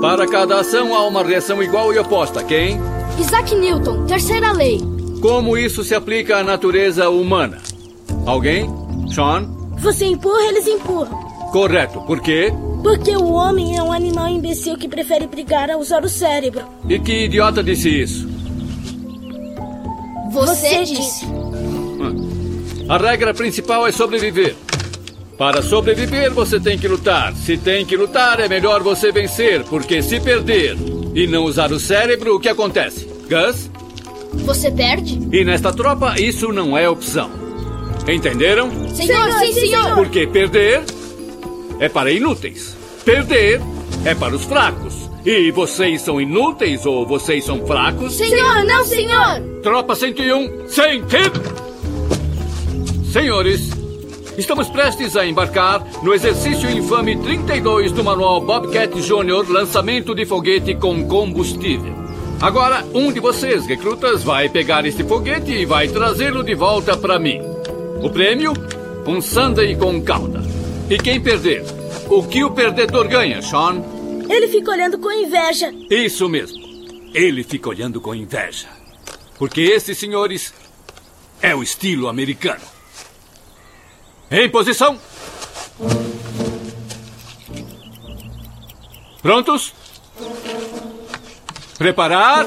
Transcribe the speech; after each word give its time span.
Para 0.00 0.26
cada 0.26 0.58
ação 0.58 0.94
há 0.94 1.06
uma 1.06 1.22
reação 1.22 1.62
igual 1.62 1.92
e 1.92 1.98
oposta. 1.98 2.42
Quem? 2.42 2.80
Isaac 3.18 3.54
Newton, 3.54 4.06
terceira 4.06 4.50
lei. 4.50 4.80
Como 5.20 5.58
isso 5.58 5.84
se 5.84 5.94
aplica 5.94 6.38
à 6.38 6.42
natureza 6.42 7.10
humana? 7.10 7.58
Alguém? 8.24 8.66
Sean? 9.14 9.42
Você 9.78 10.06
empurra, 10.06 10.42
eles 10.44 10.66
empurram. 10.66 11.20
Correto. 11.52 12.00
Por 12.00 12.20
quê? 12.20 12.50
Porque 12.82 13.14
o 13.14 13.32
homem 13.32 13.76
é 13.76 13.82
um 13.82 13.92
animal 13.92 14.28
imbecil 14.28 14.78
que 14.78 14.88
prefere 14.88 15.26
brigar 15.26 15.70
a 15.70 15.76
usar 15.76 16.02
o 16.02 16.08
cérebro. 16.08 16.64
E 16.88 16.98
que 16.98 17.24
idiota 17.24 17.62
disse 17.62 17.90
isso? 17.90 18.26
Você, 20.32 20.84
disse. 20.84 21.26
A 22.88 22.96
regra 22.96 23.34
principal 23.34 23.86
é 23.86 23.92
sobreviver. 23.92 24.56
Para 25.40 25.62
sobreviver, 25.62 26.30
você 26.30 26.60
tem 26.60 26.76
que 26.76 26.86
lutar. 26.86 27.34
Se 27.34 27.56
tem 27.56 27.86
que 27.86 27.96
lutar, 27.96 28.40
é 28.40 28.46
melhor 28.46 28.82
você 28.82 29.10
vencer, 29.10 29.64
porque 29.64 30.02
se 30.02 30.20
perder 30.20 30.76
e 31.14 31.26
não 31.26 31.44
usar 31.44 31.72
o 31.72 31.80
cérebro, 31.80 32.36
o 32.36 32.38
que 32.38 32.46
acontece? 32.46 33.08
Gus? 33.26 33.70
Você 34.44 34.70
perde? 34.70 35.18
E 35.32 35.42
nesta 35.42 35.72
tropa, 35.72 36.20
isso 36.20 36.52
não 36.52 36.76
é 36.76 36.86
opção. 36.90 37.30
Entenderam? 38.06 38.70
Senhor, 38.90 39.32
sim, 39.38 39.52
senhor. 39.54 39.94
Porque 39.94 40.26
perder 40.26 40.82
é 41.78 41.88
para 41.88 42.12
inúteis. 42.12 42.76
Perder 43.02 43.62
é 44.04 44.14
para 44.14 44.34
os 44.34 44.44
fracos. 44.44 45.08
E 45.24 45.50
vocês 45.52 46.02
são 46.02 46.20
inúteis 46.20 46.84
ou 46.84 47.06
vocês 47.06 47.46
são 47.46 47.66
fracos? 47.66 48.12
Senhor, 48.14 48.62
não, 48.64 48.84
senhor. 48.84 49.40
Tropa 49.62 49.94
101, 49.94 50.68
sente! 50.68 51.16
Senhores, 53.10 53.79
estamos 54.40 54.68
prestes 54.70 55.16
a 55.16 55.26
embarcar 55.26 55.84
no 56.02 56.14
exercício 56.14 56.70
infame 56.70 57.14
32 57.16 57.92
do 57.92 58.02
manual 58.02 58.40
Bobcat 58.40 58.90
Jr. 59.00 59.48
Lançamento 59.48 60.14
de 60.14 60.24
foguete 60.24 60.74
com 60.74 61.06
combustível. 61.06 61.94
Agora, 62.40 62.84
um 62.94 63.12
de 63.12 63.20
vocês, 63.20 63.66
recrutas, 63.66 64.24
vai 64.24 64.48
pegar 64.48 64.86
este 64.86 65.04
foguete 65.04 65.52
e 65.52 65.66
vai 65.66 65.88
trazê-lo 65.88 66.42
de 66.42 66.54
volta 66.54 66.96
para 66.96 67.18
mim. 67.18 67.38
O 68.02 68.08
prêmio? 68.08 68.54
Um 69.06 69.20
sundae 69.20 69.76
com 69.76 70.00
calda. 70.02 70.40
E 70.88 70.96
quem 70.96 71.20
perder? 71.20 71.62
O 72.08 72.22
que 72.22 72.42
o 72.42 72.50
perdedor 72.50 73.08
ganha, 73.08 73.42
Sean? 73.42 73.82
Ele 74.28 74.48
fica 74.48 74.70
olhando 74.70 74.98
com 74.98 75.12
inveja. 75.12 75.70
Isso 75.90 76.28
mesmo. 76.30 76.58
Ele 77.12 77.44
fica 77.44 77.68
olhando 77.68 78.00
com 78.00 78.14
inveja. 78.14 78.68
Porque 79.38 79.60
esses 79.60 79.98
senhores 79.98 80.54
é 81.42 81.54
o 81.54 81.62
estilo 81.62 82.08
americano. 82.08 82.79
Em 84.30 84.48
posição. 84.48 84.96
Prontos? 89.20 89.74
Preparar? 91.76 92.46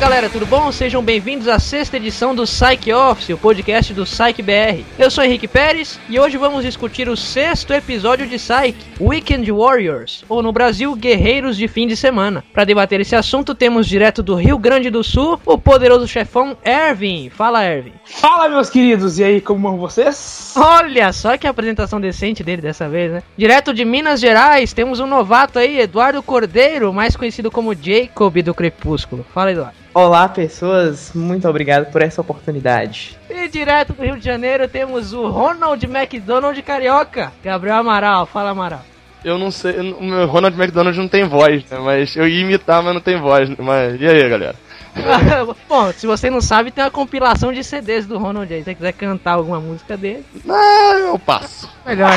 Galera, 0.00 0.30
tudo 0.30 0.46
bom? 0.46 0.72
Sejam 0.72 1.02
bem-vindos 1.02 1.46
à 1.46 1.58
sexta 1.58 1.98
edição 1.98 2.34
do 2.34 2.44
Psych 2.44 2.90
Office, 2.90 3.28
o 3.28 3.36
podcast 3.36 3.92
do 3.92 4.04
Psych 4.04 4.40
BR. 4.40 4.82
Eu 4.98 5.10
sou 5.10 5.22
Henrique 5.22 5.46
Pérez 5.46 6.00
e 6.08 6.18
hoje 6.18 6.38
vamos 6.38 6.64
discutir 6.64 7.06
o 7.06 7.14
sexto 7.14 7.74
episódio 7.74 8.26
de 8.26 8.36
Psych, 8.36 8.78
Weekend 8.98 9.52
Warriors, 9.52 10.24
ou 10.26 10.42
no 10.42 10.52
Brasil, 10.52 10.94
Guerreiros 10.94 11.54
de 11.54 11.68
Fim 11.68 11.86
de 11.86 11.98
Semana. 11.98 12.42
Para 12.50 12.64
debater 12.64 12.98
esse 12.98 13.14
assunto, 13.14 13.54
temos 13.54 13.86
direto 13.86 14.22
do 14.22 14.34
Rio 14.34 14.56
Grande 14.56 14.88
do 14.88 15.04
Sul 15.04 15.38
o 15.44 15.58
poderoso 15.58 16.08
chefão 16.08 16.56
Ervin. 16.64 17.28
Fala, 17.28 17.62
Ervin. 17.66 17.92
Fala, 18.06 18.48
meus 18.48 18.70
queridos, 18.70 19.18
e 19.18 19.24
aí, 19.24 19.38
como 19.38 19.68
vão 19.68 19.76
vocês? 19.76 20.54
Olha 20.56 21.12
só 21.12 21.36
que 21.36 21.46
apresentação 21.46 22.00
decente 22.00 22.42
dele 22.42 22.62
dessa 22.62 22.88
vez, 22.88 23.12
né? 23.12 23.22
Direto 23.36 23.74
de 23.74 23.84
Minas 23.84 24.18
Gerais, 24.18 24.72
temos 24.72 24.98
um 24.98 25.06
novato 25.06 25.58
aí, 25.58 25.78
Eduardo 25.78 26.22
Cordeiro, 26.22 26.90
mais 26.90 27.14
conhecido 27.14 27.50
como 27.50 27.74
Jacob 27.74 28.40
do 28.42 28.54
Crepúsculo. 28.54 29.26
Fala, 29.34 29.52
Eduardo. 29.52 29.89
Olá, 29.92 30.28
pessoas, 30.28 31.10
muito 31.14 31.48
obrigado 31.48 31.90
por 31.90 32.00
essa 32.00 32.20
oportunidade. 32.20 33.18
E 33.28 33.48
direto 33.48 33.92
do 33.92 34.02
Rio 34.04 34.16
de 34.16 34.24
Janeiro 34.24 34.68
temos 34.68 35.12
o 35.12 35.28
Ronald 35.28 35.84
McDonald 35.84 36.60
Carioca, 36.62 37.32
Gabriel 37.42 37.76
Amaral. 37.78 38.24
Fala, 38.24 38.50
Amaral. 38.50 38.82
Eu 39.24 39.36
não 39.36 39.50
sei, 39.50 39.78
o 39.92 40.02
meu 40.02 40.26
Ronald 40.26 40.56
McDonald 40.56 40.96
não 40.96 41.08
tem 41.08 41.24
voz, 41.24 41.64
né? 41.68 41.78
Mas 41.78 42.14
eu 42.16 42.26
ia 42.28 42.40
imitar, 42.40 42.82
mas 42.82 42.94
não 42.94 43.00
tem 43.00 43.18
voz. 43.20 43.48
Né? 43.50 43.56
Mas 43.58 44.00
e 44.00 44.06
aí, 44.06 44.28
galera? 44.28 44.54
Bom, 45.68 45.92
se 45.92 46.06
você 46.06 46.30
não 46.30 46.40
sabe, 46.40 46.70
tem 46.70 46.84
uma 46.84 46.90
compilação 46.90 47.52
de 47.52 47.62
CDs 47.64 48.06
do 48.06 48.16
Ronald 48.16 48.52
aí. 48.52 48.60
Se 48.60 48.64
você 48.66 48.74
quiser 48.76 48.92
cantar 48.92 49.32
alguma 49.32 49.60
música 49.60 49.96
dele, 49.96 50.24
Ah, 50.48 50.94
eu 51.00 51.18
passo. 51.18 51.68
melhor. 51.84 52.12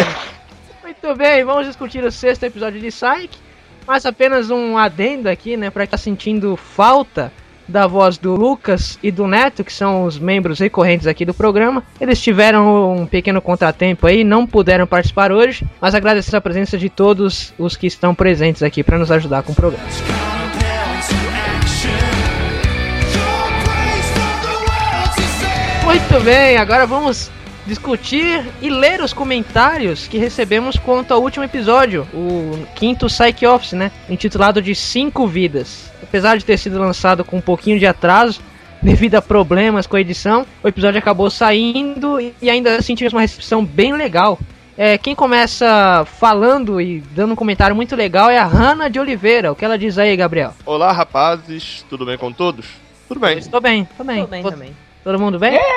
Muito 0.84 1.16
bem, 1.16 1.44
vamos 1.44 1.66
discutir 1.66 2.04
o 2.04 2.12
sexto 2.12 2.44
episódio 2.44 2.80
de 2.80 2.88
Psyche. 2.90 3.30
Mas 3.86 4.06
apenas 4.06 4.50
um 4.50 4.78
adendo 4.78 5.28
aqui, 5.28 5.58
né? 5.58 5.70
Pra 5.72 5.86
quem 5.86 5.92
tá 5.92 5.98
sentindo 5.98 6.56
falta 6.56 7.32
da 7.68 7.88
voz 7.88 8.18
do 8.18 8.36
Lucas 8.36 8.98
e 9.02 9.12
do 9.12 9.28
Neto, 9.28 9.64
que 9.64 9.74
são 9.74 10.04
os 10.04 10.20
membros 10.20 10.60
recorrentes 10.60 11.08
aqui 11.08 11.26
do 11.26 11.34
programa. 11.34 11.84
Eles 12.00 12.22
tiveram 12.22 12.96
um 12.96 13.06
pequeno 13.06 13.42
contratempo 13.42 14.08
aí, 14.08 14.24
não 14.24 14.46
puderam 14.46 14.86
participar 14.86 15.32
hoje, 15.32 15.66
mas 15.80 15.96
agradecer 15.96 16.36
a 16.36 16.42
presença 16.42 16.78
de 16.78 16.90
todos 16.90 17.54
os 17.58 17.76
que 17.76 17.88
estão 17.88 18.14
presentes 18.14 18.64
aqui 18.64 18.84
para 18.84 18.98
nos 18.98 19.12
ajudar 19.12 19.44
com 19.44 19.52
o 19.52 19.56
programa. 19.56 19.84
Muito 25.84 26.24
bem, 26.24 26.58
agora 26.58 26.88
vamos 26.88 27.30
discutir 27.66 28.44
e 28.62 28.70
ler 28.70 29.02
os 29.02 29.14
comentários 29.14 30.08
que 30.08 30.18
recebemos 30.18 30.78
quanto 30.78 31.14
ao 31.14 31.22
último 31.22 31.46
episódio, 31.46 32.08
o 32.14 32.66
quinto 32.76 33.08
Psych 33.08 33.46
Office, 33.46 33.74
né? 33.74 33.92
Intitulado 34.10 34.62
de 34.62 34.76
Cinco 34.76 35.28
Vidas. 35.28 35.92
Apesar 36.02 36.38
de 36.38 36.46
ter 36.46 36.58
sido 36.58 36.80
lançado 36.80 37.24
com 37.24 37.38
um 37.38 37.42
pouquinho 37.42 37.80
de 37.80 37.86
atraso, 37.86 38.42
devido 38.82 39.16
a 39.16 39.22
problemas 39.22 39.88
com 39.88 39.96
a 39.96 40.02
edição, 40.02 40.46
o 40.62 40.68
episódio 40.68 41.00
acabou 41.00 41.30
saindo 41.30 42.20
e 42.20 42.50
ainda 42.50 42.76
assim 42.76 42.96
tivemos 42.96 43.14
uma 43.14 43.22
recepção 43.22 43.64
bem 43.64 43.94
legal. 43.94 44.38
É, 44.76 44.98
quem 44.98 45.14
começa 45.14 46.04
falando 46.18 46.82
e 46.82 47.00
dando 47.12 47.34
um 47.34 47.36
comentário 47.36 47.76
muito 47.76 47.96
legal 47.96 48.30
é 48.30 48.40
a 48.40 48.46
Hanna 48.46 48.90
de 48.90 49.00
Oliveira. 49.00 49.52
O 49.52 49.56
que 49.56 49.64
ela 49.64 49.78
diz 49.78 49.98
aí, 50.00 50.16
Gabriel? 50.18 50.54
Olá, 50.66 50.92
rapazes, 50.92 51.86
tudo 51.90 52.06
bem 52.06 52.18
com 52.18 52.32
todos? 52.32 52.66
Tudo 53.08 53.20
bem. 53.20 53.38
Estou 53.38 53.62
bem, 53.62 53.88
tô 53.96 54.04
bem. 54.04 54.22
Tô 54.22 54.28
bem 54.28 54.42
Vo- 54.42 54.50
também. 54.52 54.76
Todo 55.04 55.20
mundo 55.20 55.38
bem? 55.40 55.60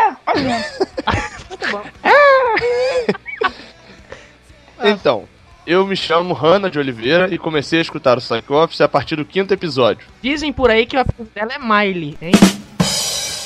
Então, 4.85 5.25
eu 5.67 5.87
me 5.87 5.97
chamo 5.97 6.35
Hanna 6.35 6.71
de 6.71 6.79
Oliveira 6.79 7.33
e 7.33 7.39
comecei 7.39 7.79
a 7.79 7.83
escutar 7.83 8.19
o 8.19 8.21
Psych 8.21 8.53
Office 8.53 8.81
a 8.81 8.89
partir 8.89 9.17
do 9.17 9.25
quinto 9.25 9.53
episódio. 9.53 10.07
Dizem 10.23 10.53
por 10.53 10.71
aí 10.71 10.87
que 10.87 10.97
o 10.97 11.01
apelido 11.01 11.31
dela 11.35 11.53
é 11.55 11.59
Miley, 11.59 12.17
hein? 12.21 12.33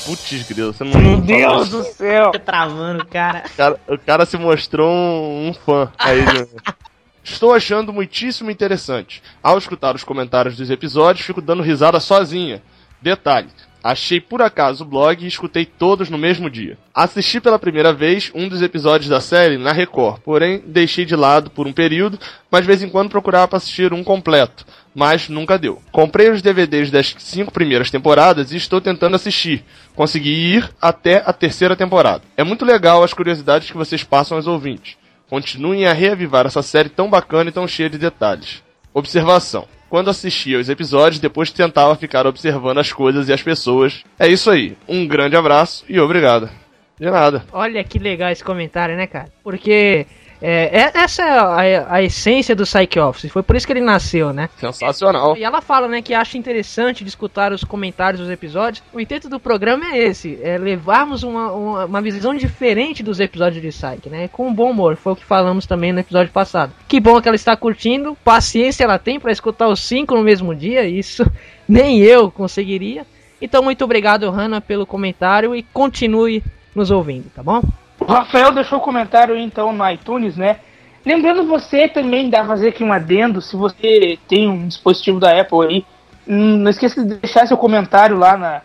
Putz, 0.05 0.43
grilo, 0.47 0.73
você 0.73 0.83
não. 0.83 0.99
Meu 0.99 1.17
Deus 1.21 1.69
do 1.69 1.83
céu! 1.83 2.25
Fica 2.33 2.39
travando, 2.39 3.05
cara. 3.05 3.43
O 3.45 3.55
cara, 3.55 3.79
o 3.87 3.97
cara 3.97 4.25
se 4.25 4.37
mostrou 4.37 4.89
um, 4.91 5.49
um 5.49 5.53
fã 5.53 5.91
aí. 5.97 6.21
de- 6.25 6.47
Estou 7.23 7.53
achando 7.53 7.93
muitíssimo 7.93 8.49
interessante. 8.49 9.21
Ao 9.43 9.55
escutar 9.57 9.95
os 9.95 10.03
comentários 10.03 10.57
dos 10.57 10.71
episódios, 10.71 11.23
fico 11.25 11.39
dando 11.39 11.61
risada 11.61 11.99
sozinha. 11.99 12.63
Detalhe. 12.99 13.47
Achei 13.83 14.21
por 14.21 14.41
acaso 14.41 14.83
o 14.83 14.87
blog 14.87 15.23
e 15.23 15.27
escutei 15.27 15.65
todos 15.65 16.09
no 16.09 16.17
mesmo 16.17 16.49
dia. 16.49 16.77
Assisti 16.93 17.41
pela 17.41 17.57
primeira 17.57 17.91
vez 17.91 18.31
um 18.35 18.47
dos 18.47 18.61
episódios 18.61 19.09
da 19.09 19.19
série 19.19 19.57
na 19.57 19.71
Record, 19.71 20.19
porém 20.21 20.61
deixei 20.65 21.03
de 21.03 21.15
lado 21.15 21.49
por 21.49 21.65
um 21.65 21.73
período, 21.73 22.19
mas 22.51 22.61
de 22.61 22.67
vez 22.67 22.83
em 22.83 22.89
quando 22.89 23.09
procurava 23.09 23.47
para 23.47 23.57
assistir 23.57 23.91
um 23.91 24.03
completo, 24.03 24.65
mas 24.93 25.29
nunca 25.29 25.57
deu. 25.57 25.81
Comprei 25.91 26.29
os 26.29 26.41
DVDs 26.41 26.91
das 26.91 27.15
cinco 27.17 27.51
primeiras 27.51 27.89
temporadas 27.89 28.51
e 28.51 28.57
estou 28.57 28.79
tentando 28.79 29.15
assistir. 29.15 29.63
Consegui 29.95 30.29
ir 30.29 30.69
até 30.79 31.23
a 31.25 31.33
terceira 31.33 31.75
temporada. 31.75 32.23
É 32.37 32.43
muito 32.43 32.63
legal 32.63 33.03
as 33.03 33.13
curiosidades 33.13 33.71
que 33.71 33.77
vocês 33.77 34.03
passam 34.03 34.37
aos 34.37 34.45
ouvintes. 34.45 34.95
Continuem 35.27 35.87
a 35.87 35.93
reavivar 35.93 36.45
essa 36.45 36.61
série 36.61 36.89
tão 36.89 37.09
bacana 37.09 37.49
e 37.49 37.53
tão 37.53 37.67
cheia 37.67 37.89
de 37.89 37.97
detalhes. 37.97 38.61
Observação. 38.93 39.65
Quando 39.91 40.09
assistia 40.09 40.57
os 40.57 40.69
episódios, 40.69 41.19
depois 41.19 41.51
tentava 41.51 41.97
ficar 41.97 42.25
observando 42.25 42.77
as 42.77 42.93
coisas 42.93 43.27
e 43.27 43.33
as 43.33 43.43
pessoas. 43.43 44.05
É 44.17 44.25
isso 44.25 44.49
aí. 44.49 44.77
Um 44.87 45.05
grande 45.05 45.35
abraço 45.35 45.83
e 45.89 45.99
obrigado. 45.99 46.49
De 46.97 47.11
nada. 47.11 47.43
Olha 47.51 47.83
que 47.83 47.99
legal 47.99 48.31
esse 48.31 48.41
comentário, 48.41 48.95
né, 48.95 49.05
cara? 49.05 49.27
Porque 49.43 50.07
É, 50.41 50.81
é- 50.81 50.91
essa 50.95 51.21
é 51.23 51.75
a, 51.77 51.85
a 51.95 52.01
essência 52.03 52.55
do 52.55 52.63
Psych 52.63 52.99
Office, 52.99 53.31
foi 53.31 53.43
por 53.43 53.55
isso 53.55 53.67
que 53.67 53.73
ele 53.73 53.81
nasceu, 53.81 54.33
né? 54.33 54.49
Sensacional. 54.57 55.37
E 55.37 55.43
ela 55.43 55.61
fala, 55.61 55.87
né, 55.87 56.01
que 56.01 56.13
acha 56.13 56.37
interessante 56.37 57.03
de 57.03 57.09
escutar 57.09 57.51
os 57.53 57.63
comentários 57.63 58.19
dos 58.19 58.29
episódios. 58.29 58.83
O 58.91 58.99
intento 58.99 59.29
do 59.29 59.39
programa 59.39 59.85
é 59.85 59.97
esse, 59.99 60.39
é 60.41 60.57
levarmos 60.57 61.21
uma, 61.23 61.51
uma, 61.51 61.85
uma 61.85 62.01
visão 62.01 62.33
diferente 62.33 63.03
dos 63.03 63.19
episódios 63.19 63.61
de 63.61 63.67
Psyche, 63.69 64.09
né? 64.09 64.27
Com 64.27 64.53
bom 64.53 64.71
humor, 64.71 64.95
foi 64.95 65.13
o 65.13 65.15
que 65.15 65.25
falamos 65.25 65.65
também 65.67 65.93
no 65.93 65.99
episódio 65.99 66.31
passado. 66.31 66.73
Que 66.87 66.99
bom 66.99 67.21
que 67.21 67.27
ela 67.27 67.35
está 67.35 67.55
curtindo, 67.55 68.17
paciência 68.23 68.83
ela 68.83 68.97
tem 68.97 69.19
para 69.19 69.31
escutar 69.31 69.67
os 69.67 69.81
cinco 69.81 70.15
no 70.15 70.23
mesmo 70.23 70.55
dia, 70.55 70.85
isso 70.87 71.23
nem 71.69 71.99
eu 71.99 72.31
conseguiria. 72.31 73.05
Então, 73.41 73.63
muito 73.63 73.83
obrigado, 73.83 74.29
Hanna, 74.29 74.61
pelo 74.61 74.85
comentário 74.85 75.55
e 75.55 75.63
continue 75.63 76.43
nos 76.75 76.91
ouvindo, 76.91 77.29
tá 77.35 77.41
bom? 77.43 77.61
O 78.01 78.11
Rafael 78.11 78.51
deixou 78.51 78.79
o 78.79 78.81
comentário 78.81 79.37
então 79.37 79.71
no 79.71 79.89
iTunes, 79.89 80.35
né? 80.35 80.59
Lembrando 81.05 81.45
você 81.45 81.87
também, 81.87 82.29
dá 82.29 82.45
fazer 82.45 82.69
aqui 82.69 82.83
um 82.83 82.91
adendo, 82.91 83.41
se 83.41 83.55
você 83.55 84.17
tem 84.27 84.47
um 84.47 84.67
dispositivo 84.67 85.19
da 85.19 85.39
Apple 85.39 85.67
aí, 85.67 85.85
hum, 86.27 86.57
não 86.57 86.69
esqueça 86.69 87.03
de 87.03 87.15
deixar 87.15 87.47
seu 87.47 87.57
comentário 87.57 88.17
lá 88.17 88.35
na, 88.35 88.61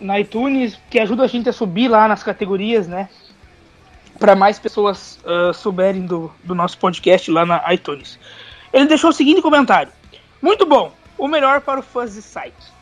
na 0.00 0.20
iTunes, 0.20 0.78
que 0.88 0.98
ajuda 0.98 1.24
a 1.24 1.26
gente 1.26 1.48
a 1.48 1.52
subir 1.52 1.88
lá 1.88 2.06
nas 2.08 2.22
categorias, 2.22 2.86
né? 2.86 3.08
Para 4.18 4.36
mais 4.36 4.58
pessoas 4.58 5.18
ah, 5.24 5.52
souberem 5.52 6.06
do, 6.06 6.30
do 6.44 6.54
nosso 6.54 6.78
podcast 6.78 7.30
lá 7.30 7.44
na 7.44 7.74
iTunes. 7.74 8.18
Ele 8.72 8.86
deixou 8.86 9.10
o 9.10 9.12
seguinte 9.12 9.42
comentário: 9.42 9.92
Muito 10.40 10.64
bom, 10.64 10.92
o 11.18 11.26
melhor 11.26 11.60
para 11.60 11.80
o 11.80 11.82
fãs 11.82 12.14
de 12.14 12.22
site. 12.22 12.80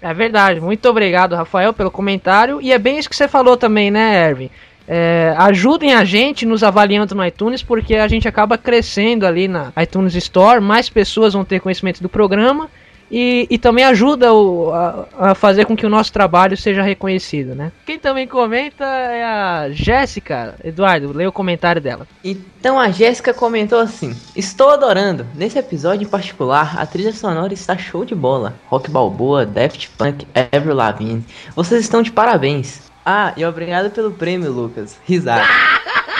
É 0.00 0.12
verdade, 0.12 0.60
muito 0.60 0.86
obrigado, 0.88 1.34
Rafael, 1.34 1.72
pelo 1.72 1.90
comentário. 1.90 2.60
E 2.60 2.72
é 2.72 2.78
bem 2.78 2.98
isso 2.98 3.08
que 3.08 3.16
você 3.16 3.26
falou 3.26 3.56
também, 3.56 3.90
né, 3.90 4.28
Erwin? 4.28 4.50
É, 4.86 5.34
ajudem 5.38 5.94
a 5.94 6.04
gente 6.04 6.44
nos 6.44 6.62
avaliando 6.62 7.14
no 7.14 7.24
iTunes, 7.24 7.62
porque 7.62 7.94
a 7.96 8.06
gente 8.08 8.28
acaba 8.28 8.58
crescendo 8.58 9.26
ali 9.26 9.48
na 9.48 9.72
iTunes 9.80 10.14
Store, 10.14 10.60
mais 10.60 10.88
pessoas 10.90 11.32
vão 11.32 11.44
ter 11.44 11.60
conhecimento 11.60 12.02
do 12.02 12.08
programa 12.08 12.68
e, 13.10 13.46
e 13.50 13.56
também 13.58 13.84
ajuda 13.84 14.32
o- 14.34 14.72
a, 14.72 15.06
a 15.18 15.34
fazer 15.34 15.64
com 15.66 15.76
que 15.76 15.86
o 15.86 15.90
nosso 15.90 16.12
trabalho 16.12 16.56
seja 16.56 16.82
reconhecido, 16.82 17.54
né? 17.54 17.70
Quem 17.86 17.98
também 17.98 18.26
comenta 18.26 18.84
é 18.84 19.22
a 19.24 19.68
Jéssica. 19.70 20.54
Eduardo, 20.64 21.12
lê 21.12 21.26
o 21.26 21.32
comentário 21.32 21.80
dela. 21.80 22.06
Então 22.24 22.78
a 22.78 22.90
Jéssica 22.90 23.32
comentou 23.32 23.78
assim: 23.78 24.14
Estou 24.34 24.70
adorando. 24.70 25.26
Nesse 25.34 25.58
episódio 25.58 26.04
em 26.06 26.08
particular, 26.10 26.76
a 26.78 26.84
trilha 26.86 27.12
sonora 27.12 27.52
está 27.54 27.76
show 27.78 28.04
de 28.04 28.14
bola. 28.14 28.54
Rock 28.66 28.90
Balboa, 28.90 29.46
Daft 29.46 29.88
Punk, 29.96 30.26
Avril 30.52 30.74
Lavigne. 30.74 31.24
Vocês 31.54 31.80
estão 31.82 32.02
de 32.02 32.10
parabéns. 32.10 32.82
Ah, 33.04 33.34
e 33.36 33.44
obrigado 33.44 33.90
pelo 33.90 34.12
prêmio, 34.12 34.50
Lucas. 34.50 34.98
Risada. 35.04 35.44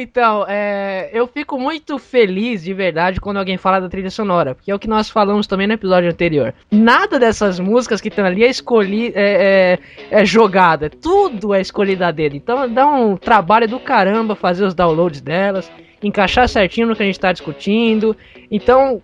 Então, 0.00 0.46
é, 0.48 1.10
eu 1.12 1.26
fico 1.26 1.58
muito 1.58 1.98
feliz 1.98 2.62
de 2.62 2.72
verdade 2.72 3.20
quando 3.20 3.36
alguém 3.36 3.56
fala 3.56 3.80
da 3.80 3.88
trilha 3.88 4.10
sonora, 4.10 4.54
porque 4.54 4.70
é 4.70 4.74
o 4.74 4.78
que 4.78 4.88
nós 4.88 5.10
falamos 5.10 5.46
também 5.46 5.66
no 5.66 5.74
episódio 5.74 6.08
anterior. 6.08 6.54
Nada 6.70 7.18
dessas 7.18 7.60
músicas 7.60 8.00
que 8.00 8.08
estão 8.08 8.24
ali 8.24 8.42
é 8.42 8.48
escolhi, 8.48 9.12
é, 9.14 9.78
é, 10.10 10.20
é 10.22 10.24
jogada, 10.24 10.88
tudo 10.88 11.52
é 11.52 11.60
escolhida 11.60 12.10
dele. 12.12 12.38
Então 12.38 12.68
dá 12.72 12.86
um 12.86 13.16
trabalho 13.16 13.68
do 13.68 13.78
caramba 13.78 14.34
fazer 14.34 14.64
os 14.64 14.74
downloads 14.74 15.20
delas, 15.20 15.70
encaixar 16.02 16.48
certinho 16.48 16.86
no 16.86 16.96
que 16.96 17.02
a 17.02 17.06
gente 17.06 17.16
está 17.16 17.32
discutindo. 17.32 18.16
Então, 18.50 19.02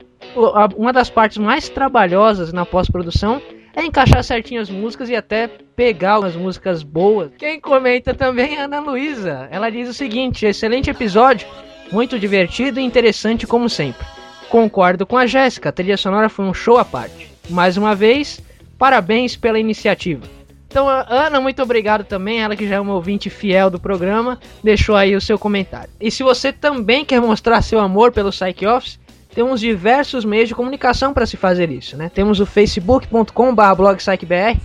uma 0.77 0.93
das 0.93 1.11
partes 1.11 1.39
mais 1.39 1.69
trabalhosas 1.69 2.53
na 2.53 2.65
pós-produção 2.65 3.41
é 3.77 3.85
encaixar 3.85 4.25
certinho 4.25 4.61
as 4.61 4.71
músicas 4.71 5.11
e 5.11 5.15
até 5.15 5.47
pegar 5.47 6.19
umas 6.19 6.35
músicas 6.35 6.83
boas. 6.83 7.31
Quem 7.37 7.61
comenta 7.61 8.15
também 8.15 8.57
é 8.57 8.63
Ana 8.63 8.81
Luísa. 8.81 9.47
Ela 9.51 9.71
diz 9.71 9.89
o 9.89 9.95
seguinte: 9.95 10.47
excelente 10.47 10.89
episódio, 10.89 11.47
muito 11.93 12.19
divertido 12.19 12.81
e 12.81 12.83
interessante 12.83 13.47
como 13.47 13.69
sempre. 13.69 14.05
Concordo 14.49 15.05
com 15.05 15.19
a 15.19 15.27
Jéssica, 15.27 15.69
a 15.69 15.73
trilha 15.73 15.97
sonora 15.97 16.31
foi 16.31 16.47
um 16.47 16.55
show 16.55 16.79
à 16.79 16.85
parte. 16.85 17.31
Mais 17.51 17.77
uma 17.77 17.95
vez, 17.95 18.41
parabéns 18.79 19.37
pela 19.37 19.59
iniciativa. 19.59 20.27
Então, 20.69 20.89
Ana, 20.89 21.41
muito 21.41 21.63
obrigado 21.63 22.05
também, 22.05 22.43
ela 22.43 22.57
que 22.57 22.69
já 22.69 22.77
é 22.77 22.81
uma 22.81 22.95
ouvinte 22.95 23.31
fiel 23.31 23.71
do 23.71 23.81
programa, 23.81 24.39
deixou 24.63 24.95
aí 24.95 25.15
o 25.15 25.21
seu 25.21 25.39
comentário. 25.39 25.91
E 26.01 26.11
se 26.11 26.23
você 26.23 26.53
também 26.53 27.05
quer 27.05 27.21
mostrar 27.21 27.63
seu 27.63 27.79
amor 27.79 28.13
pelo 28.13 28.31
Psych 28.31 28.67
Office, 28.67 28.99
temos 29.37 29.61
diversos 29.61 30.25
meios 30.25 30.49
de 30.49 30.55
comunicação 30.55 31.13
para 31.13 31.27
se 31.27 31.37
fazer 31.37 31.71
isso, 31.71 31.95
né? 31.95 32.09
Temos 32.09 32.41
o 32.41 32.47
facebook.com/blogpsychbr. 32.47 34.59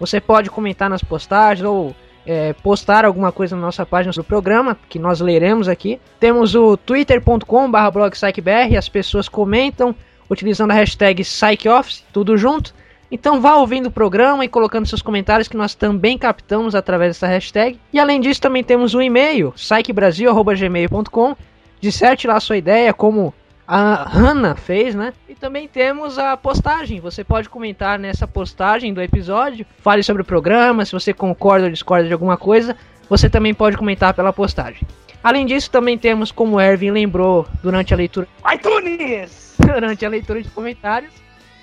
Você 0.00 0.18
pode 0.18 0.48
comentar 0.48 0.88
nas 0.88 1.04
postagens 1.04 1.68
ou 1.68 1.94
é, 2.26 2.54
postar 2.54 3.04
alguma 3.04 3.30
coisa 3.30 3.54
na 3.54 3.60
nossa 3.60 3.84
página 3.84 4.14
do 4.14 4.24
programa 4.24 4.78
que 4.88 4.98
nós 4.98 5.20
leremos 5.20 5.68
aqui. 5.68 6.00
Temos 6.18 6.54
o 6.54 6.74
twitter.com/blogpsychbr. 6.74 8.78
As 8.78 8.88
pessoas 8.88 9.28
comentam 9.28 9.94
utilizando 10.30 10.70
a 10.70 10.74
hashtag 10.74 11.22
PsychOffice, 11.22 12.02
tudo 12.10 12.38
junto. 12.38 12.74
Então 13.12 13.42
vá 13.42 13.56
ouvindo 13.56 13.88
o 13.88 13.92
programa 13.92 14.42
e 14.42 14.48
colocando 14.48 14.86
seus 14.86 15.02
comentários 15.02 15.48
que 15.48 15.56
nós 15.58 15.74
também 15.74 16.16
captamos 16.16 16.74
através 16.74 17.10
dessa 17.10 17.26
hashtag. 17.26 17.78
E 17.92 17.98
além 17.98 18.22
disso 18.22 18.40
também 18.40 18.64
temos 18.64 18.94
o 18.94 19.02
e-mail 19.02 19.52
psychbrasil@gmail.com. 19.52 21.36
Disserte 21.78 22.26
lá 22.26 22.40
sua 22.40 22.56
ideia, 22.56 22.94
como 22.94 23.34
a 23.66 24.08
Hannah 24.08 24.54
fez, 24.54 24.94
né? 24.94 25.12
E 25.28 25.34
também 25.34 25.66
temos 25.66 26.18
a 26.18 26.36
postagem. 26.36 27.00
Você 27.00 27.24
pode 27.24 27.48
comentar 27.48 27.98
nessa 27.98 28.26
postagem 28.26 28.92
do 28.92 29.00
episódio, 29.00 29.66
fale 29.78 30.02
sobre 30.02 30.22
o 30.22 30.24
programa, 30.24 30.84
se 30.84 30.92
você 30.92 31.12
concorda 31.12 31.66
ou 31.66 31.72
discorda 31.72 32.06
de 32.06 32.12
alguma 32.12 32.36
coisa, 32.36 32.76
você 33.08 33.28
também 33.28 33.54
pode 33.54 33.76
comentar 33.76 34.14
pela 34.14 34.32
postagem. 34.32 34.86
Além 35.22 35.46
disso, 35.46 35.70
também 35.70 35.96
temos, 35.96 36.30
como 36.30 36.56
o 36.56 36.60
Erwin 36.60 36.90
lembrou 36.90 37.46
durante 37.62 37.94
a 37.94 37.96
leitura, 37.96 38.28
iTunes! 38.52 39.56
durante 39.64 40.04
a 40.04 40.08
leitura 40.08 40.42
de 40.42 40.50
comentários, 40.50 41.12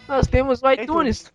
nós 0.08 0.28
temos 0.28 0.62
o 0.64 0.72
iTunes. 0.72 1.32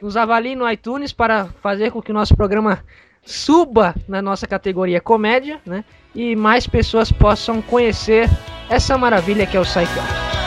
Nos 0.00 0.16
avalie 0.16 0.54
no 0.54 0.70
iTunes 0.70 1.12
para 1.12 1.46
fazer 1.62 1.90
com 1.90 2.02
que 2.02 2.10
o 2.10 2.14
nosso 2.14 2.36
programa 2.36 2.84
suba 3.28 3.94
na 4.08 4.22
nossa 4.22 4.46
categoria 4.46 5.02
comédia, 5.02 5.60
né? 5.66 5.84
E 6.14 6.34
mais 6.34 6.66
pessoas 6.66 7.12
possam 7.12 7.60
conhecer 7.60 8.28
essa 8.70 8.96
maravilha 8.96 9.46
que 9.46 9.56
é 9.56 9.60
o 9.60 9.64
Psycho. 9.64 10.37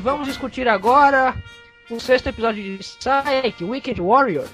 Vamos 0.00 0.26
discutir 0.28 0.68
agora 0.68 1.34
o 1.90 1.98
sexto 1.98 2.28
episódio 2.28 2.62
de 2.62 2.78
Psyche, 2.78 3.64
Wicked 3.64 4.00
Warriors. 4.00 4.50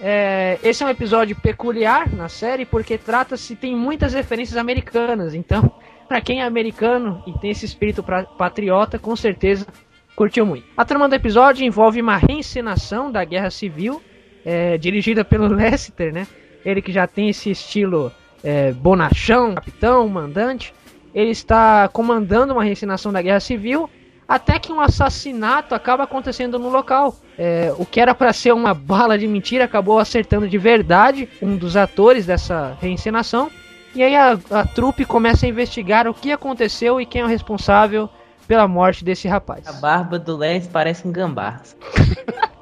É, 0.00 0.58
esse 0.62 0.82
é 0.82 0.86
um 0.86 0.90
episódio 0.90 1.36
peculiar 1.36 2.12
na 2.12 2.28
série 2.28 2.64
porque 2.64 2.98
trata-se 2.98 3.56
tem 3.56 3.74
muitas 3.74 4.12
referências 4.12 4.56
americanas. 4.56 5.34
Então, 5.34 5.70
para 6.08 6.20
quem 6.20 6.42
é 6.42 6.44
americano 6.44 7.22
e 7.26 7.32
tem 7.38 7.50
esse 7.50 7.64
espírito 7.64 8.02
pra- 8.02 8.24
patriota, 8.24 8.98
com 8.98 9.14
certeza 9.16 9.66
curtiu 10.14 10.44
muito. 10.46 10.66
A 10.76 10.84
trama 10.84 11.08
do 11.08 11.14
episódio 11.14 11.64
envolve 11.64 12.00
uma 12.00 12.16
reencenação 12.16 13.10
da 13.10 13.24
Guerra 13.24 13.50
Civil, 13.50 14.00
é, 14.44 14.76
dirigida 14.78 15.24
pelo 15.24 15.48
Lester, 15.52 16.12
né? 16.12 16.26
Ele 16.64 16.80
que 16.80 16.92
já 16.92 17.06
tem 17.06 17.28
esse 17.28 17.50
estilo 17.50 18.12
é, 18.42 18.72
bonachão, 18.72 19.54
capitão, 19.54 20.08
mandante. 20.08 20.72
Ele 21.14 21.30
está 21.30 21.88
comandando 21.88 22.52
uma 22.52 22.64
reencenação 22.64 23.12
da 23.12 23.22
Guerra 23.22 23.40
Civil 23.40 23.88
até 24.28 24.58
que 24.58 24.72
um 24.72 24.80
assassinato 24.80 25.74
acaba 25.74 26.04
acontecendo 26.04 26.58
no 26.58 26.68
local. 26.68 27.16
É, 27.38 27.74
o 27.78 27.84
que 27.84 28.00
era 28.00 28.14
para 28.14 28.32
ser 28.32 28.52
uma 28.52 28.74
bala 28.74 29.18
de 29.18 29.26
mentira 29.26 29.64
acabou 29.64 29.98
acertando 29.98 30.48
de 30.48 30.58
verdade 30.58 31.28
um 31.42 31.56
dos 31.56 31.76
atores 31.76 32.26
dessa 32.26 32.76
reencenação. 32.80 33.50
E 33.94 34.02
aí 34.02 34.16
a, 34.16 34.38
a 34.50 34.66
trupe 34.66 35.04
começa 35.04 35.46
a 35.46 35.48
investigar 35.48 36.08
o 36.08 36.14
que 36.14 36.32
aconteceu 36.32 37.00
e 37.00 37.06
quem 37.06 37.22
é 37.22 37.24
o 37.24 37.28
responsável 37.28 38.08
pela 38.48 38.66
morte 38.66 39.04
desse 39.04 39.28
rapaz. 39.28 39.66
A 39.66 39.72
barba 39.72 40.18
do 40.18 40.36
Les 40.36 40.66
parece 40.66 41.06
um 41.06 41.12
gambá. 41.12 41.60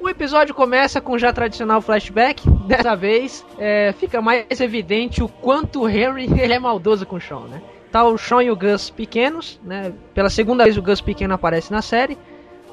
O 0.00 0.08
episódio 0.08 0.54
começa 0.54 1.00
com 1.00 1.12
o 1.12 1.18
já 1.18 1.32
tradicional 1.32 1.82
flashback. 1.82 2.48
Dessa 2.66 2.96
vez, 2.96 3.44
é, 3.58 3.92
fica 3.98 4.22
mais 4.22 4.60
evidente 4.60 5.22
o 5.22 5.28
quanto 5.28 5.82
o 5.82 5.88
Henry 5.88 6.24
ele 6.40 6.54
é 6.54 6.58
maldoso 6.58 7.04
com 7.04 7.16
o 7.16 7.20
Sean, 7.20 7.46
né? 7.48 7.60
Tá 7.90 8.04
o 8.04 8.16
Sean 8.16 8.44
e 8.44 8.50
o 8.50 8.56
Gus 8.56 8.90
pequenos, 8.90 9.60
né? 9.64 9.92
Pela 10.14 10.30
segunda 10.30 10.64
vez 10.64 10.76
o 10.76 10.82
Gus 10.82 11.00
pequeno 11.00 11.34
aparece 11.34 11.72
na 11.72 11.82
série. 11.82 12.16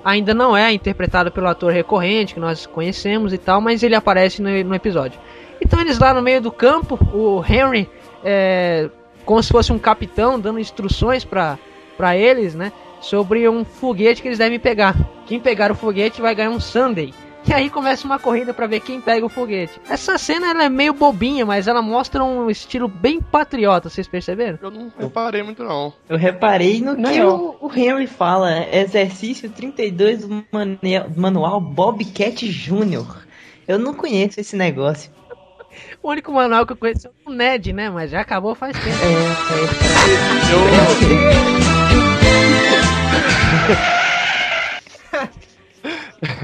Ainda 0.03 0.33
não 0.33 0.55
é 0.55 0.71
interpretado 0.71 1.31
pelo 1.31 1.47
ator 1.47 1.73
recorrente 1.73 2.33
que 2.33 2.39
nós 2.39 2.65
conhecemos 2.65 3.33
e 3.33 3.37
tal, 3.37 3.59
mas 3.59 3.81
ele 3.83 3.95
aparece 3.95 4.41
no, 4.41 4.63
no 4.63 4.75
episódio. 4.75 5.19
Então 5.59 5.81
eles 5.81 5.97
lá 5.97 6.13
no 6.13 6.21
meio 6.21 6.39
do 6.39 6.51
campo, 6.51 6.99
o 7.13 7.43
Henry 7.43 7.89
é, 8.23 8.89
como 9.25 9.43
se 9.43 9.51
fosse 9.51 9.73
um 9.73 9.79
capitão 9.79 10.39
dando 10.39 10.59
instruções 10.59 11.25
para 11.25 11.57
eles, 12.15 12.55
né? 12.55 12.71
Sobre 13.01 13.47
um 13.49 13.65
foguete 13.65 14.21
que 14.21 14.27
eles 14.27 14.37
devem 14.37 14.59
pegar. 14.59 14.95
Quem 15.25 15.39
pegar 15.39 15.71
o 15.71 15.75
foguete 15.75 16.21
vai 16.21 16.33
ganhar 16.33 16.51
um 16.51 16.59
Sunday. 16.59 17.13
E 17.47 17.53
aí 17.53 17.69
começa 17.69 18.05
uma 18.05 18.19
corrida 18.19 18.53
para 18.53 18.67
ver 18.67 18.81
quem 18.81 18.99
pega 18.99 19.25
o 19.25 19.29
foguete. 19.29 19.79
Essa 19.89 20.17
cena 20.17 20.49
ela 20.49 20.65
é 20.65 20.69
meio 20.69 20.93
bobinha, 20.93 21.45
mas 21.45 21.65
ela 21.67 21.81
mostra 21.81 22.21
um 22.23 22.49
estilo 22.49 22.89
bem 22.89 23.21
patriota, 23.21 23.89
vocês 23.89 24.05
perceberam? 24.07 24.59
Eu 24.61 24.69
não 24.69 24.91
reparei 24.99 25.41
muito, 25.43 25.63
não. 25.63 25.93
Eu 26.09 26.17
reparei 26.17 26.81
no 26.81 26.93
Não, 26.97 27.09
que 27.11 27.21
o, 27.21 27.55
o 27.61 27.71
Henry 27.73 28.05
fala. 28.05 28.51
é 28.53 28.81
Exercício 28.81 29.49
32 29.49 30.25
do 30.27 30.43
mane- 30.51 30.79
manual 31.15 31.61
Bobcat 31.61 32.45
Jr. 32.49 33.25
Eu 33.65 33.79
não 33.79 33.93
conheço 33.93 34.39
esse 34.41 34.55
negócio. 34.57 35.09
O 36.03 36.09
único 36.09 36.31
manual 36.33 36.65
que 36.65 36.73
eu 36.73 36.77
conheço 36.77 37.07
é 37.07 37.11
o 37.25 37.31
Ned, 37.31 37.71
né? 37.71 37.89
Mas 37.89 38.11
já 38.11 38.19
acabou 38.21 38.55
faz 38.55 38.75
tempo. 38.77 38.97
É, 38.97 39.13
Eu, 40.53 40.59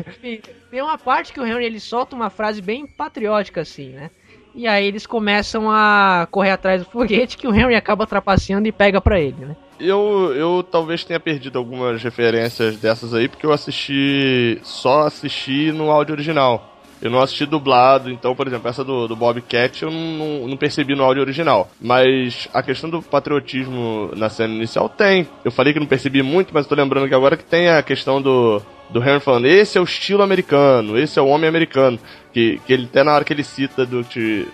Enfim, 0.08 0.42
Tem 0.70 0.82
uma 0.82 0.98
parte 0.98 1.34
que 1.34 1.40
o 1.40 1.46
Henry 1.46 1.66
ele 1.66 1.80
solta 1.80 2.16
uma 2.16 2.30
frase 2.30 2.62
bem 2.62 2.86
patriótica 2.86 3.62
assim, 3.62 3.90
né? 3.90 4.12
E 4.56 4.68
aí 4.68 4.86
eles 4.86 5.08
começam 5.08 5.70
a 5.72 6.28
correr 6.30 6.52
atrás 6.52 6.84
do 6.84 6.90
foguete 6.90 7.38
que 7.38 7.48
o 7.48 7.56
Henry 7.56 7.76
acaba 7.76 8.06
trapaceando 8.06 8.68
e 8.68 8.72
pega 8.72 9.02
pra 9.02 9.20
ele, 9.20 9.46
né? 9.46 9.56
eu, 9.80 10.34
eu 10.36 10.64
talvez 10.64 11.04
tenha 11.04 11.20
perdido 11.20 11.58
algumas 11.58 12.02
referências 12.02 12.78
dessas 12.78 13.14
aí, 13.14 13.28
porque 13.28 13.46
eu 13.46 13.52
assisti. 13.52 14.60
Só 14.64 15.02
assisti 15.08 15.72
no 15.72 15.92
áudio 15.92 16.14
original. 16.14 16.70
Eu 17.02 17.12
não 17.12 17.20
assisti 17.20 17.46
dublado, 17.46 18.10
então, 18.10 18.34
por 18.34 18.48
exemplo, 18.48 18.70
essa 18.70 18.82
do, 18.82 19.10
do 19.10 19.16
Bobcat 19.16 19.84
eu 19.84 19.92
não, 19.92 20.00
não, 20.00 20.48
não 20.48 20.58
percebi 20.58 20.96
no 20.96 21.04
áudio 21.04 21.22
original. 21.22 21.70
Mas 21.82 22.48
a 22.54 22.64
questão 22.64 22.90
do 22.90 23.02
patriotismo 23.02 24.10
na 24.16 24.30
cena 24.30 24.54
inicial 24.54 24.88
tem. 24.88 25.28
Eu 25.44 25.52
falei 25.52 25.74
que 25.74 25.82
não 25.82 25.86
percebi 25.86 26.24
muito, 26.24 26.54
mas 26.54 26.66
tô 26.66 26.76
lembrando 26.76 27.10
que 27.10 27.14
agora 27.14 27.36
que 27.36 27.44
tem 27.44 27.68
a 27.68 27.84
questão 27.84 28.22
do, 28.22 28.62
do 28.94 29.02
Henry 29.02 29.20
falando, 29.20 29.48
esse 29.48 29.78
é 29.78 29.82
o 29.82 29.84
estilo 29.84 30.22
americano, 30.22 30.98
esse 30.98 31.18
é 31.18 31.22
o 31.22 31.28
homem 31.28 31.50
americano. 31.50 32.00
Que, 32.32 32.62
que 32.66 32.74
ele 32.74 32.86
até 32.86 33.04
na 33.04 33.14
hora 33.14 33.24
que 33.24 33.34
ele 33.34 33.44
cita 33.44 33.86
do, 33.86 34.06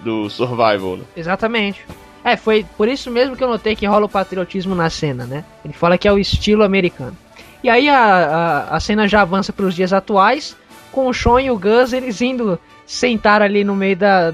do 0.02 0.30
Survival, 0.30 0.98
né? 0.98 1.04
Exatamente. 1.16 1.86
É, 2.24 2.36
foi 2.36 2.66
por 2.78 2.88
isso 2.88 3.12
mesmo 3.12 3.36
que 3.36 3.44
eu 3.44 3.48
notei 3.48 3.76
que 3.76 3.86
rola 3.86 4.06
o 4.06 4.10
patriotismo 4.10 4.74
na 4.74 4.90
cena, 4.90 5.26
né? 5.26 5.44
Ele 5.64 5.74
fala 5.74 5.98
que 5.98 6.08
é 6.08 6.12
o 6.12 6.18
estilo 6.18 6.64
americano. 6.64 7.16
E 7.64 7.70
aí 7.70 7.90
a, 7.90 8.00
a, 8.00 8.76
a 8.76 8.80
cena 8.80 9.08
já 9.08 9.22
avança 9.22 9.52
para 9.52 9.66
os 9.66 9.76
dias 9.76 9.92
atuais, 9.92 10.56
com 10.92 11.08
o 11.08 11.14
Sean 11.14 11.42
e 11.42 11.52
o 11.52 11.60
Gus 11.60 11.94
eles 11.94 12.22
indo 12.22 12.58
sentar 12.86 13.42
ali 13.42 13.64
no 13.64 13.76
meio 13.76 13.96
da, 13.96 14.34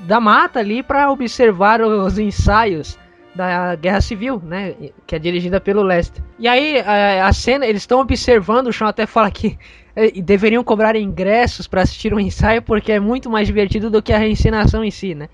da 0.00 0.20
mata 0.20 0.60
ali 0.60 0.82
para 0.82 1.10
observar 1.10 1.80
os 1.80 2.18
ensaios 2.18 2.98
da 3.36 3.74
Guerra 3.76 4.00
Civil, 4.00 4.42
né? 4.44 4.74
Que 5.06 5.16
é 5.16 5.18
dirigida 5.18 5.60
pelo 5.60 5.82
Lester. 5.82 6.22
E 6.38 6.48
aí 6.48 6.80
a, 6.80 7.26
a 7.26 7.32
cena, 7.32 7.66
eles 7.66 7.82
estão 7.82 8.00
observando, 8.00 8.68
o 8.68 8.72
Sean 8.72 8.88
até 8.88 9.06
fala 9.06 9.30
que 9.30 9.58
eh, 9.94 10.20
deveriam 10.20 10.64
cobrar 10.64 10.96
ingressos 10.96 11.66
para 11.66 11.82
assistir 11.82 12.12
o 12.12 12.20
ensaio 12.20 12.62
porque 12.62 12.92
é 12.92 13.00
muito 13.00 13.30
mais 13.30 13.46
divertido 13.46 13.90
do 13.90 14.02
que 14.02 14.12
a 14.12 14.18
reencenação 14.18 14.82
em 14.82 14.90
si, 14.90 15.14
né? 15.14 15.28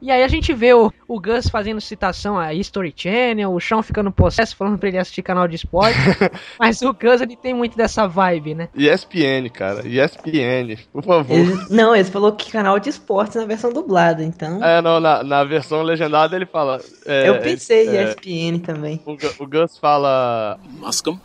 E 0.00 0.12
aí 0.12 0.22
a 0.22 0.28
gente 0.28 0.54
vê 0.54 0.72
o, 0.74 0.92
o 1.08 1.20
Gus 1.20 1.48
fazendo 1.48 1.80
citação 1.80 2.38
a 2.38 2.54
History 2.54 2.94
Channel, 2.96 3.52
o 3.52 3.60
Sean 3.60 3.82
ficando 3.82 4.12
possesso, 4.12 4.54
falando 4.54 4.78
pra 4.78 4.88
ele 4.88 4.98
assistir 4.98 5.22
canal 5.22 5.48
de 5.48 5.56
esporte. 5.56 5.96
mas 6.58 6.80
o 6.82 6.92
Gus 6.94 7.20
ele 7.20 7.36
tem 7.36 7.52
muito 7.52 7.76
dessa 7.76 8.06
vibe, 8.06 8.54
né? 8.54 8.68
ESPN, 8.76 9.48
cara. 9.52 9.82
ESPN, 9.86 10.76
por 10.92 11.02
favor. 11.02 11.36
ele- 11.36 11.58
não, 11.70 11.96
ele 11.96 12.04
falou 12.04 12.30
que 12.32 12.50
canal 12.52 12.78
de 12.78 12.90
esportes 12.90 13.34
na 13.36 13.44
versão 13.44 13.72
dublada, 13.72 14.22
então. 14.22 14.62
É, 14.64 14.80
não, 14.80 15.00
na, 15.00 15.24
na 15.24 15.42
versão 15.42 15.82
legendada 15.82 16.36
ele 16.36 16.46
fala. 16.46 16.80
é, 17.04 17.28
eu 17.28 17.40
pensei 17.40 17.88
é, 17.88 18.04
ESPN 18.04 18.60
também. 18.60 19.00
o, 19.04 19.12
o 19.42 19.46
Gus 19.48 19.76
fala. 19.78 20.60
Muscum? 20.70 21.18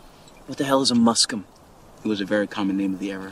What 0.50 0.58
the 0.58 0.64
hell 0.68 0.82
is 0.82 0.92
a 0.92 0.96
muscum? 0.96 1.44
It 2.00 2.10
was 2.10 2.20
a 2.20 2.26
very 2.26 2.48
common 2.48 2.74
name 2.74 2.96
of 2.96 3.06
the 3.06 3.12
era. 3.12 3.32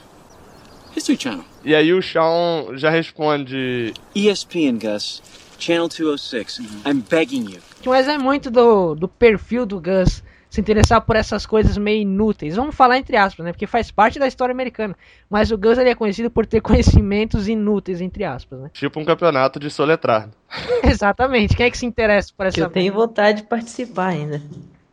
History 0.95 1.17
Channel. 1.19 1.45
E 1.63 1.75
aí 1.75 1.93
o 1.93 2.01
Sean 2.01 2.77
já 2.77 2.89
responde. 2.89 3.93
ESPN, 4.15 4.77
Gus. 4.79 5.21
Channel 5.57 5.88
206. 5.88 6.60
I'm 6.86 7.03
begging 7.10 7.51
you. 7.51 7.60
Mas 7.86 8.07
é 8.07 8.17
muito 8.17 8.50
do, 8.50 8.95
do 8.95 9.07
perfil 9.07 9.65
do 9.65 9.79
Gus 9.79 10.24
se 10.51 10.60
interessar 10.60 11.00
por 11.01 11.15
essas 11.15 11.45
coisas 11.45 11.77
meio 11.77 12.01
inúteis. 12.01 12.57
Vamos 12.57 12.75
falar 12.75 12.98
entre 12.98 13.15
aspas, 13.15 13.45
né? 13.45 13.53
Porque 13.53 13.65
faz 13.65 13.89
parte 13.89 14.19
da 14.19 14.27
história 14.27 14.51
americana. 14.51 14.95
Mas 15.29 15.50
o 15.50 15.57
Gus 15.57 15.77
ele 15.77 15.89
é 15.89 15.95
conhecido 15.95 16.29
por 16.29 16.45
ter 16.45 16.60
conhecimentos 16.62 17.48
inúteis, 17.48 18.01
entre 18.01 18.25
aspas, 18.25 18.60
né? 18.60 18.69
Tipo 18.74 19.00
um 19.00 19.05
campeonato 19.05 19.60
de 19.60 19.69
soletrar. 19.69 20.29
Exatamente. 20.83 21.55
Quem 21.55 21.67
é 21.67 21.71
que 21.71 21.77
se 21.77 21.86
interessa 21.86 22.33
por 22.36 22.48
essa 22.48 22.60
Eu 22.60 22.69
tenho 22.69 22.93
vontade 22.93 23.43
de 23.43 23.48
participar 23.48 24.07
ainda. 24.07 24.41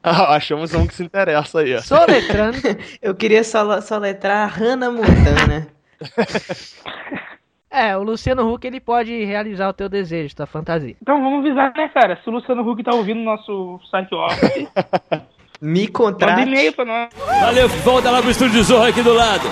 Ah, 0.02 0.34
Achamos 0.36 0.72
um 0.74 0.86
que 0.86 0.94
se 0.94 1.02
interessa 1.02 1.60
aí, 1.60 1.74
ó. 1.74 1.80
Soletrando. 1.80 2.58
Eu 3.02 3.14
queria 3.14 3.42
só, 3.42 3.80
só 3.80 3.98
letrar 3.98 4.48
Hannah 4.48 4.92
Montana. 4.92 5.66
É, 7.70 7.94
o 7.98 8.02
Luciano 8.02 8.50
Huck 8.50 8.66
ele 8.66 8.80
pode 8.80 9.24
realizar 9.26 9.68
o 9.68 9.74
teu 9.74 9.90
desejo, 9.90 10.34
tua 10.34 10.46
fantasia. 10.46 10.96
Então 11.02 11.22
vamos 11.22 11.44
avisar, 11.44 11.70
né, 11.76 11.86
cara? 11.88 12.18
Se 12.24 12.28
o 12.30 12.32
Luciano 12.32 12.66
Huck 12.66 12.82
tá 12.82 12.94
ouvindo 12.94 13.20
nosso 13.20 13.78
site 13.90 14.14
off, 14.14 14.40
Me 15.60 15.80
manda 15.82 15.92
contrate. 15.92 16.42
e-mail 16.48 16.72
pra 16.72 16.84
nós. 16.86 17.10
Valeu, 17.14 17.68
volta 17.68 18.10
lá 18.10 18.22
pro 18.22 18.30
estúdio 18.30 18.54
de 18.54 18.62
Zorro 18.62 18.86
aqui 18.86 19.02
do 19.02 19.12
lado. 19.12 19.44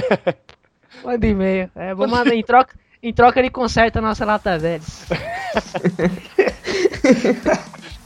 Manda 1.04 1.26
e-mail. 1.26 1.70
É, 1.76 1.94
vou 1.94 2.08
mandar 2.08 2.34
em 2.34 2.42
troca. 2.42 2.74
Em 3.02 3.12
troca 3.12 3.38
ele 3.38 3.50
conserta 3.50 3.98
a 3.98 4.02
nossa 4.02 4.24
lata 4.24 4.58
velha. 4.58 4.80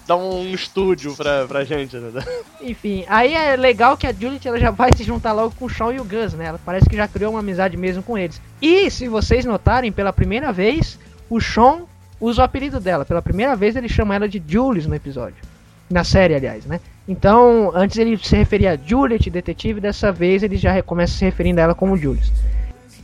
Dá 0.09 0.17
um 0.17 0.43
estúdio 0.55 1.15
pra, 1.15 1.47
pra 1.47 1.65
gente, 1.65 1.95
né? 1.99 2.25
Enfim, 2.63 3.05
aí 3.09 3.35
é 3.35 3.55
legal 3.57 3.95
que 3.95 4.07
a 4.07 4.13
Juliet 4.13 4.49
ela 4.49 4.59
já 4.59 4.71
vai 4.71 4.91
se 4.91 5.05
juntar 5.05 5.33
logo 5.33 5.55
com 5.59 5.67
o 5.67 5.69
Shawn 5.69 5.93
e 5.93 6.01
o 6.01 6.05
Gus, 6.05 6.33
né? 6.33 6.47
Ela 6.47 6.59
parece 6.65 6.89
que 6.89 6.97
já 6.97 7.07
criou 7.07 7.33
uma 7.33 7.41
amizade 7.41 7.77
mesmo 7.77 8.03
com 8.03 8.17
eles. 8.17 8.41
E 8.63 8.91
se 8.91 9.07
vocês 9.07 9.45
notarem, 9.45 9.93
pela 9.93 10.11
primeira 10.11 10.51
vez, 10.51 10.99
o 11.29 11.39
Shawn 11.39 11.83
usa 12.19 12.41
o 12.41 12.45
apelido 12.47 12.81
dela. 12.81 13.05
Pela 13.05 13.21
primeira 13.21 13.55
vez 13.55 13.77
ele 13.77 13.87
chama 13.87 14.15
ela 14.15 14.27
de 14.27 14.43
Julius 14.49 14.87
no 14.87 14.95
episódio. 14.95 15.45
Na 15.91 16.05
série, 16.05 16.35
aliás, 16.35 16.65
né? 16.65 16.81
Então, 17.07 17.71
antes 17.75 17.99
ele 17.99 18.17
se 18.17 18.35
referia 18.35 18.73
a 18.73 18.77
Juliet, 18.77 19.29
detetive, 19.29 19.79
dessa 19.79 20.11
vez 20.11 20.43
ele 20.43 20.57
já 20.57 20.83
começa 20.83 21.19
se 21.19 21.25
referindo 21.27 21.61
a 21.61 21.65
ela 21.65 21.75
como 21.75 21.99
Julius. 21.99 22.33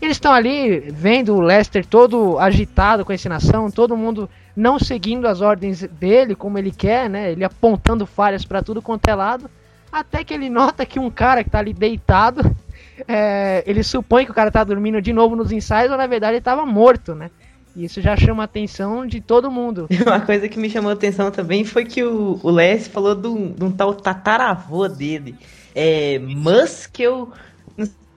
Eles 0.01 0.17
estão 0.17 0.33
ali 0.33 0.81
vendo 0.91 1.35
o 1.35 1.41
Lester 1.41 1.85
todo 1.87 2.39
agitado 2.39 3.05
com 3.05 3.13
a 3.13 3.15
ensinação, 3.15 3.71
todo 3.71 3.97
mundo 3.97 4.29
não 4.57 4.79
seguindo 4.79 5.27
as 5.27 5.41
ordens 5.41 5.83
dele 5.83 6.35
como 6.35 6.59
ele 6.59 6.71
quer, 6.71 7.09
né? 7.09 7.33
Ele 7.33 7.45
apontando 7.45 8.07
falhas 8.07 8.45
pra 8.45 8.63
tudo 8.63 8.83
quanto 8.83 9.09
é 9.09 9.15
lado. 9.15 9.51
Até 9.91 10.25
que 10.25 10.35
ele 10.35 10.51
nota 10.51 10.85
que 10.85 10.99
um 10.99 11.11
cara 11.11 11.45
que 11.45 11.51
tá 11.51 11.59
ali 11.61 11.73
deitado, 11.73 12.55
é, 13.07 13.63
ele 13.67 13.83
supõe 13.83 14.25
que 14.25 14.31
o 14.31 14.35
cara 14.35 14.51
tá 14.51 14.65
dormindo 14.65 15.01
de 15.01 15.13
novo 15.13 15.37
nos 15.37 15.53
ensaios, 15.53 15.91
ou 15.91 15.97
na 15.97 16.07
verdade 16.07 16.35
ele 16.35 16.41
tava 16.41 16.67
morto, 16.67 17.15
né? 17.15 17.31
E 17.77 17.85
isso 17.85 18.01
já 18.01 18.17
chama 18.17 18.43
a 18.43 18.45
atenção 18.45 19.05
de 19.07 19.21
todo 19.21 19.51
mundo. 19.51 19.89
Uma 20.07 20.21
coisa 20.21 20.49
que 20.49 20.59
me 20.59 20.71
chamou 20.71 20.91
a 20.91 20.95
atenção 20.95 21.31
também 21.31 21.65
foi 21.65 21.85
que 21.85 22.05
o, 22.05 22.39
o 22.43 22.51
Les 22.51 22.87
falou 22.87 23.15
de 23.15 23.27
um, 23.27 23.53
de 23.53 23.65
um 23.65 23.73
tal 23.73 23.95
tataravô 23.95 24.87
dele. 24.89 25.35
É. 25.75 26.19
Muskel. 26.21 27.33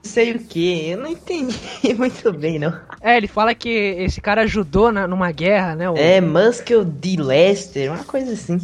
Sei 0.08 0.32
o 0.32 0.38
que. 0.38 0.88
Eu 0.90 0.98
não 0.98 1.06
entendi 1.06 1.56
muito 1.96 2.32
bem, 2.32 2.58
não. 2.58 2.72
É, 3.00 3.16
ele 3.16 3.28
fala 3.28 3.54
que 3.54 3.68
esse 3.68 4.20
cara 4.20 4.42
ajudou 4.42 4.90
na- 4.90 5.06
numa 5.06 5.30
guerra, 5.30 5.74
né? 5.76 5.88
o- 5.90 5.96
É 5.96 6.20
Muskel 6.20 6.84
de 6.84 7.16
Lester, 7.16 7.92
uma 7.92 8.04
coisa 8.04 8.32
assim. 8.32 8.58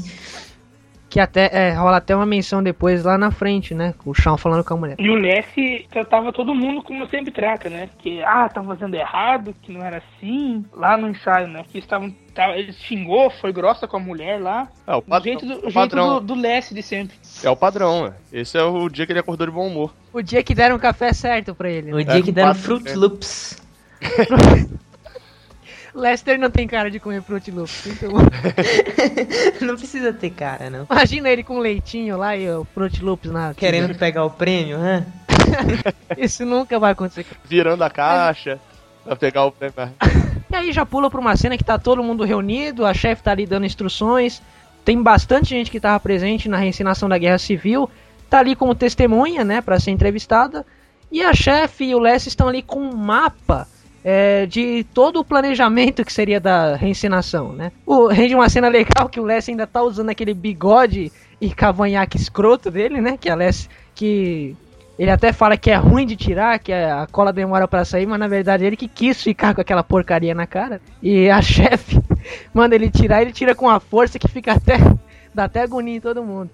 Que 1.14 1.20
até 1.20 1.48
é, 1.52 1.70
rola 1.74 1.98
até 1.98 2.16
uma 2.16 2.26
menção 2.26 2.60
depois 2.60 3.04
lá 3.04 3.16
na 3.16 3.30
frente, 3.30 3.72
né? 3.72 3.94
O 4.04 4.12
Shawn 4.12 4.36
falando 4.36 4.64
com 4.64 4.74
a 4.74 4.76
mulher. 4.76 4.96
E 4.98 5.08
o 5.08 5.14
Lessie 5.14 5.86
tratava 5.88 6.32
todo 6.32 6.52
mundo 6.52 6.82
como 6.82 7.06
sempre 7.08 7.30
trata, 7.30 7.70
né? 7.70 7.88
Que, 8.00 8.20
ah, 8.24 8.48
tá 8.48 8.60
fazendo 8.64 8.96
errado, 8.96 9.54
que 9.62 9.70
não 9.72 9.80
era 9.80 9.98
assim. 9.98 10.64
Lá 10.72 10.96
no 10.96 11.08
ensaio, 11.08 11.46
né? 11.46 11.64
Que 11.70 11.78
estavam. 11.78 12.12
Tava, 12.34 12.56
ele 12.56 12.72
xingou, 12.72 13.30
foi 13.30 13.52
grossa 13.52 13.86
com 13.86 13.96
a 13.96 14.00
mulher 14.00 14.40
lá. 14.42 14.66
É 14.88 14.92
o, 14.92 14.98
O 14.98 15.02
padrão. 15.02 15.22
jeito 15.22 15.46
do, 15.46 15.52
o 15.52 15.58
o 15.58 15.60
jeito 15.60 15.72
padrão. 15.74 16.14
do, 16.14 16.20
do 16.20 16.34
Lessie 16.34 16.74
de 16.74 16.82
sempre. 16.82 17.16
É 17.44 17.48
o 17.48 17.54
padrão, 17.54 18.06
é. 18.06 18.12
Esse 18.40 18.58
é 18.58 18.64
o 18.64 18.88
dia 18.88 19.06
que 19.06 19.12
ele 19.12 19.20
acordou 19.20 19.46
de 19.46 19.52
bom 19.52 19.68
humor. 19.68 19.94
O 20.12 20.20
dia 20.20 20.42
que 20.42 20.52
deram 20.52 20.76
café 20.80 21.12
certo 21.12 21.54
pra 21.54 21.70
ele. 21.70 21.92
O 21.92 21.96
Né? 21.98 22.02
dia 22.02 22.22
que 22.22 22.32
deram 22.32 22.56
Fruit 22.56 22.88
é. 22.90 22.96
Loops. 22.96 23.62
Lester 25.94 26.38
não 26.38 26.50
tem 26.50 26.66
cara 26.66 26.90
de 26.90 26.98
comer 26.98 27.22
Fruit 27.22 27.50
Loops. 27.50 27.70
sinto 27.70 28.08
não 29.64 29.76
precisa 29.76 30.12
ter 30.12 30.30
cara, 30.30 30.68
não. 30.68 30.86
Imagina 30.90 31.30
ele 31.30 31.44
com 31.44 31.58
leitinho 31.58 32.16
lá 32.16 32.36
e 32.36 32.50
o 32.50 32.66
Fruit 32.74 33.02
Loops 33.02 33.30
na. 33.30 33.54
Querendo 33.54 33.94
pegar 33.94 34.24
o 34.24 34.30
prêmio, 34.30 34.76
hã? 34.76 35.04
Isso 36.18 36.44
nunca 36.44 36.78
vai 36.78 36.92
acontecer. 36.92 37.24
Virando 37.44 37.84
a 37.84 37.90
caixa 37.90 38.58
pra 39.04 39.14
pegar 39.14 39.44
o 39.44 39.52
prêmio. 39.52 39.74
E 40.50 40.56
aí 40.56 40.72
já 40.72 40.86
pula 40.86 41.10
pra 41.10 41.20
uma 41.20 41.36
cena 41.36 41.58
que 41.58 41.64
tá 41.64 41.80
todo 41.80 42.00
mundo 42.00 42.22
reunido, 42.22 42.86
a 42.86 42.94
chefe 42.94 43.24
tá 43.24 43.32
ali 43.32 43.44
dando 43.44 43.66
instruções, 43.66 44.40
tem 44.84 45.02
bastante 45.02 45.48
gente 45.48 45.68
que 45.68 45.80
tava 45.80 45.98
presente 45.98 46.48
na 46.48 46.58
reencenação 46.58 47.08
da 47.08 47.18
Guerra 47.18 47.38
Civil, 47.38 47.90
tá 48.30 48.38
ali 48.38 48.54
como 48.54 48.72
testemunha, 48.72 49.42
né, 49.42 49.60
para 49.60 49.80
ser 49.80 49.90
entrevistada, 49.90 50.64
e 51.10 51.22
a 51.24 51.34
chefe 51.34 51.86
e 51.86 51.94
o 51.94 51.98
Les 51.98 52.28
estão 52.28 52.46
ali 52.46 52.62
com 52.62 52.78
um 52.78 52.94
mapa 52.94 53.66
é, 54.04 54.44
de 54.44 54.84
todo 54.92 55.18
o 55.18 55.24
planejamento 55.24 56.04
que 56.04 56.12
seria 56.12 56.38
da 56.38 56.76
reencenação, 56.76 57.54
né. 57.54 57.72
O, 57.86 58.06
rende 58.08 58.34
uma 58.34 58.48
cena 58.50 58.68
legal 58.68 59.08
que 59.08 59.18
o 59.18 59.24
Les 59.24 59.48
ainda 59.48 59.66
tá 59.66 59.82
usando 59.82 60.10
aquele 60.10 60.34
bigode 60.34 61.10
e 61.40 61.50
cavanhaque 61.50 62.18
escroto 62.18 62.70
dele, 62.70 63.00
né, 63.00 63.16
que 63.18 63.30
a 63.30 63.34
Les, 63.34 63.68
que 63.94 64.54
ele 64.98 65.10
até 65.10 65.32
fala 65.32 65.56
que 65.56 65.70
é 65.70 65.74
ruim 65.74 66.06
de 66.06 66.14
tirar, 66.14 66.58
que 66.58 66.72
a 66.72 67.08
cola 67.10 67.32
demora 67.32 67.66
para 67.66 67.84
sair, 67.84 68.06
mas 68.06 68.20
na 68.20 68.28
verdade 68.28 68.64
ele 68.64 68.76
que 68.76 68.86
quis 68.86 69.22
ficar 69.22 69.54
com 69.54 69.60
aquela 69.60 69.82
porcaria 69.82 70.34
na 70.34 70.46
cara. 70.46 70.80
E 71.02 71.28
a 71.28 71.40
chefe 71.42 72.00
manda 72.52 72.74
ele 72.74 72.90
tirar, 72.90 73.22
ele 73.22 73.32
tira 73.32 73.54
com 73.54 73.68
a 73.68 73.80
força 73.80 74.18
que 74.18 74.28
fica 74.28 74.52
até 74.52 74.76
dá 75.34 75.44
até 75.44 75.62
agonia 75.62 75.96
em 75.96 76.00
todo 76.00 76.22
mundo. 76.22 76.50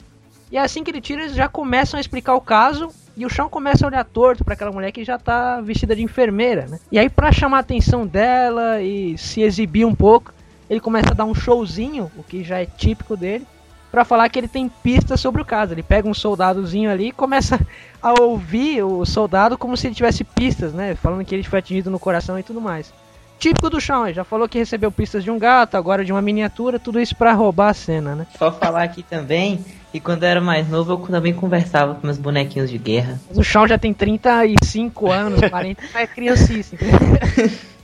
E 0.50 0.56
assim 0.56 0.82
que 0.82 0.90
ele 0.90 1.00
tira, 1.00 1.22
eles 1.22 1.34
já 1.34 1.48
começam 1.48 1.98
a 1.98 2.00
explicar 2.00 2.34
o 2.34 2.40
caso 2.40 2.88
e 3.20 3.26
o 3.26 3.28
chão 3.28 3.50
começa 3.50 3.84
a 3.84 3.88
olhar 3.88 4.04
torto 4.04 4.44
para 4.44 4.54
aquela 4.54 4.72
mulher 4.72 4.90
que 4.92 5.04
já 5.04 5.18
tá 5.18 5.60
vestida 5.60 5.94
de 5.94 6.02
enfermeira, 6.02 6.66
né? 6.66 6.78
E 6.90 6.98
aí 6.98 7.10
para 7.10 7.30
chamar 7.30 7.58
a 7.58 7.60
atenção 7.60 8.06
dela 8.06 8.80
e 8.80 9.18
se 9.18 9.42
exibir 9.42 9.84
um 9.84 9.94
pouco, 9.94 10.32
ele 10.70 10.80
começa 10.80 11.10
a 11.10 11.14
dar 11.14 11.26
um 11.26 11.34
showzinho, 11.34 12.10
o 12.16 12.22
que 12.22 12.42
já 12.42 12.60
é 12.60 12.66
típico 12.66 13.16
dele 13.16 13.46
para 13.90 14.04
falar 14.04 14.28
que 14.28 14.38
ele 14.38 14.48
tem 14.48 14.68
pistas 14.68 15.20
sobre 15.20 15.42
o 15.42 15.44
caso. 15.44 15.74
Ele 15.74 15.82
pega 15.82 16.08
um 16.08 16.14
soldadozinho 16.14 16.90
ali 16.90 17.08
e 17.08 17.12
começa 17.12 17.60
a 18.00 18.22
ouvir 18.22 18.82
o 18.82 19.04
soldado 19.04 19.58
como 19.58 19.76
se 19.76 19.88
ele 19.88 19.94
tivesse 19.94 20.24
pistas, 20.24 20.72
né? 20.72 20.94
Falando 20.94 21.24
que 21.24 21.34
ele 21.34 21.42
foi 21.42 21.58
atingido 21.58 21.90
no 21.90 21.98
coração 21.98 22.38
e 22.38 22.42
tudo 22.42 22.60
mais. 22.60 22.92
Típico 23.40 23.70
do 23.70 23.80
chão, 23.80 24.04
ele 24.04 24.12
já 24.12 24.22
falou 24.22 24.46
que 24.46 24.58
recebeu 24.58 24.92
pistas 24.92 25.24
de 25.24 25.30
um 25.30 25.38
gato, 25.38 25.74
agora 25.74 26.04
de 26.04 26.12
uma 26.12 26.20
miniatura, 26.20 26.78
tudo 26.78 27.00
isso 27.00 27.16
para 27.16 27.32
roubar 27.32 27.70
a 27.70 27.74
cena, 27.74 28.14
né? 28.14 28.26
Só 28.38 28.52
falar 28.52 28.82
aqui 28.82 29.02
também 29.02 29.64
que 29.90 29.98
quando 29.98 30.24
eu 30.24 30.28
era 30.28 30.42
mais 30.42 30.68
novo 30.68 30.92
eu 30.92 30.98
também 30.98 31.32
conversava 31.32 31.94
com 31.94 32.06
meus 32.06 32.18
bonequinhos 32.18 32.68
de 32.68 32.76
guerra. 32.76 33.18
Mas 33.28 33.38
o 33.38 33.42
chão 33.42 33.66
já 33.66 33.78
tem 33.78 33.94
35 33.94 35.10
anos, 35.10 35.40
40, 35.40 35.82
é 35.94 36.06
criancice. 36.06 36.76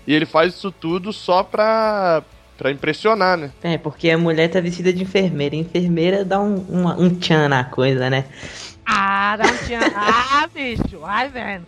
e 0.06 0.12
ele 0.14 0.26
faz 0.26 0.52
isso 0.52 0.70
tudo 0.70 1.10
só 1.10 1.42
pra 1.42 2.22
Pra 2.58 2.70
impressionar, 2.70 3.36
né? 3.36 3.50
É, 3.62 3.76
porque 3.76 4.08
a 4.08 4.16
mulher 4.16 4.48
tá 4.48 4.60
vestida 4.60 4.90
de 4.90 5.02
enfermeira. 5.02 5.54
A 5.54 5.58
enfermeira 5.58 6.24
dá 6.24 6.40
um, 6.40 6.54
um, 6.70 7.04
um 7.04 7.14
tchan 7.14 7.48
na 7.48 7.64
coisa, 7.64 8.08
né? 8.08 8.24
Ah, 8.86 9.36
dá 9.36 9.44
um 9.44 9.56
tchan. 9.58 9.80
ah, 9.94 10.48
bicho, 10.54 10.98
vai 11.00 11.28
vendo. 11.28 11.66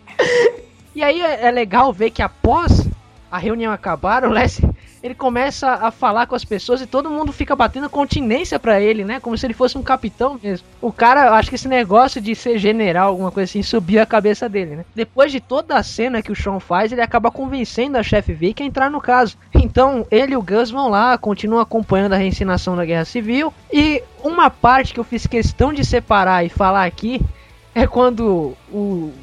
E 0.95 1.03
aí 1.03 1.21
é, 1.21 1.45
é 1.45 1.51
legal 1.51 1.93
ver 1.93 2.09
que 2.09 2.23
após 2.23 2.88
a 3.31 3.37
reunião 3.37 3.71
acabar, 3.71 4.23
o 4.25 4.29
Leslie 4.29 4.69
ele 5.01 5.15
começa 5.15 5.71
a 5.71 5.91
falar 5.91 6.27
com 6.27 6.35
as 6.35 6.43
pessoas 6.43 6.81
e 6.81 6.87
todo 6.87 7.09
mundo 7.09 7.31
fica 7.31 7.55
batendo 7.55 7.89
continência 7.89 8.59
para 8.59 8.81
ele, 8.81 9.03
né? 9.03 9.19
Como 9.19 9.37
se 9.37 9.45
ele 9.45 9.53
fosse 9.53 9.77
um 9.77 9.83
capitão 9.83 10.39
mesmo. 10.41 10.67
O 10.81 10.91
cara, 10.91 11.35
acho 11.35 11.49
que 11.49 11.55
esse 11.55 11.67
negócio 11.67 12.19
de 12.19 12.35
ser 12.35 12.57
general, 12.57 13.09
alguma 13.09 13.31
coisa 13.31 13.49
assim, 13.49 13.63
subiu 13.63 14.01
a 14.01 14.05
cabeça 14.05 14.49
dele, 14.49 14.77
né? 14.77 14.85
Depois 14.93 15.31
de 15.31 15.39
toda 15.39 15.75
a 15.75 15.83
cena 15.83 16.21
que 16.21 16.31
o 16.31 16.35
Sean 16.35 16.59
faz, 16.59 16.91
ele 16.91 17.01
acaba 17.01 17.31
convencendo 17.31 17.97
a 17.97 18.03
chefe 18.03 18.33
Vic 18.33 18.61
a 18.61 18.65
entrar 18.65 18.91
no 18.91 18.99
caso. 18.99 19.37
Então, 19.53 20.05
ele 20.11 20.33
e 20.33 20.37
o 20.37 20.41
Gus 20.41 20.69
vão 20.69 20.89
lá, 20.89 21.17
continuam 21.17 21.61
acompanhando 21.61 22.13
a 22.13 22.17
reensinação 22.17 22.75
da 22.75 22.85
Guerra 22.85 23.05
Civil. 23.05 23.53
E 23.71 24.03
uma 24.23 24.49
parte 24.49 24.93
que 24.93 24.99
eu 24.99 25.03
fiz 25.03 25.25
questão 25.25 25.71
de 25.71 25.85
separar 25.85 26.45
e 26.45 26.49
falar 26.49 26.85
aqui 26.85 27.21
é 27.73 27.87
quando 27.87 28.55
o 28.71 29.13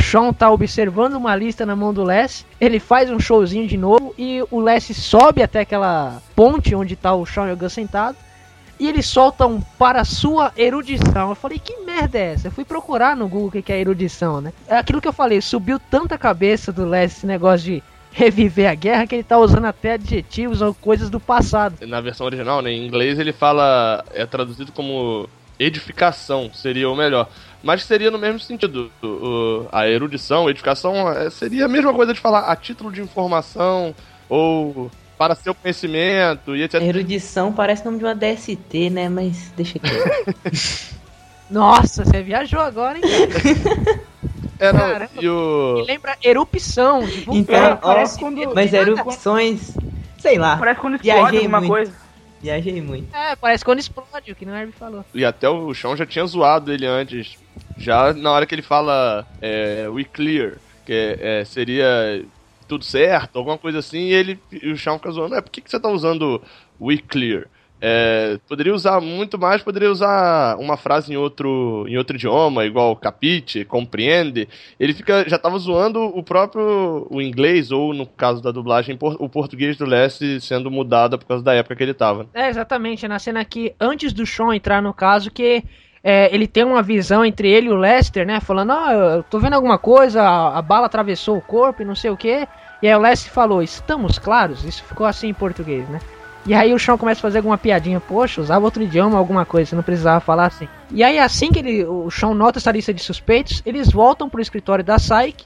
Sean 0.00 0.32
tá 0.32 0.50
observando 0.50 1.14
uma 1.14 1.34
lista 1.36 1.64
na 1.66 1.76
mão 1.76 1.92
do 1.92 2.04
Les. 2.04 2.44
Ele 2.60 2.78
faz 2.78 3.10
um 3.10 3.20
showzinho 3.20 3.66
de 3.66 3.76
novo 3.76 4.14
e 4.18 4.42
o 4.50 4.60
Les 4.60 4.84
sobe 4.84 5.42
até 5.42 5.60
aquela 5.60 6.20
ponte 6.34 6.74
onde 6.74 6.96
tá 6.96 7.14
o 7.14 7.26
Sean 7.26 7.48
e 7.48 7.52
o 7.52 7.56
Gus 7.56 7.72
sentado. 7.72 8.16
E 8.78 8.88
eles 8.88 9.06
soltam 9.06 9.60
para 9.78 10.04
sua 10.04 10.52
erudição. 10.56 11.28
Eu 11.28 11.34
falei, 11.34 11.58
que 11.58 11.84
merda 11.84 12.18
é 12.18 12.32
essa? 12.32 12.48
Eu 12.48 12.52
fui 12.52 12.64
procurar 12.64 13.14
no 13.14 13.28
Google 13.28 13.48
o 13.48 13.62
que 13.62 13.72
é 13.72 13.78
erudição, 13.78 14.40
né? 14.40 14.54
É 14.66 14.78
aquilo 14.78 15.02
que 15.02 15.08
eu 15.08 15.12
falei, 15.12 15.40
subiu 15.42 15.78
tanta 15.78 16.16
cabeça 16.16 16.72
do 16.72 16.86
Les 16.86 17.12
esse 17.12 17.26
negócio 17.26 17.66
de 17.66 17.82
reviver 18.12 18.68
a 18.68 18.74
guerra 18.74 19.06
que 19.06 19.14
ele 19.14 19.22
tá 19.22 19.38
usando 19.38 19.66
até 19.66 19.92
adjetivos 19.92 20.60
ou 20.60 20.74
coisas 20.74 21.10
do 21.10 21.20
passado. 21.20 21.86
Na 21.86 22.00
versão 22.00 22.26
original, 22.26 22.60
né, 22.62 22.70
em 22.72 22.86
inglês, 22.86 23.18
ele 23.18 23.32
fala, 23.32 24.04
é 24.12 24.26
traduzido 24.26 24.72
como 24.72 25.28
edificação, 25.58 26.50
seria 26.52 26.88
o 26.88 26.96
melhor 26.96 27.28
mas 27.62 27.84
seria 27.84 28.10
no 28.10 28.18
mesmo 28.18 28.40
sentido. 28.40 28.90
O, 29.02 29.06
o, 29.06 29.68
a 29.70 29.88
erudição, 29.88 30.46
a 30.46 30.50
edificação, 30.50 31.10
é, 31.10 31.30
seria 31.30 31.66
a 31.66 31.68
mesma 31.68 31.92
coisa 31.92 32.12
de 32.12 32.20
falar 32.20 32.40
a 32.40 32.56
título 32.56 32.90
de 32.90 33.00
informação 33.00 33.94
ou 34.28 34.90
para 35.18 35.34
seu 35.34 35.54
conhecimento 35.54 36.56
e 36.56 36.62
etc. 36.62 36.80
Erudição 36.80 37.52
parece 37.52 37.84
nome 37.84 37.98
de 37.98 38.04
uma 38.04 38.14
DST, 38.14 38.90
né? 38.90 39.08
Mas 39.08 39.52
deixa 39.56 39.78
aqui. 39.78 40.98
Nossa, 41.50 42.04
você 42.04 42.22
viajou 42.22 42.60
agora, 42.60 42.96
hein? 42.96 43.04
É, 44.60 44.74
não, 44.74 44.80
Caramba, 44.80 45.10
e 45.18 45.28
o... 45.28 45.84
lembra 45.86 46.18
erupção. 46.22 47.00
De 47.00 47.24
então, 47.30 47.78
parece 47.78 48.18
quando... 48.18 48.54
Mas 48.54 48.74
erupções, 48.74 49.74
sei 50.18 50.38
lá. 50.38 50.58
Parece 50.58 50.80
quando 50.80 50.96
explode 50.96 51.36
alguma 51.38 51.60
muito. 51.60 51.70
coisa. 51.70 51.92
Viajei 52.42 52.80
muito. 52.80 53.14
É, 53.14 53.36
parece 53.36 53.64
quando 53.64 53.78
explode, 53.78 54.32
o 54.32 54.34
que 54.34 54.44
o 54.44 54.54
Herb 54.54 54.72
falou. 54.72 55.04
E 55.14 55.24
até 55.24 55.48
o 55.48 55.72
chão 55.74 55.96
já 55.96 56.06
tinha 56.06 56.24
zoado 56.26 56.72
ele 56.72 56.86
antes. 56.86 57.38
Já 57.80 58.12
na 58.12 58.30
hora 58.30 58.44
que 58.44 58.54
ele 58.54 58.62
fala 58.62 59.26
é, 59.40 59.88
we 59.88 60.04
clear, 60.04 60.58
que 60.84 60.92
é, 60.92 61.44
seria 61.46 62.22
tudo 62.68 62.84
certo, 62.84 63.38
alguma 63.38 63.56
coisa 63.56 63.78
assim, 63.78 64.08
e 64.08 64.12
ele 64.12 64.38
e 64.52 64.70
o 64.70 64.76
chão 64.76 64.98
fica 64.98 65.10
zoando, 65.10 65.34
é, 65.34 65.40
por 65.40 65.50
que, 65.50 65.62
que 65.62 65.70
você 65.70 65.80
tá 65.80 65.88
usando 65.88 66.42
we 66.78 66.98
clear? 66.98 67.46
É, 67.82 68.38
poderia 68.46 68.74
usar 68.74 69.00
muito 69.00 69.38
mais, 69.38 69.62
poderia 69.62 69.90
usar 69.90 70.56
uma 70.58 70.76
frase 70.76 71.10
em 71.10 71.16
outro, 71.16 71.86
em 71.88 71.96
outro 71.96 72.16
idioma, 72.16 72.66
igual 72.66 72.94
capite, 72.94 73.64
compreende. 73.64 74.46
Ele 74.78 74.92
fica, 74.92 75.26
já 75.26 75.36
estava 75.36 75.58
zoando 75.58 76.00
o 76.00 76.22
próprio 76.22 77.06
o 77.10 77.22
inglês, 77.22 77.72
ou 77.72 77.94
no 77.94 78.04
caso 78.04 78.42
da 78.42 78.50
dublagem, 78.50 78.98
o 79.00 79.28
português 79.30 79.78
do 79.78 79.86
Leste 79.86 80.38
sendo 80.42 80.70
mudado 80.70 81.18
por 81.18 81.24
causa 81.24 81.42
da 81.42 81.54
época 81.54 81.74
que 81.74 81.82
ele 81.82 81.92
estava. 81.92 82.26
É, 82.34 82.50
exatamente. 82.50 83.08
Na 83.08 83.18
cena 83.18 83.40
aqui, 83.40 83.74
antes 83.80 84.12
do 84.12 84.26
Sean 84.26 84.54
entrar 84.54 84.82
no 84.82 84.92
caso, 84.92 85.30
que 85.30 85.64
é, 86.02 86.34
ele 86.34 86.46
tem 86.46 86.64
uma 86.64 86.82
visão 86.82 87.24
entre 87.24 87.48
ele 87.50 87.68
e 87.68 87.72
o 87.72 87.76
Lester, 87.76 88.26
né? 88.26 88.40
Falando, 88.40 88.72
ah, 88.72 88.92
eu 89.16 89.22
tô 89.22 89.38
vendo 89.38 89.54
alguma 89.54 89.78
coisa, 89.78 90.22
a, 90.22 90.58
a 90.58 90.62
bala 90.62 90.86
atravessou 90.86 91.36
o 91.36 91.42
corpo 91.42 91.82
e 91.82 91.84
não 91.84 91.94
sei 91.94 92.10
o 92.10 92.16
que. 92.16 92.46
E 92.82 92.88
aí 92.88 92.94
o 92.94 92.98
Lester 93.00 93.30
falou, 93.30 93.62
estamos 93.62 94.18
claros? 94.18 94.64
Isso 94.64 94.82
ficou 94.84 95.06
assim 95.06 95.28
em 95.28 95.34
português, 95.34 95.86
né? 95.88 96.00
E 96.46 96.54
aí 96.54 96.72
o 96.72 96.78
Sean 96.78 96.96
começa 96.96 97.20
a 97.20 97.22
fazer 97.22 97.38
alguma 97.38 97.58
piadinha, 97.58 98.00
poxa, 98.00 98.40
usava 98.40 98.64
outro 98.64 98.82
idioma, 98.82 99.18
alguma 99.18 99.44
coisa, 99.44 99.76
não 99.76 99.82
precisava 99.82 100.20
falar 100.20 100.46
assim. 100.46 100.66
E 100.90 101.04
aí 101.04 101.18
assim 101.18 101.52
que 101.52 101.58
ele, 101.58 101.84
o 101.84 102.10
Sean 102.10 102.32
nota 102.32 102.58
essa 102.58 102.72
lista 102.72 102.94
de 102.94 103.02
suspeitos, 103.02 103.62
eles 103.66 103.90
voltam 103.90 104.28
pro 104.28 104.40
escritório 104.40 104.82
da 104.82 104.96
Psyche 104.96 105.44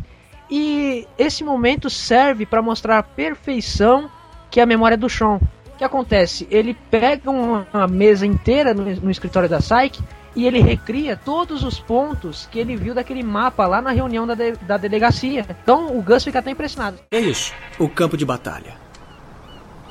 e 0.48 1.06
esse 1.18 1.42
momento 1.42 1.90
serve 1.90 2.46
para 2.46 2.62
mostrar 2.62 2.98
a 2.98 3.02
perfeição 3.02 4.08
que 4.50 4.60
é 4.60 4.62
a 4.62 4.66
memória 4.66 4.96
do 4.96 5.08
Sean. 5.08 5.40
O 5.74 5.76
que 5.76 5.82
acontece? 5.82 6.46
Ele 6.48 6.76
pega 6.88 7.28
uma, 7.28 7.66
uma 7.74 7.88
mesa 7.88 8.24
inteira 8.24 8.72
no, 8.72 8.84
no 8.84 9.10
escritório 9.10 9.48
da 9.48 9.58
Psyche 9.58 10.00
e 10.36 10.46
ele 10.46 10.60
recria 10.60 11.16
todos 11.16 11.62
os 11.62 11.78
pontos 11.78 12.46
que 12.50 12.58
ele 12.58 12.76
viu 12.76 12.94
daquele 12.94 13.22
mapa 13.22 13.66
lá 13.66 13.80
na 13.80 13.90
reunião 13.90 14.26
da, 14.26 14.34
de, 14.34 14.52
da 14.52 14.76
delegacia. 14.76 15.46
Então 15.62 15.96
o 15.96 16.02
Gus 16.02 16.24
fica 16.24 16.38
até 16.38 16.50
impressionado. 16.50 16.98
É 17.10 17.20
isso, 17.20 17.52
o 17.78 17.88
campo 17.88 18.16
de 18.16 18.24
batalha. 18.24 18.74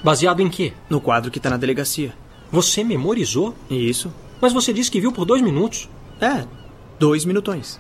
Baseado 0.04 0.42
em 0.42 0.50
quê? 0.50 0.74
No 0.90 1.00
quadro 1.00 1.32
que 1.32 1.40
tá 1.40 1.50
na 1.50 1.58
delegacia. 1.58 2.14
Você 2.52 2.84
memorizou? 2.84 3.56
Isso. 3.70 4.14
Mas 4.42 4.52
você 4.52 4.74
disse 4.74 4.92
que 4.92 5.00
viu 5.00 5.14
por 5.14 5.26
dois 5.26 5.42
minutos. 5.42 5.90
É, 6.20 6.46
dois 7.00 7.24
minutões. 7.24 7.80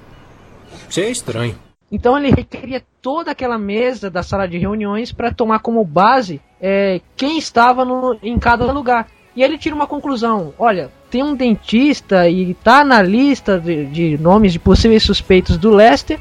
Isso 0.89 0.99
é 1.01 1.09
estranho. 1.09 1.57
Então 1.91 2.17
ele 2.17 2.31
recria 2.31 2.81
toda 3.01 3.31
aquela 3.31 3.57
mesa 3.57 4.09
da 4.09 4.23
sala 4.23 4.47
de 4.47 4.57
reuniões 4.57 5.11
para 5.11 5.33
tomar 5.33 5.59
como 5.59 5.83
base 5.83 6.41
é, 6.59 7.01
quem 7.15 7.37
estava 7.37 7.83
no, 7.85 8.17
em 8.23 8.39
cada 8.39 8.71
lugar. 8.71 9.07
E 9.35 9.43
ele 9.43 9.57
tira 9.57 9.75
uma 9.75 9.85
conclusão: 9.85 10.53
olha, 10.57 10.91
tem 11.13 11.21
um 11.21 11.35
dentista 11.35 12.27
e 12.27 12.55
tá 12.55 12.83
na 12.83 12.99
lista 12.99 13.59
de, 13.59 13.85
de 13.85 14.17
nomes 14.17 14.51
de 14.51 14.57
possíveis 14.57 15.03
suspeitos 15.03 15.57
do 15.57 15.69
Lester 15.69 16.19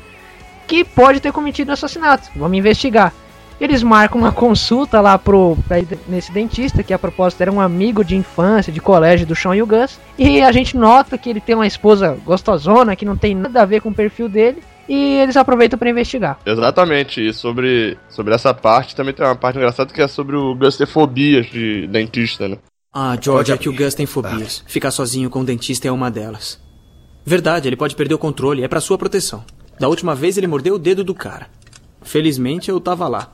que 0.68 0.85
pode 0.85 1.18
ter 1.18 1.33
cometido 1.33 1.72
assassinato. 1.72 2.28
Vamos 2.37 2.59
investigar. 2.59 3.11
Eles 3.59 3.83
marcam 3.83 4.20
uma 4.20 4.33
consulta 4.33 5.00
lá 5.00 5.16
pro, 5.16 5.57
pra, 5.66 5.78
nesse 6.07 6.31
dentista, 6.31 6.83
que 6.83 6.92
a 6.92 6.98
propósito 6.98 7.40
era 7.40 7.50
um 7.50 7.59
amigo 7.59 8.05
de 8.05 8.16
infância, 8.16 8.70
de 8.70 8.83
colégio 8.83 9.26
do 9.26 9.35
Sean 9.35 9.57
e 9.57 9.62
o 9.62 9.66
Gus. 9.66 9.98
E 10.18 10.42
a 10.42 10.52
gente 10.52 10.76
nota 10.76 11.16
que 11.16 11.31
ele 11.31 11.40
tem 11.40 11.55
uma 11.55 11.66
esposa 11.66 12.18
gostosona, 12.22 12.94
que 12.94 13.07
não 13.07 13.16
tem 13.16 13.35
nada 13.35 13.62
a 13.62 13.64
ver 13.64 13.81
com 13.81 13.88
o 13.88 13.94
perfil 13.94 14.28
dele. 14.28 14.62
E 14.87 15.14
eles 15.20 15.38
aproveitam 15.38 15.78
para 15.78 15.88
investigar. 15.88 16.38
Exatamente, 16.44 17.26
e 17.26 17.33
sobre, 17.33 17.96
sobre 18.11 18.35
essa 18.35 18.52
parte 18.52 18.94
também 18.94 19.14
tem 19.14 19.24
uma 19.24 19.37
parte 19.37 19.57
engraçada 19.57 19.90
que 19.90 20.02
é 20.02 20.09
sobre 20.09 20.37
o 20.37 20.55
Gus 20.55 20.76
ter 20.76 20.87
fobias 20.87 21.46
de 21.46 21.87
dentista, 21.87 22.46
né? 22.46 22.59
Ah, 22.94 23.16
George, 23.18 23.50
é 23.50 23.57
que 23.57 23.70
o 23.70 23.74
Gus 23.74 23.94
tem 23.94 24.05
fobias. 24.05 24.62
Ficar 24.66 24.90
sozinho 24.90 25.31
com 25.31 25.40
o 25.40 25.44
dentista 25.44 25.88
é 25.88 25.90
uma 25.90 26.11
delas. 26.11 26.61
Verdade, 27.24 27.66
ele 27.66 27.76
pode 27.76 27.96
perder 27.96 28.12
o 28.12 28.18
controle, 28.18 28.62
é 28.62 28.68
para 28.68 28.83
sua 28.83 28.98
proteção. 28.98 29.42
Da 29.81 29.88
última 29.88 30.14
vez 30.14 30.37
ele 30.37 30.46
mordeu 30.46 30.74
o 30.74 30.78
dedo 30.78 31.02
do 31.02 31.14
cara. 31.14 31.46
Felizmente 32.02 32.70
eu 32.70 32.78
tava 32.78 33.09
lá. 33.09 33.33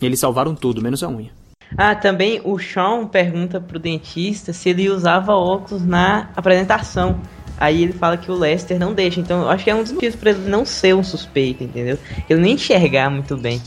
Eles 0.00 0.20
salvaram 0.20 0.54
tudo, 0.54 0.80
menos 0.80 1.02
a 1.02 1.08
unha. 1.08 1.32
Ah, 1.76 1.96
também 1.96 2.40
o 2.44 2.56
Sean 2.60 3.08
pergunta 3.08 3.60
pro 3.60 3.80
dentista 3.80 4.52
se 4.52 4.68
ele 4.68 4.88
usava 4.88 5.32
óculos 5.34 5.84
na 5.84 6.30
apresentação. 6.36 7.20
Aí 7.58 7.82
ele 7.82 7.92
fala 7.92 8.16
que 8.16 8.30
o 8.30 8.34
Lester 8.34 8.78
não 8.78 8.94
deixa. 8.94 9.18
Então 9.18 9.42
eu 9.42 9.50
acho 9.50 9.64
que 9.64 9.70
é 9.70 9.74
um 9.74 9.82
dos 9.82 9.90
motivos 9.90 10.14
pra 10.14 10.30
ele 10.30 10.48
não 10.48 10.64
ser 10.64 10.94
um 10.94 11.02
suspeito, 11.02 11.64
entendeu? 11.64 11.98
Ele 12.28 12.40
nem 12.40 12.54
enxergar 12.54 13.10
muito 13.10 13.36
bem. 13.36 13.60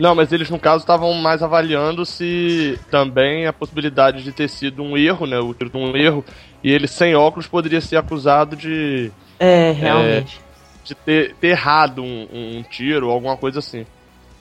Não, 0.00 0.14
mas 0.14 0.32
eles 0.32 0.48
no 0.48 0.58
caso 0.58 0.78
estavam 0.78 1.12
mais 1.12 1.42
avaliando 1.42 2.06
se 2.06 2.80
também 2.90 3.46
a 3.46 3.52
possibilidade 3.52 4.24
de 4.24 4.32
ter 4.32 4.48
sido 4.48 4.82
um 4.82 4.96
erro, 4.96 5.26
né? 5.26 5.38
O 5.38 5.52
tiro 5.52 5.68
de 5.68 5.76
um 5.76 5.94
erro. 5.94 6.24
E 6.64 6.72
ele 6.72 6.88
sem 6.88 7.14
óculos 7.14 7.46
poderia 7.46 7.82
ser 7.82 7.98
acusado 7.98 8.56
de. 8.56 9.12
É, 9.38 9.72
realmente. 9.72 10.40
de 10.84 10.94
ter, 10.94 11.34
ter 11.34 11.48
errado 11.48 12.02
um, 12.02 12.26
um 12.32 12.62
tiro 12.62 13.08
ou 13.08 13.12
alguma 13.12 13.36
coisa 13.36 13.58
assim. 13.58 13.84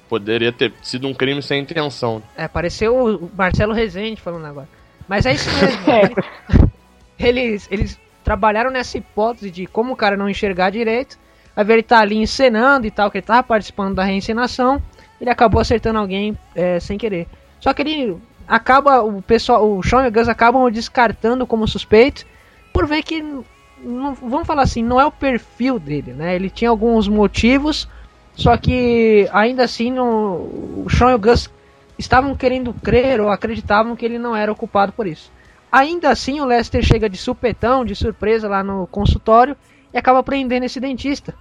Poderia 0.08 0.54
ter 0.54 0.72
sido 0.82 1.10
um 1.10 1.14
crime 1.14 1.42
sem 1.44 1.62
intenção. 1.62 2.24
É, 2.38 2.48
pareceu 2.48 2.96
o 2.96 3.32
Marcelo 3.38 3.74
Rezende 3.74 4.22
falando 4.22 4.46
agora. 4.46 4.70
Mas 5.10 5.26
é 5.26 5.34
isso 5.34 5.50
mesmo. 5.60 6.72
eles, 7.20 7.68
eles 7.70 8.00
trabalharam 8.24 8.72
nessa 8.72 8.98
hipótese 8.98 9.52
de 9.52 9.66
como 9.66 9.92
o 9.92 9.98
cara 9.98 10.16
não 10.16 10.30
enxergar 10.30 10.70
direito. 10.70 11.20
A 11.54 11.64
ver 11.64 11.74
ele 11.74 11.84
tá 11.84 12.00
ali 12.00 12.16
encenando 12.16 12.88
e 12.88 12.92
tal, 12.92 13.12
que 13.12 13.18
ele 13.18 13.26
tava 13.26 13.44
participando 13.44 13.96
da 13.96 14.06
reencenação. 14.06 14.82
Ele 15.20 15.30
acabou 15.30 15.60
acertando 15.60 16.00
alguém 16.00 16.38
é, 16.56 16.80
sem 16.80 16.98
querer. 16.98 17.28
Só 17.60 17.74
que 17.74 17.82
ele 17.82 18.18
acaba, 18.48 19.02
o 19.02 19.22
pessoal, 19.22 19.78
o 19.78 19.84
Sean 19.84 20.06
e 20.06 20.08
o 20.08 20.12
Gus 20.12 20.28
acabam 20.28 20.70
descartando 20.72 21.46
como 21.46 21.68
suspeito 21.68 22.26
por 22.74 22.88
ver 22.88 23.04
que, 23.04 23.22
não, 23.22 24.14
vamos 24.14 24.48
falar 24.48 24.64
assim, 24.64 24.84
não 24.84 25.00
é 25.00 25.06
o 25.06 25.12
perfil 25.12 25.78
dele, 25.78 26.14
né? 26.14 26.36
Ele 26.36 26.50
tinha 26.50 26.70
alguns 26.70 27.08
motivos, 27.08 27.88
só 28.36 28.56
que 28.58 29.30
ainda 29.32 29.64
assim 29.64 30.00
o 30.00 30.86
Sean 30.90 31.12
e 31.12 31.16
o 31.16 31.20
Gus 31.20 31.50
estavam 31.98 32.34
querendo 32.36 32.74
crer 32.74 33.20
ou 33.20 33.30
acreditavam 33.30 33.96
que 33.96 34.06
ele 34.06 34.18
não 34.18 34.36
era 34.36 34.52
o 34.52 34.56
culpado 34.56 34.94
por 34.94 35.06
isso. 35.06 35.30
Ainda 35.72 36.10
assim, 36.10 36.40
o 36.40 36.46
Lester 36.46 36.82
chega 36.82 37.10
de 37.10 37.18
supetão, 37.18 37.86
de 37.86 37.94
surpresa 37.94 38.48
lá 38.48 38.64
no 38.64 38.88
consultório 38.88 39.56
e 39.94 39.98
acaba 39.98 40.24
prendendo 40.24 40.64
esse 40.64 40.80
dentista. 40.80 41.36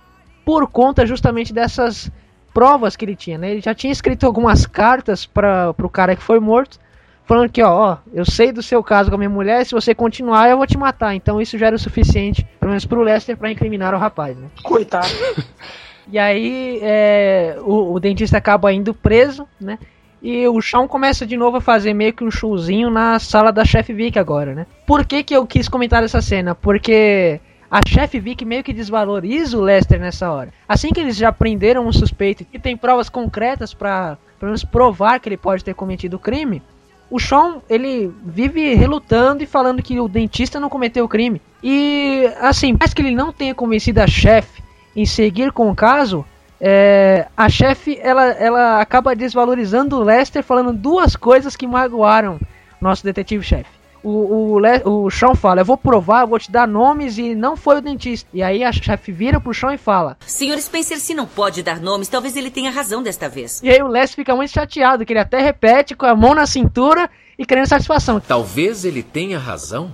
Por 0.45 0.67
conta 0.67 1.07
justamente 1.07 1.53
dessas 1.53 2.11
provas 2.53 2.97
que 2.97 3.05
ele 3.05 3.17
tinha, 3.17 3.39
né? 3.39 3.51
Ele 3.51 3.61
já 3.61 3.75
tinha 3.75 3.93
escrito 3.93 4.27
algumas 4.27 4.67
cartas 4.67 5.27
para 5.27 5.75
o 5.79 5.89
cara 5.89 6.17
que 6.17 6.23
foi 6.23 6.41
morto, 6.41 6.79
falando 7.25 7.51
que, 7.51 7.63
ó, 7.63 7.93
ó, 7.93 7.97
eu 8.13 8.25
sei 8.25 8.53
do 8.53 8.63
seu 8.63 8.83
caso 8.83 9.11
com 9.11 9.17
a 9.17 9.19
minha 9.19 9.31
mulher, 9.31 9.65
se 9.65 9.73
você 9.73 9.95
continuar 9.95 10.49
eu 10.49 10.57
vou 10.57 10.67
te 10.67 10.79
matar. 10.79 11.15
Então 11.15 11.41
isso 11.41 11.59
já 11.59 11.67
era 11.67 11.77
o 11.77 11.79
suficiente, 11.79 12.47
pelo 12.59 12.71
menos 12.71 12.85
pro 12.85 13.03
Lester, 13.03 13.37
para 13.37 13.51
incriminar 13.51 13.95
o 13.95 13.99
rapaz, 13.99 14.37
né? 14.37 14.49
Coitado. 14.63 15.09
E 16.11 16.19
aí 16.19 16.79
é, 16.83 17.59
o, 17.61 17.93
o 17.93 18.01
dentista 18.01 18.39
acaba 18.39 18.73
indo 18.73 18.95
preso, 18.95 19.47
né? 19.61 19.79
E 20.23 20.49
o 20.49 20.61
Sean 20.61 20.89
começa 20.89 21.25
de 21.25 21.37
novo 21.37 21.59
a 21.59 21.61
fazer 21.61 21.95
meio 21.95 22.13
que 22.13 22.25
um 22.25 22.31
showzinho 22.31 22.91
na 22.91 23.19
sala 23.19 23.53
da 23.53 23.65
Chef 23.65 23.93
Vic 23.93 24.19
agora, 24.19 24.55
né? 24.55 24.67
Por 24.87 25.05
que, 25.05 25.23
que 25.23 25.37
eu 25.37 25.47
quis 25.47 25.69
comentar 25.69 26.03
essa 26.03 26.21
cena? 26.21 26.55
Porque 26.55 27.41
a 27.71 27.81
Chef 27.87 28.19
Vic 28.19 28.45
meio 28.45 28.65
que 28.65 28.73
desvaloriza 28.73 29.57
o 29.57 29.61
Lester 29.61 30.01
nessa 30.01 30.31
hora. 30.31 30.53
Assim 30.69 30.91
que 30.91 31.01
eles 31.01 31.17
já 31.17 31.33
prenderam 31.33 31.87
um 31.87 31.93
suspeito 31.93 32.47
e 32.53 32.59
tem 32.59 32.77
provas 32.77 33.09
concretas 33.09 33.75
para 33.75 34.17
pelo 34.39 34.51
menos 34.51 34.65
provar 34.65 35.19
que 35.19 35.29
ele 35.29 35.37
pode 35.37 35.65
ter 35.65 35.75
cometido 35.75 36.17
o 36.17 36.21
crime, 36.21 36.63
o 37.11 37.19
Sean 37.19 37.61
ele 37.69 38.13
vive 38.25 38.75
relutando 38.75 39.43
e 39.43 39.47
falando 39.47 39.83
que 39.83 39.99
o 39.99 40.09
dentista 40.09 40.61
não 40.61 40.69
cometeu 40.69 41.05
o 41.05 41.09
crime. 41.09 41.41
E 41.63 42.31
assim, 42.41 42.77
mais 42.79 42.95
que 42.95 43.03
ele 43.03 43.15
não 43.15 43.33
tenha 43.33 43.55
convencido 43.55 44.01
a 44.01 44.07
Chef 44.07 44.63
em 44.95 45.07
seguir 45.07 45.53
com 45.53 45.71
o 45.71 45.75
caso, 45.75 46.25
é, 46.61 47.27
a 47.37 47.49
chefe 47.49 47.99
ela, 48.03 48.27
ela 48.33 48.81
acaba 48.81 49.15
desvalorizando 49.15 49.97
o 49.97 50.03
Lester 50.03 50.43
falando 50.43 50.73
duas 50.73 51.15
coisas 51.15 51.55
que 51.57 51.67
magoaram 51.67 52.39
nosso 52.81 53.05
detetive-chefe. 53.05 53.78
O, 54.03 54.53
o, 54.55 54.59
Le- 54.59 54.83
o 54.85 55.11
Sean 55.11 55.35
fala, 55.35 55.61
eu 55.61 55.65
vou 55.65 55.77
provar, 55.77 56.23
eu 56.23 56.29
vou 56.29 56.39
te 56.39 56.51
dar 56.51 56.67
nomes 56.69 57.19
e 57.19 57.35
não 57.35 57.57
foi 57.57 57.79
o 57.79 57.81
dentista. 57.81 58.29
E 58.33 58.43
aí 58.43 58.63
a 58.63 58.71
chefe 58.73 59.11
vira 59.13 59.41
pro 59.41 59.53
Sean 59.53 59.75
e 59.75 59.79
fala. 59.79 60.17
Senhor 60.27 60.59
Spencer, 60.59 60.99
se 60.99 61.15
não 61.15 61.27
pode 61.27 61.63
dar 61.63 61.81
nomes, 61.81 62.09
talvez 62.09 62.37
ele 62.37 62.51
tenha 62.51 62.71
razão 62.71 63.03
desta 63.03 63.29
vez. 63.29 63.61
E 63.63 63.71
aí 63.71 63.83
o 63.83 63.89
Lester 63.89 64.17
fica 64.17 64.35
muito 64.37 64.51
chateado, 64.53 65.05
que 65.05 65.13
ele 65.13 65.21
até 65.21 65.41
repete 65.41 65.95
com 65.95 66.07
a 66.07 66.15
mão 66.15 66.35
na 66.35 66.47
cintura 66.47 67.11
e 67.39 67.45
querendo 67.45 67.67
satisfação. 67.67 68.21
Talvez 68.21 68.85
ele 68.85 69.03
tenha 69.03 69.39
razão. 69.39 69.91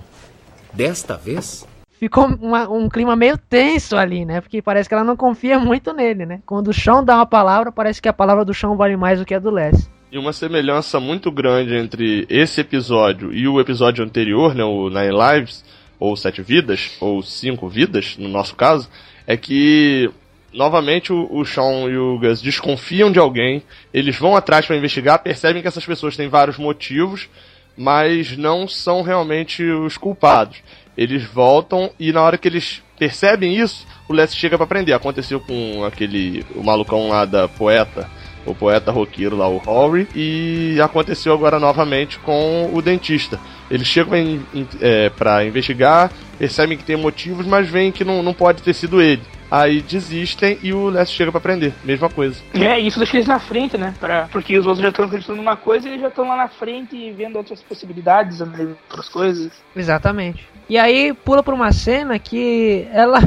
Desta 0.73 1.15
vez? 1.15 1.65
Ficou 1.97 2.25
uma- 2.25 2.69
um 2.69 2.89
clima 2.89 3.15
meio 3.15 3.37
tenso 3.37 3.95
ali, 3.95 4.25
né? 4.25 4.41
Porque 4.41 4.61
parece 4.61 4.89
que 4.89 4.93
ela 4.93 5.03
não 5.05 5.15
confia 5.15 5.57
muito 5.57 5.93
nele, 5.93 6.25
né? 6.25 6.41
Quando 6.45 6.67
o 6.67 6.73
Sean 6.73 7.01
dá 7.03 7.15
uma 7.15 7.25
palavra, 7.25 7.71
parece 7.71 8.01
que 8.01 8.09
a 8.09 8.13
palavra 8.13 8.43
do 8.43 8.53
Sean 8.53 8.75
vale 8.75 8.97
mais 8.97 9.19
do 9.19 9.25
que 9.25 9.33
a 9.33 9.39
do 9.39 9.49
Lester. 9.49 9.89
E 10.15 10.17
uma 10.17 10.31
semelhança 10.31 10.97
muito 10.97 11.29
grande 11.29 11.75
entre 11.75 12.25
esse 12.29 12.61
episódio 12.61 13.33
e 13.33 13.49
o 13.49 13.59
episódio 13.59 14.01
anterior, 14.01 14.55
né, 14.55 14.63
o 14.63 14.89
Nine 14.89 15.11
Lives, 15.11 15.61
ou 15.99 16.15
Sete 16.15 16.41
Vidas, 16.41 16.91
ou 17.01 17.21
Cinco 17.21 17.67
Vidas, 17.67 18.15
no 18.17 18.29
nosso 18.29 18.55
caso, 18.55 18.89
é 19.27 19.35
que 19.35 20.09
novamente 20.53 21.11
o, 21.11 21.27
o 21.29 21.43
Sean 21.43 21.89
e 21.89 21.97
o 21.97 22.17
Gus 22.17 22.41
desconfiam 22.41 23.11
de 23.11 23.19
alguém, 23.19 23.61
eles 23.93 24.17
vão 24.17 24.37
atrás 24.37 24.65
para 24.65 24.77
investigar, 24.77 25.19
percebem 25.19 25.61
que 25.61 25.67
essas 25.67 25.85
pessoas 25.85 26.15
têm 26.15 26.29
vários 26.29 26.57
motivos, 26.57 27.27
mas 27.75 28.37
não 28.37 28.69
são 28.69 29.01
realmente 29.01 29.65
os 29.65 29.97
culpados. 29.97 30.63
Eles 30.97 31.25
voltam 31.25 31.91
e 31.99 32.13
na 32.13 32.21
hora 32.21 32.37
que 32.37 32.47
eles 32.47 32.81
percebem 32.97 33.57
isso, 33.57 33.85
o 34.07 34.13
Les 34.13 34.33
chega 34.33 34.57
para 34.57 34.65
prender. 34.65 34.95
Aconteceu 34.95 35.41
com 35.41 35.83
aquele 35.83 36.45
o 36.55 36.63
malucão 36.63 37.09
lá 37.09 37.25
da 37.25 37.49
poeta, 37.49 38.09
o 38.45 38.53
poeta 38.53 38.91
roqueiro 38.91 39.35
lá, 39.35 39.47
o 39.47 39.61
Horry, 39.65 40.07
e 40.15 40.79
aconteceu 40.81 41.33
agora 41.33 41.59
novamente 41.59 42.19
com 42.19 42.69
o 42.73 42.81
dentista. 42.81 43.39
Eles 43.69 43.87
chegam 43.87 44.15
em, 44.15 44.41
em, 44.53 44.67
é, 44.81 45.09
para 45.09 45.45
investigar, 45.45 46.11
percebem 46.37 46.77
que 46.77 46.83
tem 46.83 46.95
motivos, 46.95 47.45
mas 47.45 47.67
veem 47.67 47.91
que 47.91 48.03
não, 48.03 48.21
não 48.21 48.33
pode 48.33 48.61
ter 48.61 48.73
sido 48.73 49.01
ele. 49.01 49.21
Aí 49.49 49.81
desistem 49.81 50.57
e 50.63 50.73
o 50.73 50.89
Les 50.89 51.09
chega 51.09 51.31
para 51.31 51.39
prender. 51.39 51.71
Mesma 51.83 52.09
coisa. 52.09 52.41
É, 52.53 52.79
isso 52.79 52.97
deixa 52.97 53.17
eles 53.17 53.27
na 53.27 53.39
frente, 53.39 53.77
né? 53.77 53.93
Pra, 53.99 54.27
porque 54.31 54.57
os 54.57 54.65
outros 54.65 54.81
já 54.81 54.89
estão 54.89 55.05
acreditando 55.05 55.37
numa 55.37 55.55
coisa 55.55 55.87
e 55.87 55.91
eles 55.91 56.01
já 56.01 56.07
estão 56.07 56.27
lá 56.27 56.35
na 56.35 56.47
frente 56.47 56.95
e 56.95 57.11
vendo 57.11 57.35
outras 57.35 57.61
possibilidades, 57.61 58.41
analisando 58.41 58.77
outras 58.89 59.07
coisas. 59.07 59.51
Exatamente. 59.75 60.47
E 60.67 60.77
aí 60.77 61.13
pula 61.13 61.43
pra 61.43 61.53
uma 61.53 61.71
cena 61.71 62.17
que 62.17 62.87
ela 62.91 63.19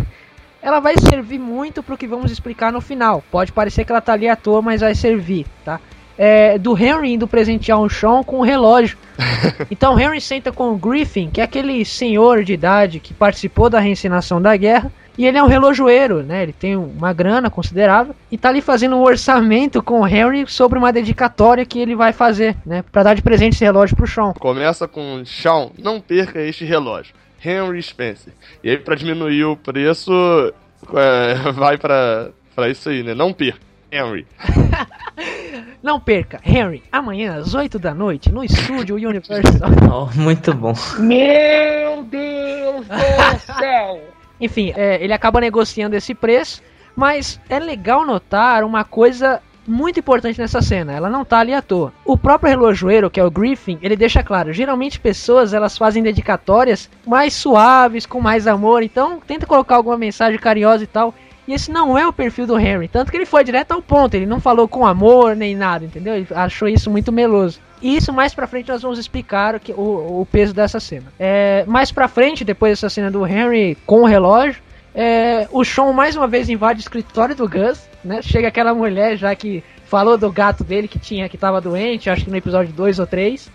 ela 0.63 0.81
vai 0.81 0.95
servir 0.99 1.39
muito 1.39 1.83
pro 1.83 1.97
que 1.97 2.07
vamos 2.07 2.31
explicar 2.31 2.73
no 2.73 2.81
final. 2.81 3.23
Pode 3.31 3.53
parecer 3.53 3.85
que 3.85 3.93
ela 3.93 4.01
tá 4.01 4.13
ali 4.13 4.29
à 4.29 4.37
toa, 4.37 4.61
mas 4.61 4.81
vai 4.81 4.95
servir, 4.95 5.47
tá? 5.65 5.81
É, 6.17 6.59
do 6.59 6.77
Henry 6.77 7.13
indo 7.13 7.29
presentear 7.29 7.79
um 7.79 7.89
Sean 7.89 8.23
com 8.25 8.39
um 8.39 8.43
relógio. 8.43 8.99
Então 9.71 9.99
Henry 9.99 10.21
senta 10.21 10.51
com 10.51 10.73
o 10.73 10.77
Griffin, 10.77 11.31
que 11.31 11.41
é 11.41 11.45
aquele 11.45 11.85
senhor 11.85 12.43
de 12.43 12.53
idade 12.53 12.99
que 12.99 13.15
participou 13.15 13.71
da 13.71 13.79
reencenação 13.79 14.41
da 14.41 14.57
guerra, 14.57 14.91
e 15.17 15.27
ele 15.27 15.37
é 15.37 15.43
um 15.43 15.49
relojoeiro, 15.49 16.23
né? 16.23 16.45
Ele 16.45 16.53
tem 16.53 16.77
uma 16.77 17.13
grana 17.13 17.51
considerável 17.51 18.15
e 18.31 18.39
tá 18.39 18.49
ali 18.49 18.61
fazendo 18.61 18.97
um 18.97 19.03
orçamento 19.03 19.83
com 19.83 20.01
o 20.01 20.07
Henry 20.07 20.47
sobre 20.47 20.79
uma 20.79 20.93
dedicatória 20.93 21.67
que 21.67 21.79
ele 21.79 21.97
vai 21.97 22.13
fazer, 22.13 22.57
né? 22.65 22.85
Para 22.93 23.03
dar 23.03 23.15
de 23.15 23.23
presente 23.23 23.55
esse 23.55 23.65
relógio 23.65 23.97
pro 23.97 24.07
Sean. 24.07 24.33
Começa 24.35 24.87
com 24.87 25.25
Sean, 25.25 25.71
não 25.77 26.01
perca 26.01 26.41
este 26.41 26.65
relógio. 26.65 27.15
Henry 27.45 27.83
Spencer. 27.83 28.33
E 28.63 28.71
aí, 28.71 28.79
pra 28.79 28.95
diminuir 28.95 29.45
o 29.45 29.57
preço, 29.57 30.13
é, 30.95 31.35
vai 31.53 31.77
pra, 31.79 32.31
pra 32.55 32.69
isso 32.69 32.89
aí, 32.89 33.03
né? 33.03 33.15
Não 33.15 33.33
perca. 33.33 33.67
Henry. 33.91 34.27
Não 35.83 35.99
perca, 35.99 36.41
Henry, 36.45 36.83
amanhã 36.91 37.37
às 37.37 37.55
8 37.55 37.79
da 37.79 37.95
noite 37.95 38.31
no 38.31 38.45
estúdio 38.45 38.97
Universal. 38.97 39.71
Oh, 39.91 40.21
muito 40.21 40.53
bom. 40.53 40.75
Meu 40.99 42.03
Deus 42.05 42.87
do 42.87 43.55
céu! 43.59 44.03
Enfim, 44.41 44.73
é, 44.77 45.03
ele 45.03 45.13
acaba 45.13 45.41
negociando 45.41 45.97
esse 45.97 46.15
preço, 46.15 46.63
mas 46.95 47.41
é 47.49 47.59
legal 47.59 48.05
notar 48.05 48.63
uma 48.65 48.85
coisa 48.85 49.41
muito 49.69 50.01
importante 50.01 50.41
nessa 50.41 50.63
cena, 50.63 50.93
ela 50.93 51.11
não 51.11 51.25
tá 51.25 51.39
ali 51.39 51.53
à 51.53 51.61
toa. 51.61 51.93
O 52.05 52.17
próprio 52.17 52.51
relojoeiro, 52.51 53.11
que 53.11 53.21
é 53.21 53.25
o 53.25 53.31
Griffin, 53.31 53.79
ele 53.83 53.95
deixa 53.95 54.23
claro, 54.23 54.53
geralmente 54.53 54.99
pessoas 54.99 55.53
elas 55.53 55.77
fazem 55.77 56.03
dedicatórias 56.03 56.89
mais 57.07 57.35
suaves, 57.35 58.07
com 58.07 58.21
mais 58.21 58.47
amor, 58.47 58.83
então 58.83 59.21
tenta 59.25 59.47
colocar 59.47 59.77
alguma 59.77 59.99
mensagem 59.99 60.39
carinhosa 60.39 60.85
e 60.85 60.87
tal. 60.87 61.15
E 61.47 61.55
esse 61.55 61.71
não 61.71 61.97
é 61.97 62.07
o 62.07 62.13
perfil 62.13 62.47
do 62.47 62.59
Henry, 62.59 62.89
tanto 62.89 63.11
que 63.11 63.17
ele 63.17 63.25
foi 63.25 63.43
direto 63.43 63.73
ao 63.73 63.81
ponto, 63.81 64.15
ele 64.15 64.27
não 64.27 64.39
falou 64.41 64.69
com 64.69 64.87
amor 64.87 65.35
nem 65.35 65.57
nada, 65.57 65.85
entendeu? 65.85 66.15
Ele 66.15 66.27
achou 66.35 66.69
isso 66.69 66.91
muito 66.91 67.11
meloso. 67.11 67.61
E 67.81 67.97
isso 67.97 68.13
mais 68.13 68.35
pra 68.35 68.47
frente 68.47 68.69
nós 68.69 68.83
vamos 68.83 68.99
explicar 68.99 69.55
o, 69.55 69.81
o, 69.81 70.21
o 70.23 70.27
peso 70.27 70.53
dessa 70.53 70.81
cena. 70.81 71.07
É, 71.19 71.65
mais 71.67 71.93
pra 71.93 72.09
frente, 72.09 72.45
depois 72.45 72.73
dessa 72.73 72.91
cena 72.91 73.11
do 73.11 73.27
Henry 73.27 73.79
com 73.87 74.03
o 74.03 74.07
relógio, 74.07 74.61
é, 74.95 75.47
o 75.53 75.65
Sean 75.65 75.93
mais 75.93 76.17
uma 76.17 76.27
vez 76.27 76.49
invade 76.49 76.81
o 76.81 76.83
escritório 76.83 77.35
do 77.35 77.49
Gus, 77.49 77.89
né? 78.09 78.23
Chega 78.23 78.49
aquela 78.49 78.75
mulher 78.75 79.17
já 79.17 79.35
que 79.35 79.63
falou 79.85 80.19
do 80.19 80.33
gato 80.33 80.65
dele 80.65 80.89
que 80.89 80.99
tinha 80.99 81.29
que 81.29 81.39
tava 81.39 81.61
doente, 81.61 82.11
acho 82.11 82.25
que 82.25 82.31
no 82.31 82.37
episódio 82.37 82.73
2 82.73 82.99
ou 82.99 83.07
3. 83.07 83.51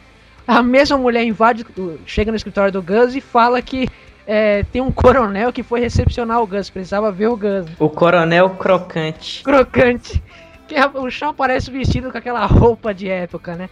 A 0.48 0.62
mesma 0.62 0.98
mulher 0.98 1.24
invade, 1.24 1.66
chega 2.06 2.32
no 2.32 2.38
escritório 2.38 2.72
do 2.72 2.82
Gus 2.82 3.16
e 3.16 3.22
fala 3.22 3.62
que 3.62 3.88
é, 4.26 4.64
tem 4.64 4.82
um 4.82 4.92
coronel 4.92 5.52
que 5.52 5.64
foi 5.64 5.80
recepcionar 5.80 6.42
o 6.42 6.48
Gus, 6.48 6.70
precisava 6.70 7.12
ver 7.12 7.28
o 7.28 7.38
Gus. 7.38 7.66
O 7.80 7.90
coronel 7.90 8.50
crocante. 8.52 9.44
Crocante. 9.44 10.22
Que 10.68 10.76
o 10.98 11.10
chão 11.10 11.34
parece 11.34 11.70
vestido 11.70 12.12
com 12.12 12.18
aquela 12.18 12.46
roupa 12.46 12.94
de 12.94 13.10
época, 13.10 13.56
né? 13.56 13.70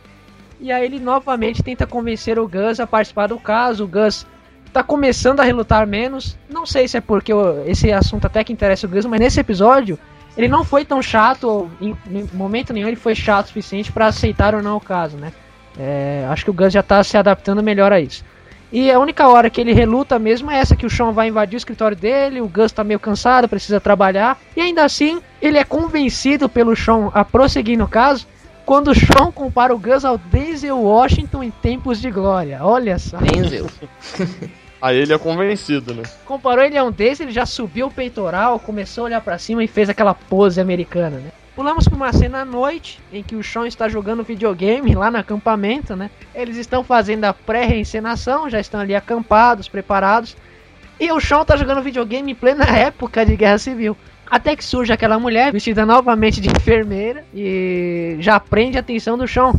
E 0.60 0.72
aí 0.72 0.86
ele 0.86 1.00
novamente 1.00 1.64
tenta 1.64 1.88
convencer 1.88 2.38
o 2.38 2.48
Gus 2.48 2.80
a 2.80 2.88
participar 2.88 3.28
do 3.28 3.40
caso. 3.40 3.86
O 3.86 3.88
Gus 3.88 4.26
tá 4.72 4.84
começando 4.84 5.40
a 5.40 5.44
relutar 5.44 5.88
menos. 5.88 6.38
Não 6.50 6.66
sei 6.66 6.88
se 6.88 6.98
é 6.98 7.02
porque 7.02 7.32
esse 7.66 7.92
assunto 7.92 8.28
até 8.28 8.44
que 8.44 8.54
interessa 8.54 8.86
o 8.86 8.90
Gus, 8.90 9.06
mas 9.06 9.20
nesse 9.20 9.40
episódio 9.40 9.98
ele 10.42 10.52
não 10.52 10.64
foi 10.64 10.84
tão 10.84 11.02
chato, 11.02 11.70
em, 11.80 11.96
em 12.10 12.30
momento 12.34 12.74
nenhum 12.74 12.88
ele 12.88 12.96
foi 12.96 13.14
chato 13.14 13.46
o 13.46 13.48
suficiente 13.50 13.92
pra 13.92 14.08
aceitar 14.08 14.56
ou 14.56 14.62
não 14.62 14.78
o 14.78 14.82
caso, 14.82 15.18
né? 15.18 15.32
É, 15.78 16.26
acho 16.30 16.44
que 16.44 16.50
o 16.50 16.54
Gus 16.54 16.74
já 16.74 16.84
tá 16.84 17.04
se 17.04 17.18
adaptando 17.18 17.62
melhor 17.64 17.94
a 17.94 18.00
isso. 18.00 18.26
E 18.72 18.90
a 18.90 19.00
única 19.00 19.28
hora 19.28 19.50
que 19.50 19.60
ele 19.60 19.74
reluta 19.74 20.18
mesmo 20.18 20.50
é 20.50 20.58
essa 20.58 20.76
que 20.76 20.86
o 20.86 20.90
Sean 20.90 21.12
vai 21.12 21.28
invadir 21.28 21.56
o 21.56 21.58
escritório 21.58 21.96
dele, 21.96 22.42
o 22.42 22.48
Gus 22.48 22.72
tá 22.72 22.84
meio 22.84 23.00
cansado, 23.00 23.48
precisa 23.48 23.80
trabalhar, 23.82 24.40
e 24.56 24.62
ainda 24.62 24.84
assim 24.84 25.22
ele 25.42 25.58
é 25.58 25.64
convencido 25.64 26.48
pelo 26.48 26.76
Sean 26.76 27.10
a 27.14 27.24
prosseguir 27.24 27.78
no 27.78 27.88
caso, 27.88 28.26
quando 28.66 28.92
o 28.92 28.96
Sean 28.96 29.32
compara 29.32 29.76
o 29.76 29.80
Gus 29.80 30.06
ao 30.06 30.18
Denzel 30.18 30.80
Washington 30.80 31.44
em 31.44 31.52
tempos 31.52 32.00
de 32.00 32.10
glória. 32.10 32.60
Olha 32.62 32.98
só. 32.98 33.18
Denzel. 33.18 33.68
Aí 34.82 34.98
ele 34.98 35.14
é 35.14 35.18
convencido, 35.18 35.94
né? 35.94 36.04
Comparou 36.26 36.64
ele 36.64 36.78
a 36.78 36.84
um 36.84 36.92
desses, 36.92 37.20
ele 37.20 37.32
já 37.32 37.46
subiu 37.46 37.88
o 37.88 37.92
peitoral, 37.92 38.60
começou 38.60 39.04
a 39.04 39.06
olhar 39.06 39.22
pra 39.22 39.38
cima 39.38 39.64
e 39.64 39.68
fez 39.68 39.90
aquela 39.90 40.14
pose 40.14 40.60
americana, 40.60 41.18
né? 41.18 41.32
Pulamos 41.56 41.88
pra 41.88 41.96
uma 41.96 42.14
cena 42.14 42.42
à 42.42 42.46
noite, 42.46 43.00
em 43.12 43.22
que 43.22 43.36
o 43.36 43.44
Sean 43.44 43.68
está 43.68 43.88
jogando 43.88 44.24
videogame 44.24 44.96
lá 44.96 45.12
no 45.12 45.18
acampamento, 45.18 45.96
né? 45.96 46.10
Eles 46.34 46.58
estão 46.58 46.84
fazendo 46.84 47.26
a 47.26 47.34
pré-reencenação, 47.34 48.50
já 48.50 48.60
estão 48.60 48.80
ali 48.80 48.96
acampados, 48.96 49.68
preparados. 49.68 50.36
E 51.00 51.12
o 51.12 51.20
Sean 51.20 51.44
tá 51.44 51.56
jogando 51.58 51.84
videogame 51.84 52.32
em 52.32 52.36
plena 52.36 52.64
época 52.76 53.26
de 53.26 53.36
guerra 53.36 53.58
civil. 53.58 53.96
Até 54.26 54.56
que 54.56 54.64
surge 54.64 54.94
aquela 54.94 55.20
mulher 55.20 55.52
vestida 55.52 55.86
novamente 55.86 56.40
de 56.40 56.50
enfermeira 56.56 57.26
e 57.34 58.16
já 58.20 58.40
prende 58.40 58.78
a 58.78 58.80
atenção 58.80 59.18
do 59.18 59.28
Sean. 59.28 59.54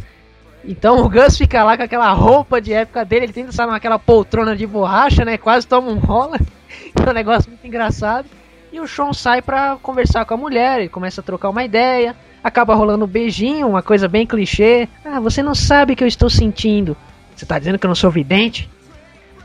Então 0.65 1.05
o 1.05 1.09
Gus 1.09 1.37
fica 1.37 1.65
lá 1.65 1.77
com 1.77 1.83
aquela 1.83 2.13
roupa 2.13 2.61
de 2.61 2.73
época 2.73 3.05
dele, 3.05 3.27
ele 3.27 3.33
tenta 3.33 3.51
estar 3.51 3.67
naquela 3.67 3.99
poltrona 3.99 4.57
de 4.57 4.67
borracha, 4.67 5.25
né? 5.25 5.37
Quase 5.37 5.67
toma 5.67 5.91
um 5.91 5.99
rola. 5.99 6.39
É 6.95 7.11
um 7.11 7.13
negócio 7.13 7.51
muito 7.51 7.67
engraçado. 7.67 8.27
E 8.73 8.81
o 8.81 8.87
Sean 8.87 9.13
sai 9.13 9.43
pra 9.43 9.77
conversar 9.83 10.25
com 10.25 10.35
a 10.35 10.37
mulher, 10.37 10.81
ele 10.81 10.89
começa 10.89 11.21
a 11.21 11.25
trocar 11.25 11.49
uma 11.51 11.65
ideia. 11.65 12.15
Acaba 12.43 12.75
rolando 12.75 13.05
um 13.05 13.09
beijinho, 13.09 13.69
uma 13.69 13.83
coisa 13.83 14.09
bem 14.09 14.27
clichê. 14.27 14.89
Ah, 15.05 15.21
você 15.21 15.43
não 15.43 15.55
sabe 15.55 15.93
o 15.93 15.97
que 15.97 16.05
eu 16.05 16.09
estou 16.09 16.31
sentindo. 16.31 16.97
Você 17.35 17.45
tá 17.45 17.59
dizendo 17.59 17.79
que 17.79 17.85
eu 17.85 17.89
não 17.89 17.95
sou 17.95 18.11
vidente? 18.11 18.69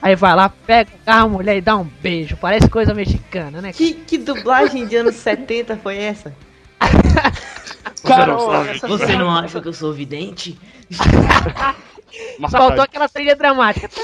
Aí 0.02 0.16
vai 0.16 0.36
lá, 0.36 0.50
pega 0.50 0.90
a 1.06 1.28
mulher 1.28 1.58
e 1.58 1.62
dá 1.62 1.76
um 1.76 1.88
beijo. 2.02 2.38
Parece 2.38 2.70
coisa 2.70 2.94
mexicana, 2.94 3.62
né? 3.62 3.74
Que, 3.74 3.94
que 3.94 4.18
dublagem 4.18 4.86
de 4.86 4.96
anos 4.96 5.16
70 5.16 5.78
foi 5.78 5.98
essa? 5.98 6.34
Carol, 8.04 8.50
Você 8.88 9.16
não 9.18 9.30
acha 9.36 9.60
que 9.62 9.68
eu 9.68 9.74
sou 9.74 9.94
vidente? 9.94 10.58
Faltou 12.50 12.84
aquela 12.84 13.08
trilha 13.10 13.36
dramática. 13.36 13.90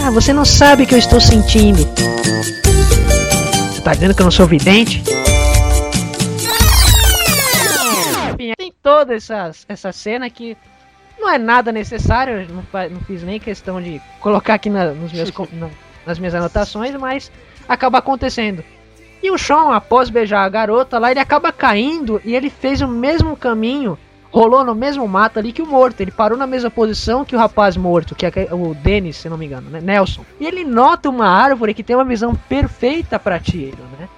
Ah, 0.00 0.10
você 0.10 0.32
não 0.32 0.44
sabe 0.44 0.84
o 0.84 0.86
que 0.86 0.94
eu 0.94 0.98
estou 0.98 1.20
sentindo. 1.20 1.84
Você 3.70 3.80
tá 3.82 3.92
dizendo 3.92 4.14
que 4.14 4.22
eu 4.22 4.24
não 4.24 4.30
sou 4.30 4.46
vidente? 4.46 5.02
Enfim, 8.32 8.52
tem 8.56 8.72
toda 8.82 9.14
essa, 9.14 9.50
essa 9.68 9.92
cena 9.92 10.30
que 10.30 10.56
não 11.18 11.28
é 11.28 11.36
nada 11.38 11.70
necessário, 11.72 12.46
não, 12.48 12.64
não 12.90 13.00
fiz 13.02 13.22
nem 13.22 13.38
questão 13.38 13.82
de 13.82 14.00
colocar 14.20 14.54
aqui 14.54 14.70
na- 14.70 14.92
nos 14.92 15.12
meus, 15.12 15.30
na- 15.52 15.68
nas 16.06 16.18
minhas 16.18 16.34
anotações, 16.34 16.94
mas 16.94 17.30
acaba 17.68 17.98
acontecendo. 17.98 18.64
E 19.22 19.30
o 19.30 19.38
Sean, 19.38 19.74
após 19.74 20.10
beijar 20.10 20.44
a 20.44 20.48
garota 20.48 20.98
lá, 20.98 21.10
ele 21.10 21.20
acaba 21.20 21.52
caindo 21.52 22.20
e 22.24 22.34
ele 22.34 22.48
fez 22.48 22.80
o 22.80 22.88
mesmo 22.88 23.36
caminho, 23.36 23.98
rolou 24.30 24.62
no 24.64 24.74
mesmo 24.74 25.06
mato 25.08 25.38
ali 25.38 25.52
que 25.52 25.62
o 25.62 25.66
morto. 25.66 26.00
Ele 26.00 26.10
parou 26.10 26.38
na 26.38 26.46
mesma 26.46 26.70
posição 26.70 27.24
que 27.24 27.34
o 27.34 27.38
rapaz 27.38 27.76
morto, 27.76 28.14
que 28.14 28.24
é 28.24 28.28
aquele- 28.28 28.52
o 28.52 28.74
Dennis, 28.74 29.16
se 29.16 29.28
não 29.28 29.36
me 29.36 29.46
engano, 29.46 29.70
né? 29.70 29.80
Nelson. 29.80 30.24
E 30.38 30.46
ele 30.46 30.64
nota 30.64 31.08
uma 31.08 31.26
árvore 31.28 31.74
que 31.74 31.82
tem 31.82 31.96
uma 31.96 32.04
visão 32.04 32.34
perfeita 32.48 33.18
para 33.18 33.40
tiro, 33.40 33.78
né? 33.98 34.08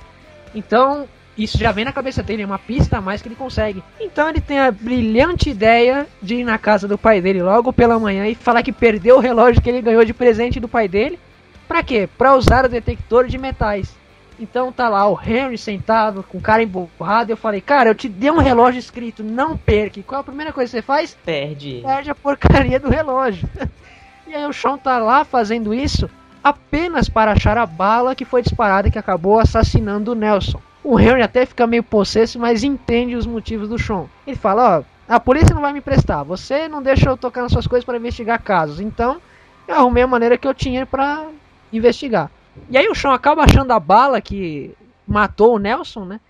Então, 0.55 1.07
isso 1.39 1.57
já 1.57 1.73
vem 1.73 1.85
na 1.85 1.93
cabeça 1.93 2.23
dele, 2.23 2.43
é 2.43 2.47
uma 2.47 2.59
pista 2.59 2.99
a 2.99 3.01
mais 3.01 3.23
que 3.23 3.29
ele 3.29 3.37
consegue. 3.37 3.83
Então 3.99 4.29
ele 4.29 4.41
tem 4.41 4.59
a 4.59 4.71
brilhante 4.71 5.49
ideia 5.49 6.07
de 6.21 6.37
ir 6.37 6.45
na 6.45 6.59
casa 6.59 6.87
do 6.87 6.99
pai 6.99 7.21
dele 7.23 7.43
logo 7.43 7.73
pela 7.73 7.99
manhã 7.99 8.27
e 8.27 8.35
falar 8.35 8.63
que 8.63 8.73
perdeu 8.73 9.17
o 9.17 9.21
relógio 9.21 9.63
que 9.63 9.71
ele 9.71 9.81
ganhou 9.81 10.05
de 10.05 10.13
presente 10.13 10.61
do 10.61 10.69
pai 10.69 10.89
dele. 10.89 11.19
Pra 11.67 11.83
quê? 11.83 12.09
Pra 12.19 12.35
usar 12.35 12.65
o 12.65 12.69
detector 12.69 13.27
de 13.27 13.39
metais. 13.39 13.95
Então 14.41 14.73
tá 14.73 14.89
lá 14.89 15.07
o 15.07 15.21
Henry 15.21 15.59
sentado, 15.59 16.23
com 16.23 16.39
o 16.39 16.41
cara 16.41 16.63
emburrado. 16.63 17.31
Eu 17.31 17.37
falei, 17.37 17.61
cara, 17.61 17.91
eu 17.91 17.95
te 17.95 18.09
dei 18.09 18.31
um 18.31 18.39
relógio 18.39 18.79
escrito, 18.79 19.23
não 19.23 19.55
perca. 19.55 20.01
E 20.01 20.03
qual 20.03 20.21
é 20.21 20.23
a 20.23 20.25
primeira 20.25 20.51
coisa 20.51 20.71
que 20.71 20.77
você 20.79 20.83
faz? 20.83 21.15
Perde. 21.25 21.83
Perde 21.85 22.11
a 22.11 22.15
porcaria 22.15 22.81
do 22.81 22.89
relógio. 22.89 23.47
e 24.27 24.35
aí 24.35 24.47
o 24.47 24.53
Sean 24.53 24.79
tá 24.79 24.97
lá 24.97 25.25
fazendo 25.25 25.75
isso 25.75 26.09
apenas 26.43 27.07
para 27.07 27.33
achar 27.33 27.59
a 27.59 27.67
bala 27.67 28.15
que 28.15 28.25
foi 28.25 28.41
disparada 28.41 28.89
e 28.89 28.91
que 28.91 28.99
acabou 28.99 29.39
assassinando 29.39 30.13
o 30.13 30.15
Nelson. 30.15 30.61
O 30.83 30.99
Henry 30.99 31.23
até 31.23 31.45
fica 31.45 31.67
meio 31.67 31.83
possesso, 31.83 32.39
mas 32.39 32.65
entende 32.65 33.15
os 33.15 33.27
motivos 33.27 33.69
do 33.69 33.79
Sean. 33.79 34.07
Ele 34.27 34.37
fala, 34.37 34.79
ó, 34.79 34.83
a 35.07 35.21
polícia 35.21 35.55
não 35.55 35.61
vai 35.61 35.75
me 35.75 35.83
prestar, 35.83 36.23
você 36.23 36.67
não 36.67 36.83
deixa 36.83 37.11
eu 37.11 37.17
tocar 37.17 37.43
nas 37.43 37.53
suas 37.53 37.67
coisas 37.67 37.85
para 37.85 37.99
investigar 37.99 38.41
casos, 38.41 38.81
então 38.81 39.21
eu 39.69 39.75
arrumei 39.75 40.03
a 40.03 40.07
maneira 40.07 40.39
que 40.39 40.49
eu 40.49 40.55
tinha 40.55 40.87
para 40.87 41.27
investigar. 41.71 42.31
E 42.69 42.77
aí 42.77 42.89
o 42.89 42.95
Sean 42.95 43.13
acaba 43.13 43.45
achando 43.45 43.73
a 43.73 43.81
bala 43.81 44.21
que 44.21 44.75
matou 45.07 45.57
o 45.57 45.59
Nelson, 45.59 46.05
né? 46.05 46.21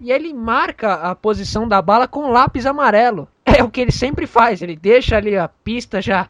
E 0.00 0.10
ele 0.10 0.32
marca 0.32 0.94
a 0.94 1.14
posição 1.14 1.68
da 1.68 1.82
bala 1.82 2.08
com 2.08 2.30
lápis 2.30 2.64
amarelo. 2.64 3.28
É 3.44 3.62
o 3.62 3.70
que 3.70 3.80
ele 3.80 3.92
sempre 3.92 4.26
faz, 4.26 4.62
ele 4.62 4.76
deixa 4.76 5.16
ali 5.16 5.36
a 5.36 5.48
pista 5.48 6.00
já 6.00 6.28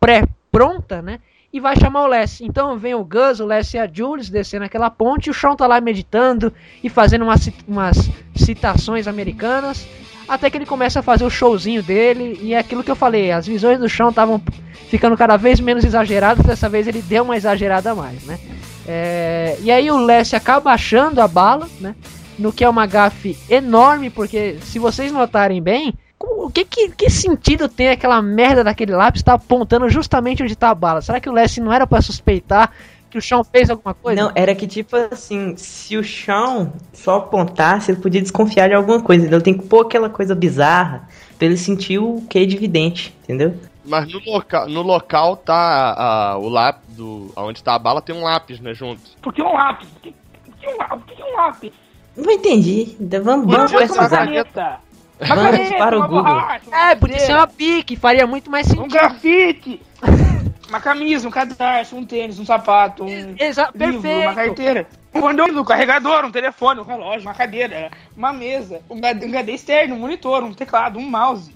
pré-pronta, 0.00 1.00
né? 1.00 1.20
E 1.52 1.60
vai 1.60 1.74
chamar 1.78 2.02
o 2.02 2.06
Les. 2.06 2.40
Então 2.40 2.76
vem 2.76 2.94
o 2.94 3.04
Gus, 3.04 3.40
o 3.40 3.46
Les 3.46 3.72
e 3.72 3.78
a 3.78 3.88
Jules 3.90 4.28
descendo 4.28 4.64
aquela 4.64 4.90
ponte. 4.90 5.28
E 5.28 5.30
o 5.30 5.34
Sean 5.34 5.56
tá 5.56 5.66
lá 5.66 5.80
meditando 5.80 6.52
e 6.84 6.90
fazendo 6.90 7.22
umas, 7.22 7.50
umas 7.66 8.10
citações 8.34 9.06
americanas. 9.06 9.88
Até 10.28 10.50
que 10.50 10.58
ele 10.58 10.66
começa 10.66 11.00
a 11.00 11.02
fazer 11.02 11.24
o 11.24 11.30
showzinho 11.30 11.82
dele. 11.82 12.38
E 12.42 12.52
é 12.52 12.58
aquilo 12.58 12.84
que 12.84 12.90
eu 12.90 12.96
falei: 12.96 13.32
as 13.32 13.46
visões 13.46 13.78
do 13.78 13.88
Sean 13.88 14.10
estavam 14.10 14.42
ficando 14.90 15.16
cada 15.16 15.38
vez 15.38 15.58
menos 15.58 15.84
exageradas. 15.84 16.44
Dessa 16.44 16.68
vez 16.68 16.86
ele 16.86 17.00
deu 17.00 17.22
uma 17.22 17.36
exagerada 17.36 17.92
a 17.92 17.94
mais, 17.94 18.24
né? 18.24 18.38
É, 18.86 19.56
e 19.60 19.70
aí 19.70 19.90
o 19.90 19.98
Les 19.98 20.32
acaba 20.32 20.72
achando 20.72 21.20
a 21.20 21.28
bala, 21.28 21.68
né? 21.80 21.94
No 22.38 22.52
que 22.52 22.64
é 22.64 22.68
uma 22.68 22.86
gafe 22.86 23.36
enorme, 23.48 24.10
porque 24.10 24.58
se 24.62 24.78
vocês 24.78 25.10
notarem 25.10 25.60
bem, 25.62 25.94
o 26.18 26.50
que, 26.50 26.64
que, 26.64 26.90
que 26.90 27.10
sentido 27.10 27.68
tem 27.68 27.88
aquela 27.88 28.20
merda 28.22 28.62
daquele 28.62 28.92
lápis 28.92 29.20
estar 29.20 29.34
apontando 29.34 29.88
justamente 29.88 30.42
onde 30.42 30.54
tá 30.54 30.70
a 30.70 30.74
bala? 30.74 31.00
Será 31.00 31.20
que 31.20 31.28
o 31.28 31.32
Les 31.32 31.56
não 31.58 31.72
era 31.72 31.86
pra 31.86 32.00
suspeitar 32.00 32.70
que 33.10 33.18
o 33.18 33.22
Sean 33.22 33.42
fez 33.44 33.70
alguma 33.70 33.94
coisa? 33.94 34.22
Não, 34.22 34.32
era 34.34 34.54
que 34.54 34.66
tipo 34.66 34.96
assim, 34.96 35.56
se 35.56 35.96
o 35.96 36.04
chão 36.04 36.72
só 36.92 37.16
apontasse, 37.16 37.90
ele 37.90 38.00
podia 38.00 38.20
desconfiar 38.20 38.68
de 38.68 38.74
alguma 38.74 39.00
coisa, 39.00 39.22
entendeu? 39.22 39.40
Tem 39.40 39.56
que 39.56 39.66
pôr 39.66 39.86
aquela 39.86 40.10
coisa 40.10 40.34
bizarra 40.34 41.08
pra 41.38 41.46
ele 41.46 41.56
sentir 41.56 41.98
o 41.98 42.22
que 42.28 42.38
é 42.38 42.42
evidente, 42.42 43.16
entendeu? 43.22 43.54
Mas 43.86 44.12
no 44.12 44.20
local, 44.24 44.68
no 44.68 44.82
local 44.82 45.36
tá 45.36 45.94
a- 45.96 46.36
o 46.38 46.48
lápis 46.48 46.82
do. 46.96 47.32
Onde 47.36 47.62
tá 47.62 47.74
a 47.74 47.78
bala 47.78 48.02
tem 48.02 48.14
um 48.14 48.22
lápis, 48.24 48.60
né, 48.60 48.74
junto. 48.74 49.00
Por 49.22 49.32
que 49.32 49.42
um 49.42 49.52
lápis? 49.52 49.88
Por 49.88 50.02
que, 50.02 50.12
por 50.12 50.56
que 50.56 51.22
um 51.22 51.36
lápis? 51.36 51.72
Um? 52.16 52.22
Não 52.22 52.32
entendi. 52.32 52.96
Então, 52.98 53.22
Vamos, 53.22 53.46
vamos 53.46 53.70
que 53.70 53.76
uma 53.76 53.86
pesquisar. 53.86 54.18
caneta? 54.18 54.80
Uma 55.20 55.34
Vamos 55.34 55.50
caneta, 55.50 55.76
para 55.78 55.96
o 55.96 55.98
uma 56.00 56.06
Google. 56.08 56.24
borracha, 56.34 56.70
É, 56.74 56.94
podia 56.94 57.18
ser 57.20 57.32
madeira, 57.32 57.40
uma 57.40 57.46
pique, 57.46 57.96
faria 57.96 58.26
muito 58.26 58.50
mais 58.50 58.66
Um 58.66 58.70
sentido. 58.70 58.88
grafite! 58.92 59.82
uma 60.68 60.80
camisa, 60.80 61.26
um 61.28 61.30
cadarço, 61.30 61.96
um 61.96 62.04
tênis, 62.04 62.38
um 62.38 62.44
sapato, 62.44 63.04
um 63.04 63.34
Exa 63.38 63.70
livro, 63.74 64.00
perfeito. 64.02 64.22
uma 64.26 64.34
carteira. 64.34 64.86
Um 65.14 65.20
condomínio, 65.22 65.60
um 65.62 65.64
carregador, 65.64 66.24
um 66.26 66.30
telefone, 66.30 66.80
um 66.80 66.84
relógio, 66.84 67.22
uma 67.22 67.32
cadeira, 67.34 67.90
uma 68.14 68.32
mesa, 68.32 68.82
um 68.90 68.96
um 68.96 68.98
HD 68.98 69.52
externo, 69.52 69.94
um 69.94 69.98
monitor, 69.98 70.42
um 70.42 70.52
teclado, 70.52 70.98
um 70.98 71.08
mouse. 71.08 71.54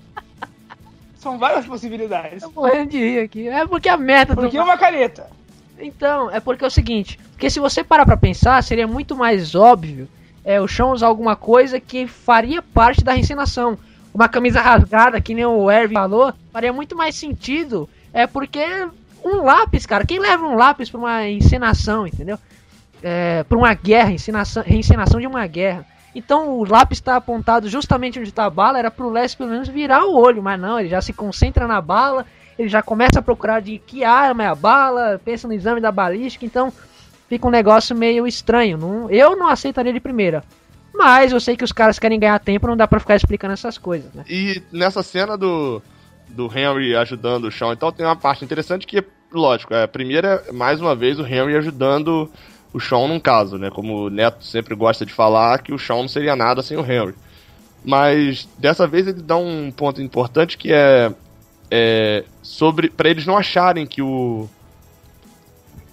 São 1.20 1.38
várias 1.38 1.66
possibilidades. 1.66 2.42
Tô 2.42 2.50
morrendo 2.50 2.90
de 2.90 2.98
rir 2.98 3.20
aqui. 3.20 3.46
É 3.46 3.66
porque 3.66 3.90
a 3.90 3.96
merda 3.96 4.35
Por 4.35 4.44
do. 4.44 4.50
que 4.50 4.59
uma 4.59 4.78
caneta? 4.78 5.30
Então, 5.78 6.30
é 6.30 6.40
porque 6.40 6.64
é 6.64 6.66
o 6.66 6.70
seguinte, 6.70 7.18
porque 7.33 7.48
se 7.48 7.61
você 7.61 7.83
parar 7.85 8.04
pra 8.04 8.16
pensar, 8.16 8.62
seria 8.62 8.87
muito 8.87 9.14
mais 9.16 9.54
óbvio 9.54 10.09
é, 10.44 10.61
o 10.61 10.66
Sean 10.66 10.87
usar 10.87 11.06
alguma 11.06 11.37
coisa 11.37 11.78
que 11.78 12.06
faria 12.06 12.62
parte 12.62 13.04
da 13.04 13.12
reencenação. 13.12 13.78
Uma 14.12 14.28
camisa 14.28 14.61
rasgada, 14.61 15.20
que 15.20 15.35
nem 15.35 15.44
o 15.44 15.70
Erwin 15.70 15.94
falou, 15.94 16.35
faria 16.52 16.72
muito 16.72 16.96
mais 16.96 17.14
sentido, 17.14 17.88
é 18.12 18.26
porque 18.26 18.64
um 19.24 19.42
lápis, 19.42 19.87
cara, 19.87 20.04
quem 20.04 20.18
leva 20.18 20.44
um 20.46 20.56
lápis 20.56 20.90
pra 20.90 20.98
uma 20.98 21.28
encenação, 21.28 22.06
entendeu? 22.06 22.38
É, 23.02 23.44
pra 23.44 23.56
uma 23.56 23.72
guerra, 23.72 24.11
encenação, 24.11 24.62
reencenação 24.62 25.20
de 25.20 25.26
uma 25.26 25.46
guerra. 25.46 25.87
Então 26.14 26.58
o 26.58 26.64
lápis 26.64 26.98
está 26.98 27.16
apontado 27.16 27.68
justamente 27.68 28.18
onde 28.18 28.28
está 28.28 28.44
a 28.44 28.50
bala, 28.50 28.78
era 28.78 28.90
pro 28.90 29.10
Les 29.10 29.34
pelo 29.34 29.50
menos 29.50 29.68
virar 29.68 30.04
o 30.04 30.16
olho, 30.16 30.42
mas 30.42 30.60
não, 30.60 30.78
ele 30.78 30.88
já 30.88 31.00
se 31.00 31.12
concentra 31.12 31.66
na 31.66 31.80
bala, 31.80 32.26
ele 32.58 32.68
já 32.68 32.82
começa 32.82 33.20
a 33.20 33.22
procurar 33.22 33.60
de 33.60 33.78
que 33.78 34.04
arma 34.04 34.42
é 34.42 34.46
a 34.46 34.54
bala, 34.54 35.20
pensa 35.24 35.46
no 35.46 35.54
exame 35.54 35.80
da 35.80 35.92
balística, 35.92 36.44
então 36.44 36.72
fica 37.28 37.46
um 37.46 37.50
negócio 37.50 37.94
meio 37.94 38.26
estranho. 38.26 38.76
Não, 38.76 39.10
eu 39.10 39.36
não 39.36 39.48
aceitaria 39.48 39.92
de 39.92 40.00
primeira. 40.00 40.42
Mas 40.92 41.32
eu 41.32 41.40
sei 41.40 41.56
que 41.56 41.64
os 41.64 41.72
caras 41.72 41.98
querem 41.98 42.18
ganhar 42.18 42.38
tempo, 42.40 42.66
não 42.66 42.76
dá 42.76 42.86
pra 42.86 43.00
ficar 43.00 43.14
explicando 43.14 43.52
essas 43.52 43.78
coisas, 43.78 44.12
né? 44.12 44.24
E 44.28 44.60
nessa 44.72 45.02
cena 45.02 45.38
do, 45.38 45.80
do 46.28 46.46
Henry 46.46 46.96
ajudando 46.96 47.44
o 47.44 47.52
Sean, 47.52 47.72
então 47.72 47.92
tem 47.92 48.04
uma 48.04 48.16
parte 48.16 48.44
interessante 48.44 48.86
que, 48.86 49.02
lógico, 49.32 49.72
é, 49.72 49.84
a 49.84 49.88
primeira 49.88 50.44
é 50.48 50.52
mais 50.52 50.80
uma 50.80 50.94
vez 50.94 51.18
o 51.20 51.26
Henry 51.26 51.56
ajudando 51.56 52.30
o 52.72 52.80
Sean 52.80 53.09
num 53.09 53.20
caso, 53.20 53.59
né? 53.59 53.70
Como 53.70 54.06
o 54.06 54.11
Neto 54.11 54.44
sempre 54.44 54.74
gosta 54.74 55.04
de 55.04 55.12
falar, 55.12 55.62
que 55.62 55.72
o 55.72 55.78
Sean 55.78 55.96
não 55.96 56.09
seria 56.09 56.37
nada 56.37 56.62
sem 56.62 56.76
o 56.76 56.80
Henry. 56.80 57.14
Mas 57.85 58.48
dessa 58.59 58.87
vez 58.87 59.06
ele 59.06 59.22
dá 59.22 59.37
um 59.37 59.70
ponto 59.70 60.02
importante 60.02 60.59
que 60.59 60.72
é, 60.72 61.12
é 61.70 62.24
sobre 62.42 62.90
para 62.90 63.09
eles 63.09 63.26
não 63.26 63.37
acharem 63.37 63.87
que 63.87 64.02
o 64.02 64.48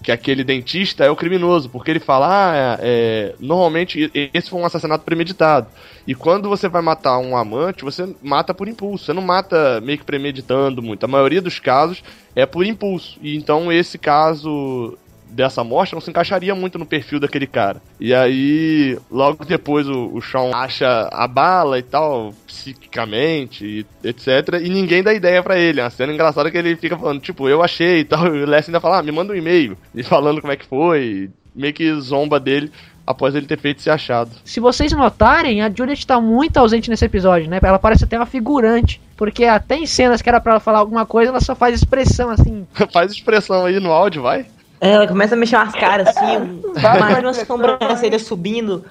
que 0.02 0.12
aquele 0.12 0.44
dentista 0.44 1.04
é 1.04 1.10
o 1.10 1.16
criminoso, 1.16 1.68
porque 1.68 1.90
ele 1.90 2.00
fala, 2.00 2.28
ah, 2.30 2.78
é, 2.80 3.34
normalmente 3.40 4.10
esse 4.32 4.48
foi 4.48 4.60
um 4.60 4.64
assassinato 4.64 5.04
premeditado. 5.04 5.66
E 6.06 6.14
quando 6.14 6.48
você 6.48 6.68
vai 6.68 6.80
matar 6.80 7.18
um 7.18 7.36
amante, 7.36 7.84
você 7.84 8.08
mata 8.22 8.54
por 8.54 8.68
impulso, 8.68 9.04
você 9.04 9.12
não 9.12 9.20
mata 9.20 9.80
meio 9.82 9.98
que 9.98 10.04
premeditando 10.04 10.80
muito. 10.80 11.04
A 11.04 11.08
maioria 11.08 11.42
dos 11.42 11.58
casos 11.58 12.02
é 12.34 12.46
por 12.46 12.64
impulso. 12.64 13.18
E 13.20 13.36
então 13.36 13.70
esse 13.72 13.98
caso 13.98 14.96
dessa 15.30 15.62
morte 15.62 15.94
não 15.94 16.00
se 16.00 16.10
encaixaria 16.10 16.54
muito 16.54 16.78
no 16.78 16.86
perfil 16.86 17.20
daquele 17.20 17.46
cara. 17.46 17.80
E 18.00 18.14
aí, 18.14 18.98
logo 19.10 19.44
depois 19.44 19.88
o, 19.88 20.10
o 20.14 20.22
Sean 20.22 20.50
acha 20.54 21.08
a 21.12 21.26
bala 21.26 21.78
e 21.78 21.82
tal, 21.82 22.34
psiquicamente, 22.46 23.64
e 24.02 24.08
etc. 24.08 24.60
E 24.62 24.68
ninguém 24.68 25.02
dá 25.02 25.12
ideia 25.12 25.42
para 25.42 25.58
ele. 25.58 25.80
É 25.80 25.84
uma 25.84 25.90
cena 25.90 26.12
engraçada 26.12 26.50
que 26.50 26.58
ele 26.58 26.76
fica 26.76 26.96
falando, 26.96 27.20
tipo, 27.20 27.48
eu 27.48 27.62
achei 27.62 28.00
e 28.00 28.04
tal. 28.04 28.28
E 28.38 28.42
o 28.42 28.46
Leslie 28.46 28.68
ainda 28.68 28.80
fala, 28.80 28.98
ah, 28.98 29.02
me 29.02 29.10
manda 29.10 29.32
um 29.32 29.36
e-mail. 29.36 29.76
E 29.94 30.02
falando 30.02 30.40
como 30.40 30.52
é 30.52 30.56
que 30.56 30.66
foi, 30.66 31.30
meio 31.54 31.72
que 31.72 31.92
zomba 32.00 32.38
dele 32.38 32.70
após 33.08 33.34
ele 33.34 33.46
ter 33.46 33.58
feito 33.58 33.78
esse 33.78 33.88
achado. 33.88 34.30
Se 34.44 34.60
vocês 34.60 34.92
notarem, 34.92 35.62
a 35.62 35.70
Juliet 35.70 36.06
tá 36.06 36.20
muito 36.20 36.58
ausente 36.58 36.90
nesse 36.90 37.06
episódio, 37.06 37.48
né? 37.48 37.58
Ela 37.62 37.78
parece 37.78 38.04
até 38.04 38.18
uma 38.18 38.26
figurante. 38.26 39.00
Porque 39.16 39.46
até 39.46 39.76
em 39.76 39.86
cenas 39.86 40.20
que 40.20 40.28
era 40.28 40.40
pra 40.40 40.52
ela 40.52 40.60
falar 40.60 40.78
alguma 40.78 41.06
coisa, 41.06 41.30
ela 41.30 41.40
só 41.40 41.54
faz 41.54 41.74
expressão 41.74 42.28
assim. 42.28 42.66
faz 42.92 43.10
expressão 43.10 43.64
aí 43.64 43.80
no 43.80 43.90
áudio, 43.90 44.22
vai. 44.22 44.46
É, 44.80 44.90
ela 44.90 45.06
começa 45.08 45.34
a 45.34 45.38
mexer 45.38 45.56
umas 45.56 45.74
caras 45.74 46.08
assim, 46.08 46.62
mais 46.80 47.18
uma 47.18 47.34
sobrancelha 47.34 48.18
subindo. 48.18 48.84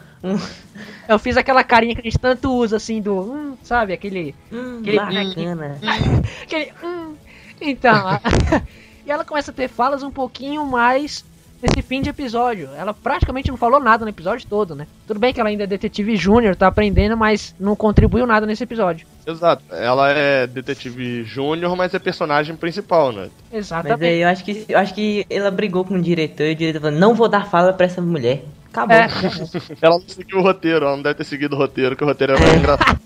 Eu 1.07 1.17
fiz 1.17 1.37
aquela 1.37 1.63
carinha 1.63 1.95
que 1.95 2.01
a 2.01 2.03
gente 2.03 2.19
tanto 2.19 2.51
usa, 2.51 2.75
assim, 2.77 3.01
do. 3.01 3.19
Hum, 3.19 3.57
sabe? 3.63 3.93
Aquele. 3.93 4.35
Hum, 4.51 4.79
aquele 4.81 4.97
bacana. 4.97 5.77
aquele. 6.43 6.73
Hum. 6.83 7.15
Então. 7.61 8.19
e 9.05 9.11
ela 9.11 9.23
começa 9.23 9.51
a 9.51 9.53
ter 9.53 9.69
falas 9.69 10.03
um 10.03 10.11
pouquinho 10.11 10.65
mais 10.65 11.23
nesse 11.61 11.81
fim 11.81 12.01
de 12.01 12.09
episódio. 12.09 12.69
Ela 12.77 12.93
praticamente 12.93 13.49
não 13.49 13.57
falou 13.57 13.79
nada 13.79 14.05
no 14.05 14.09
episódio 14.09 14.47
todo, 14.47 14.75
né? 14.75 14.87
Tudo 15.05 15.19
bem 15.19 15.33
que 15.33 15.39
ela 15.39 15.49
ainda 15.49 15.63
é 15.63 15.67
detetive 15.67 16.15
júnior, 16.15 16.55
tá 16.55 16.67
aprendendo, 16.67 17.17
mas 17.17 17.55
não 17.59 17.75
contribuiu 17.75 18.25
nada 18.25 18.45
nesse 18.45 18.63
episódio. 18.63 19.07
Exato. 19.25 19.63
Ela 19.71 20.11
é 20.11 20.47
detetive 20.47 21.23
júnior, 21.23 21.75
mas 21.75 21.93
é 21.93 21.99
personagem 21.99 22.55
principal, 22.55 23.11
né? 23.11 23.29
Exatamente. 23.51 23.99
Mas 23.99 24.09
aí 24.09 24.21
eu 24.21 24.29
acho 24.29 24.43
que 24.43 24.65
eu 24.69 24.79
acho 24.79 24.93
que 24.93 25.25
ela 25.29 25.51
brigou 25.51 25.83
com 25.83 25.95
o 25.95 26.01
diretor 26.01 26.45
e 26.45 26.51
o 26.51 26.55
diretor 26.55 26.81
falou: 26.81 26.99
"Não 26.99 27.13
vou 27.13 27.27
dar 27.27 27.47
fala 27.47 27.73
para 27.73 27.85
essa 27.85 28.01
mulher". 28.01 28.43
Acabou. 28.69 28.95
É. 28.95 29.07
ela 29.81 29.97
não 29.97 30.07
seguiu 30.07 30.39
o 30.39 30.41
roteiro, 30.41 30.85
ela 30.85 30.95
não 30.95 31.03
deve 31.03 31.15
ter 31.15 31.23
seguido 31.23 31.55
o 31.55 31.59
roteiro, 31.59 31.95
que 31.95 32.03
o 32.03 32.07
roteiro 32.07 32.33
é 32.33 32.39
mais 32.39 32.53
engraçado. 32.53 32.99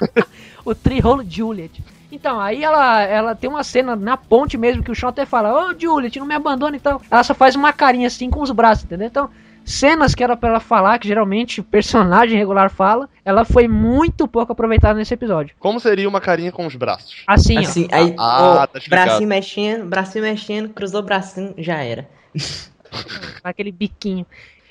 o 0.64 0.74
Triholo 0.74 1.24
Juliet. 1.28 1.82
Então, 2.10 2.40
aí 2.40 2.62
ela, 2.62 3.02
ela 3.02 3.34
tem 3.34 3.48
uma 3.50 3.64
cena 3.64 3.96
na 3.96 4.16
ponte 4.16 4.56
mesmo 4.56 4.82
que 4.82 4.90
o 4.90 4.94
Sean 4.94 5.08
até 5.08 5.26
fala: 5.26 5.52
Ô 5.52 5.70
oh, 5.70 5.78
Juliet, 5.78 6.18
não 6.18 6.26
me 6.26 6.34
abandona 6.34 6.76
e 6.76 6.80
tal. 6.80 7.00
Ela 7.10 7.24
só 7.24 7.34
faz 7.34 7.56
uma 7.56 7.72
carinha 7.72 8.06
assim 8.06 8.30
com 8.30 8.40
os 8.40 8.50
braços, 8.50 8.84
entendeu? 8.84 9.08
Então, 9.08 9.30
cenas 9.64 10.14
que 10.14 10.22
era 10.22 10.36
pra 10.36 10.50
ela 10.50 10.60
falar, 10.60 10.98
que 10.98 11.08
geralmente 11.08 11.60
o 11.60 11.64
personagem 11.64 12.38
regular 12.38 12.70
fala, 12.70 13.08
ela 13.24 13.44
foi 13.44 13.66
muito 13.66 14.28
pouco 14.28 14.52
aproveitada 14.52 14.98
nesse 14.98 15.14
episódio. 15.14 15.54
Como 15.58 15.80
seria 15.80 16.08
uma 16.08 16.20
carinha 16.20 16.52
com 16.52 16.66
os 16.66 16.76
braços? 16.76 17.22
Assim, 17.26 17.58
assim 17.58 17.88
ó. 17.90 17.96
Aí, 17.96 18.14
Ah, 18.18 18.42
ó, 18.42 18.66
tá 18.66 18.78
explicado. 18.78 19.06
bracinho 19.06 19.28
mexendo, 19.28 19.86
bracinho 19.86 20.24
mexendo, 20.24 20.68
cruzou 20.68 21.00
o 21.00 21.04
bracinho, 21.04 21.54
já 21.58 21.82
era. 21.82 22.08
aquele 23.42 23.72
biquinho. 23.72 24.26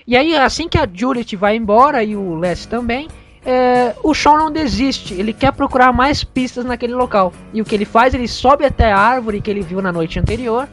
E 0.06 0.16
aí, 0.18 0.36
assim 0.36 0.68
que 0.68 0.78
a 0.78 0.88
Juliet 0.92 1.36
vai 1.36 1.56
embora 1.56 2.04
e 2.04 2.16
o 2.16 2.36
Les 2.36 2.66
também, 2.66 3.08
é, 3.46 3.96
o 4.04 4.14
Sean 4.14 4.38
não 4.38 4.52
desiste. 4.52 5.14
Ele 5.14 5.34
quer 5.34 5.52
procurar 5.52 5.92
mais 5.92 6.24
pistas 6.24 6.66
naquele 6.66 6.94
local. 6.94 7.34
E 7.54 7.62
o 7.62 7.66
que 7.66 7.76
ele 7.76 7.86
faz? 7.86 8.14
Ele 8.14 8.28
sobe 8.28 8.66
até 8.66 8.92
a 8.92 8.98
árvore 8.98 9.42
que 9.42 9.50
ele 9.50 9.62
viu 9.62 9.82
na 9.82 9.92
noite 9.92 10.20
anterior 10.20 10.68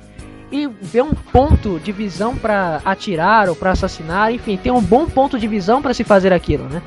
e 0.53 0.67
vê 0.67 1.01
um 1.01 1.13
ponto 1.13 1.79
de 1.79 1.93
visão 1.93 2.37
para 2.37 2.81
atirar 2.85 3.49
ou 3.49 3.57
para 3.57 3.73
assassinar. 3.73 4.33
Enfim, 4.33 4.57
tem 4.57 4.73
um 4.73 4.81
bom 4.81 5.07
ponto 5.07 5.39
de 5.39 5.47
visão 5.47 5.81
para 5.81 5.95
se 5.95 6.05
fazer 6.05 6.33
aquilo, 6.33 6.65
né? 6.65 6.83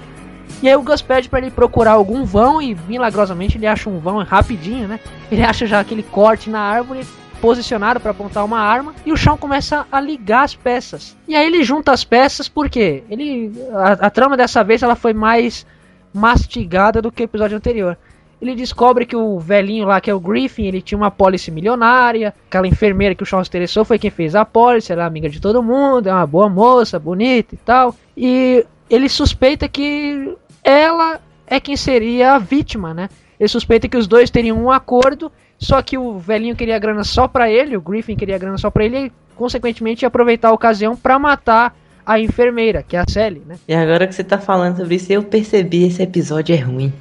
E 0.62 0.70
aí 0.70 0.76
o 0.76 0.82
Gus 0.82 1.02
pede 1.02 1.28
para 1.28 1.40
ele 1.40 1.52
procurar 1.52 1.92
algum 1.92 2.24
vão 2.24 2.62
e 2.62 2.76
milagrosamente 2.88 3.58
ele 3.58 3.68
acha 3.68 3.90
um 3.90 4.00
vão 4.00 4.24
rapidinho, 4.24 4.88
né? 4.88 5.00
Ele 5.32 5.44
acha 5.44 5.66
já 5.66 5.80
aquele 5.80 6.04
corte 6.04 6.50
na 6.50 6.60
árvore 6.60 7.06
posicionado 7.42 8.00
para 8.00 8.12
apontar 8.12 8.46
uma 8.46 8.60
arma 8.60 8.96
e 9.06 9.12
o 9.12 9.18
chão 9.18 9.36
começa 9.36 9.86
a 9.92 10.00
ligar 10.00 10.46
as 10.46 10.56
peças. 10.56 11.18
E 11.28 11.36
aí 11.36 11.46
ele 11.46 11.62
junta 11.64 11.92
as 11.92 12.06
peças 12.06 12.48
porque 12.48 13.04
ele 13.10 13.52
a, 13.74 14.08
a 14.08 14.10
trama 14.10 14.38
dessa 14.38 14.64
vez 14.64 14.82
ela 14.82 14.96
foi 14.96 15.14
mais 15.14 15.66
mastigada 16.14 17.02
do 17.02 17.12
que 17.12 17.24
o 17.24 17.26
episódio 17.26 17.58
anterior. 17.58 17.98
Ele 18.42 18.56
descobre 18.56 19.06
que 19.06 19.16
o 19.16 19.40
velhinho 19.40 19.86
lá, 19.86 20.02
que 20.02 20.10
é 20.10 20.14
o 20.14 20.20
Griffin, 20.20 20.66
ele 20.66 20.82
tinha 20.82 20.98
uma 20.98 21.10
pólice 21.10 21.50
milionária. 21.50 22.34
Aquela 22.48 22.68
enfermeira 22.68 23.16
que 23.16 23.24
o 23.24 23.26
se 23.26 23.36
interessou 23.36 23.86
foi 23.86 23.98
quem 23.98 24.12
fez 24.12 24.36
a 24.36 24.44
pólice, 24.44 24.92
é 24.92 25.02
amiga 25.02 25.30
de 25.30 25.40
todo 25.40 25.64
mundo, 25.64 26.08
é 26.08 26.14
uma 26.14 26.28
boa 26.28 26.50
moça, 26.50 27.00
bonita 27.00 27.56
e 27.56 27.58
tal. 27.58 27.96
E 28.18 28.66
ele 28.90 29.08
suspeita 29.08 29.68
que 29.70 30.36
ela 30.62 31.22
é 31.48 31.60
quem 31.60 31.78
seria 31.78 32.34
a 32.34 32.40
vítima, 32.40 32.94
né? 32.94 33.10
Ele 33.40 33.48
suspeita 33.48 33.88
que 33.88 33.98
os 33.98 34.08
dois 34.08 34.30
teriam 34.30 34.62
um 34.62 34.70
acordo, 34.70 35.32
só 35.58 35.82
que 35.82 35.98
o 35.98 36.20
velhinho 36.20 36.56
queria 36.56 36.78
grana 36.80 37.04
só 37.04 37.28
pra 37.28 37.50
ele, 37.50 37.78
o 37.78 37.82
Griffin 37.82 38.16
queria 38.16 38.38
grana 38.38 38.58
só 38.58 38.70
pra 38.70 38.84
ele, 38.84 39.06
e 39.06 39.12
consequentemente 39.36 40.04
ia 40.04 40.08
aproveitar 40.08 40.50
a 40.50 40.54
ocasião 40.54 40.96
pra 40.96 41.18
matar 41.18 41.76
a 42.06 42.20
enfermeira, 42.20 42.84
que 42.84 42.96
é 42.96 43.00
a 43.00 43.06
Sally, 43.08 43.42
né? 43.46 43.56
E 43.68 43.74
agora 43.74 44.08
que 44.08 44.14
você 44.14 44.24
tá 44.24 44.38
falando 44.38 44.78
sobre 44.78 44.96
isso, 44.96 45.12
eu 45.12 45.24
percebi 45.24 45.86
esse 45.88 46.02
episódio 46.02 46.56
é 46.56 46.60
ruim. 46.60 46.94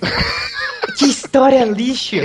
que 0.96 1.06
história 1.06 1.64
lixo! 1.64 2.16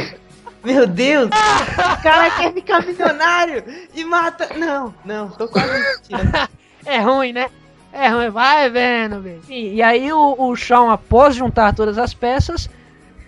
Meu 0.64 0.86
Deus! 0.86 1.28
O 1.28 2.02
cara 2.04 2.30
quer 2.32 2.54
ficar 2.54 2.86
milionário 2.86 3.64
e 3.94 4.04
mata. 4.04 4.50
Não, 4.58 4.94
não, 5.06 5.30
tô 5.30 5.48
quase 5.48 5.72
mentindo. 5.72 6.32
É 6.86 7.00
ruim, 7.02 7.34
né? 7.34 7.50
É 7.92 8.08
ruim, 8.08 8.30
vai 8.30 8.70
vendo, 8.70 9.22
velho. 9.22 9.42
E, 9.50 9.74
e 9.74 9.82
aí 9.82 10.10
o, 10.14 10.36
o 10.38 10.56
Sean, 10.56 10.90
após 10.90 11.36
juntar 11.36 11.76
todas 11.76 11.98
as 11.98 12.14
peças, 12.14 12.70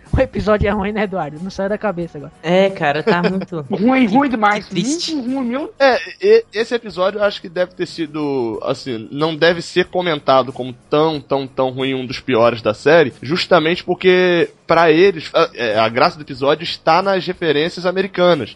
o 0.17 0.19
episódio 0.19 0.67
é 0.67 0.71
ruim, 0.71 0.91
né, 0.91 1.03
Eduardo? 1.03 1.39
Não 1.41 1.49
sai 1.49 1.69
da 1.69 1.77
cabeça 1.77 2.17
agora. 2.17 2.31
É, 2.43 2.69
cara, 2.69 3.03
tá 3.03 3.21
muito. 3.21 3.65
ruim, 3.71 4.05
ruim 4.07 4.29
demais. 4.29 4.67
triste. 4.67 5.15
Muito 5.15 5.35
ruim, 5.35 5.45
meu. 5.47 5.73
É, 5.79 5.97
e- 6.21 6.45
esse 6.53 6.73
episódio 6.75 7.19
eu 7.19 7.23
acho 7.23 7.41
que 7.41 7.49
deve 7.49 7.73
ter 7.73 7.85
sido, 7.85 8.59
assim, 8.63 9.07
não 9.11 9.35
deve 9.35 9.61
ser 9.61 9.85
comentado 9.85 10.51
como 10.51 10.73
tão, 10.89 11.19
tão, 11.21 11.47
tão 11.47 11.69
ruim, 11.69 11.93
um 11.93 12.05
dos 12.05 12.19
piores 12.19 12.61
da 12.61 12.73
série, 12.73 13.13
justamente 13.21 13.83
porque, 13.83 14.49
pra 14.65 14.91
eles, 14.91 15.29
a, 15.33 15.49
é, 15.53 15.77
a 15.79 15.87
graça 15.89 16.17
do 16.17 16.23
episódio 16.23 16.63
está 16.63 17.01
nas 17.01 17.25
referências 17.25 17.85
americanas. 17.85 18.55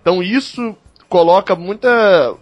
Então 0.00 0.22
isso 0.22 0.76
coloca 1.08 1.54
muita. 1.56 2.34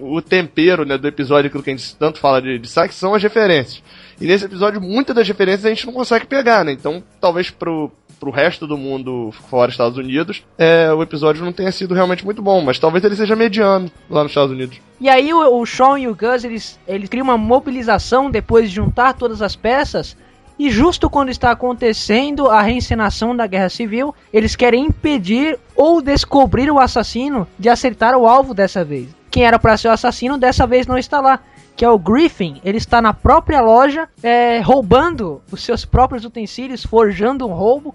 o 0.00 0.22
tempero 0.22 0.84
né, 0.84 0.96
do 0.96 1.08
episódio, 1.08 1.48
aquilo 1.48 1.62
que 1.62 1.70
a 1.70 1.76
gente 1.76 1.94
tanto 1.96 2.18
fala 2.18 2.40
de, 2.40 2.58
de 2.58 2.68
saque, 2.68 2.94
são 2.94 3.14
as 3.14 3.22
referências. 3.22 3.82
E 4.20 4.26
nesse 4.26 4.44
episódio, 4.44 4.80
muitas 4.80 5.16
das 5.16 5.26
referências 5.26 5.66
a 5.66 5.68
gente 5.70 5.84
não 5.84 5.92
consegue 5.92 6.26
pegar, 6.26 6.64
né? 6.64 6.72
Então, 6.72 7.02
talvez 7.20 7.50
pro, 7.50 7.90
pro 8.22 8.30
resto 8.30 8.68
do 8.68 8.78
mundo 8.78 9.32
fora 9.50 9.66
dos 9.66 9.74
Estados 9.74 9.98
Unidos, 9.98 10.44
é, 10.56 10.92
o 10.92 11.02
episódio 11.02 11.44
não 11.44 11.52
tenha 11.52 11.72
sido 11.72 11.92
realmente 11.92 12.24
muito 12.24 12.40
bom, 12.40 12.62
mas 12.62 12.78
talvez 12.78 13.04
ele 13.04 13.16
seja 13.16 13.34
mediano 13.34 13.90
lá 14.08 14.22
nos 14.22 14.30
Estados 14.30 14.52
Unidos. 14.52 14.80
E 15.00 15.08
aí 15.08 15.34
o, 15.34 15.60
o 15.60 15.66
Sean 15.66 15.98
e 15.98 16.06
o 16.06 16.14
Gus, 16.14 16.44
eles, 16.44 16.78
eles 16.86 17.08
criam 17.08 17.24
uma 17.24 17.36
mobilização 17.36 18.30
depois 18.30 18.70
de 18.70 18.76
juntar 18.76 19.14
todas 19.14 19.42
as 19.42 19.56
peças. 19.56 20.16
E 20.56 20.70
justo 20.70 21.10
quando 21.10 21.30
está 21.30 21.50
acontecendo 21.50 22.48
a 22.48 22.62
reencenação 22.62 23.34
da 23.34 23.44
Guerra 23.48 23.68
Civil, 23.68 24.14
eles 24.32 24.54
querem 24.54 24.84
impedir 24.84 25.58
ou 25.74 26.00
descobrir 26.00 26.70
o 26.70 26.78
assassino 26.78 27.48
de 27.58 27.68
acertar 27.68 28.16
o 28.16 28.28
alvo 28.28 28.54
dessa 28.54 28.84
vez. 28.84 29.08
Quem 29.32 29.44
era 29.44 29.58
para 29.58 29.76
ser 29.76 29.88
o 29.88 29.92
assassino 29.92 30.38
dessa 30.38 30.64
vez 30.64 30.86
não 30.86 30.96
está 30.96 31.20
lá. 31.20 31.40
Que 31.74 31.84
é 31.84 31.90
o 31.90 31.98
Griffin, 31.98 32.60
ele 32.62 32.76
está 32.76 33.00
na 33.00 33.14
própria 33.14 33.62
loja 33.62 34.06
é, 34.22 34.60
roubando 34.60 35.40
os 35.50 35.64
seus 35.64 35.84
próprios 35.86 36.24
utensílios, 36.24 36.84
forjando 36.84 37.48
um 37.48 37.52
roubo 37.52 37.94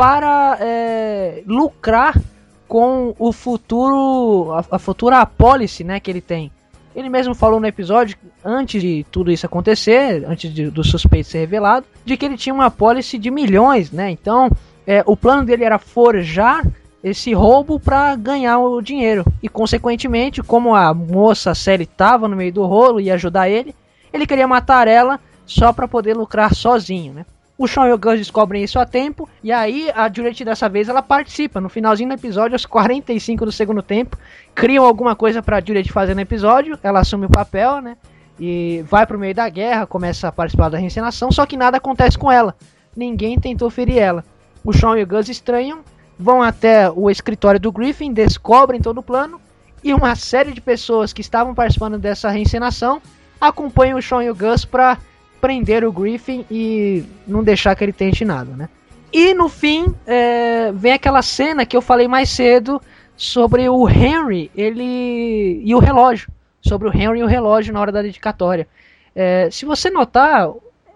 para 0.00 0.56
é, 0.58 1.42
lucrar 1.46 2.18
com 2.66 3.14
o 3.18 3.34
futuro, 3.34 4.50
a, 4.50 4.76
a 4.76 4.78
futura 4.78 5.18
apólice, 5.18 5.84
né, 5.84 6.00
que 6.00 6.10
ele 6.10 6.22
tem. 6.22 6.50
Ele 6.96 7.10
mesmo 7.10 7.34
falou 7.34 7.60
no 7.60 7.66
episódio, 7.66 8.16
antes 8.42 8.80
de 8.80 9.04
tudo 9.10 9.30
isso 9.30 9.44
acontecer, 9.44 10.24
antes 10.26 10.54
de, 10.54 10.70
do 10.70 10.82
suspeito 10.82 11.28
ser 11.28 11.40
revelado, 11.40 11.84
de 12.02 12.16
que 12.16 12.24
ele 12.24 12.38
tinha 12.38 12.54
uma 12.54 12.64
apólice 12.64 13.18
de 13.18 13.30
milhões, 13.30 13.92
né? 13.92 14.10
Então, 14.10 14.50
é, 14.86 15.02
o 15.04 15.14
plano 15.14 15.44
dele 15.44 15.64
era 15.64 15.78
forjar 15.78 16.66
esse 17.04 17.34
roubo 17.34 17.78
para 17.78 18.16
ganhar 18.16 18.58
o 18.58 18.80
dinheiro. 18.80 19.22
E 19.42 19.50
consequentemente, 19.50 20.42
como 20.42 20.74
a 20.74 20.94
moça 20.94 21.54
Sally 21.54 21.82
estava 21.82 22.26
no 22.26 22.36
meio 22.36 22.54
do 22.54 22.64
rolo 22.64 23.02
e 23.02 23.10
ajudar 23.10 23.50
ele, 23.50 23.74
ele 24.14 24.26
queria 24.26 24.48
matar 24.48 24.88
ela 24.88 25.20
só 25.44 25.74
para 25.74 25.86
poder 25.86 26.16
lucrar 26.16 26.54
sozinho, 26.54 27.12
né? 27.12 27.26
O 27.60 27.68
Sean 27.68 27.88
e 27.88 27.92
o 27.92 27.98
Gus 27.98 28.16
descobrem 28.16 28.64
isso 28.64 28.78
a 28.78 28.86
tempo, 28.86 29.28
e 29.44 29.52
aí 29.52 29.90
a 29.94 30.10
Juliet 30.10 30.42
dessa 30.46 30.66
vez 30.66 30.88
ela 30.88 31.02
participa. 31.02 31.60
No 31.60 31.68
finalzinho 31.68 32.08
do 32.08 32.14
episódio, 32.14 32.54
aos 32.54 32.64
45 32.64 33.44
do 33.44 33.52
segundo 33.52 33.82
tempo, 33.82 34.16
criam 34.54 34.82
alguma 34.82 35.14
coisa 35.14 35.42
pra 35.42 35.60
Juliet 35.60 35.92
fazer 35.92 36.14
no 36.14 36.22
episódio, 36.22 36.78
ela 36.82 37.00
assume 37.00 37.26
o 37.26 37.30
papel, 37.30 37.82
né? 37.82 37.98
E 38.40 38.82
vai 38.88 39.04
pro 39.04 39.18
meio 39.18 39.34
da 39.34 39.46
guerra, 39.50 39.86
começa 39.86 40.28
a 40.28 40.32
participar 40.32 40.70
da 40.70 40.78
reencenação, 40.78 41.30
só 41.30 41.44
que 41.44 41.54
nada 41.54 41.76
acontece 41.76 42.16
com 42.16 42.32
ela. 42.32 42.56
Ninguém 42.96 43.38
tentou 43.38 43.68
ferir 43.68 43.98
ela. 43.98 44.24
O 44.64 44.72
Sean 44.72 44.98
e 44.98 45.02
o 45.02 45.06
Gus 45.06 45.28
estranham, 45.28 45.80
vão 46.18 46.42
até 46.42 46.90
o 46.90 47.10
escritório 47.10 47.60
do 47.60 47.70
Griffin, 47.70 48.10
descobrem 48.10 48.80
todo 48.80 49.00
o 49.00 49.02
plano, 49.02 49.38
e 49.84 49.92
uma 49.92 50.14
série 50.14 50.52
de 50.52 50.62
pessoas 50.62 51.12
que 51.12 51.20
estavam 51.20 51.54
participando 51.54 51.98
dessa 51.98 52.30
reencenação 52.30 53.02
acompanham 53.38 53.98
o 53.98 54.02
Sean 54.02 54.24
e 54.24 54.30
o 54.30 54.34
Gus 54.34 54.64
pra 54.64 54.96
prender 55.40 55.84
o 55.84 55.92
Griffin 55.92 56.44
e 56.50 57.04
não 57.26 57.42
deixar 57.42 57.74
que 57.74 57.82
ele 57.82 57.92
tente 57.92 58.24
nada, 58.24 58.54
né? 58.56 58.68
E 59.12 59.34
no 59.34 59.48
fim, 59.48 59.92
é, 60.06 60.70
vem 60.72 60.92
aquela 60.92 61.22
cena 61.22 61.66
que 61.66 61.76
eu 61.76 61.82
falei 61.82 62.06
mais 62.06 62.30
cedo 62.30 62.80
sobre 63.16 63.68
o 63.68 63.88
Henry 63.88 64.50
ele 64.54 65.62
e 65.64 65.74
o 65.74 65.78
relógio. 65.78 66.30
Sobre 66.62 66.88
o 66.88 66.94
Henry 66.94 67.20
e 67.20 67.22
o 67.22 67.26
relógio 67.26 67.72
na 67.72 67.80
hora 67.80 67.90
da 67.90 68.02
dedicatória. 68.02 68.68
É, 69.14 69.48
se 69.50 69.64
você 69.64 69.90
notar, 69.90 70.48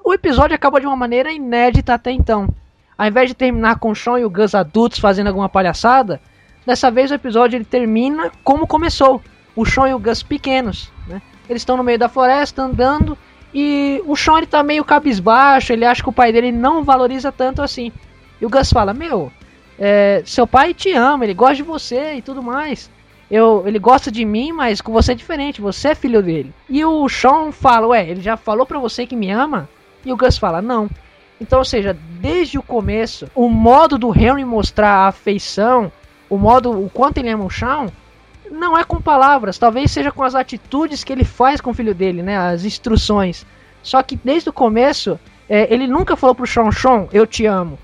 o 0.04 0.14
episódio 0.14 0.54
acaba 0.54 0.80
de 0.80 0.86
uma 0.86 0.94
maneira 0.94 1.32
inédita 1.32 1.94
até 1.94 2.12
então. 2.12 2.48
Ao 2.96 3.06
invés 3.06 3.28
de 3.28 3.34
terminar 3.34 3.78
com 3.78 3.90
o 3.90 3.96
Sean 3.96 4.20
e 4.20 4.24
o 4.24 4.30
Gus 4.30 4.54
adultos 4.54 5.00
fazendo 5.00 5.26
alguma 5.26 5.48
palhaçada, 5.48 6.20
dessa 6.64 6.90
vez 6.90 7.10
o 7.10 7.14
episódio 7.14 7.56
ele 7.56 7.64
termina 7.64 8.30
como 8.44 8.66
começou. 8.66 9.20
O 9.56 9.64
Sean 9.64 9.88
e 9.88 9.94
o 9.94 9.98
Gus 9.98 10.22
pequenos. 10.22 10.92
Né? 11.08 11.20
Eles 11.48 11.62
estão 11.62 11.76
no 11.76 11.82
meio 11.82 11.98
da 11.98 12.08
floresta 12.08 12.62
andando 12.62 13.18
e 13.54 14.02
o 14.04 14.16
Sean 14.16 14.38
ele 14.38 14.46
tá 14.46 14.62
meio 14.62 14.84
cabisbaixo, 14.84 15.72
ele 15.72 15.84
acha 15.84 16.02
que 16.02 16.08
o 16.08 16.12
pai 16.12 16.32
dele 16.32 16.50
não 16.50 16.82
valoriza 16.82 17.30
tanto 17.30 17.62
assim. 17.62 17.92
E 18.40 18.44
o 18.44 18.50
Gus 18.50 18.72
fala: 18.72 18.92
Meu, 18.92 19.30
é, 19.78 20.22
seu 20.26 20.46
pai 20.46 20.74
te 20.74 20.92
ama, 20.92 21.24
ele 21.24 21.34
gosta 21.34 21.56
de 21.56 21.62
você 21.62 22.14
e 22.14 22.22
tudo 22.22 22.42
mais. 22.42 22.90
Eu, 23.30 23.62
ele 23.66 23.78
gosta 23.78 24.10
de 24.10 24.24
mim, 24.24 24.52
mas 24.52 24.80
com 24.80 24.92
você 24.92 25.12
é 25.12 25.14
diferente, 25.14 25.60
você 25.60 25.88
é 25.88 25.94
filho 25.94 26.22
dele. 26.22 26.52
E 26.68 26.84
o 26.84 27.08
Sean 27.08 27.52
fala: 27.52 27.86
Ué, 27.86 28.08
ele 28.08 28.20
já 28.20 28.36
falou 28.36 28.66
pra 28.66 28.80
você 28.80 29.06
que 29.06 29.14
me 29.14 29.30
ama? 29.30 29.68
E 30.04 30.12
o 30.12 30.16
Gus 30.16 30.36
fala: 30.36 30.60
Não. 30.60 30.90
Então, 31.40 31.60
ou 31.60 31.64
seja, 31.64 31.96
desde 32.20 32.58
o 32.58 32.62
começo, 32.62 33.28
o 33.34 33.48
modo 33.48 33.98
do 33.98 34.12
Henry 34.16 34.44
mostrar 34.44 34.88
a 34.88 35.08
afeição, 35.08 35.92
o 36.28 36.36
modo, 36.36 36.70
o 36.70 36.90
quanto 36.90 37.18
ele 37.18 37.28
ama 37.28 37.44
o 37.44 37.50
Sean, 37.50 37.86
não 38.50 38.76
é 38.76 38.84
com 38.84 39.00
palavras, 39.00 39.58
talvez 39.58 39.90
seja 39.90 40.10
com 40.10 40.22
as 40.22 40.34
atitudes 40.34 41.02
que 41.02 41.12
ele 41.12 41.24
faz 41.24 41.60
com 41.60 41.70
o 41.70 41.74
filho 41.74 41.94
dele, 41.94 42.22
né? 42.22 42.36
As 42.36 42.64
instruções. 42.64 43.46
Só 43.82 44.02
que 44.02 44.18
desde 44.22 44.48
o 44.48 44.52
começo, 44.52 45.18
é, 45.48 45.72
ele 45.72 45.86
nunca 45.86 46.16
falou 46.16 46.34
pro 46.34 46.46
Sean, 46.46 46.70
Sean, 46.70 47.06
eu 47.12 47.26
te 47.26 47.46
amo. 47.46 47.78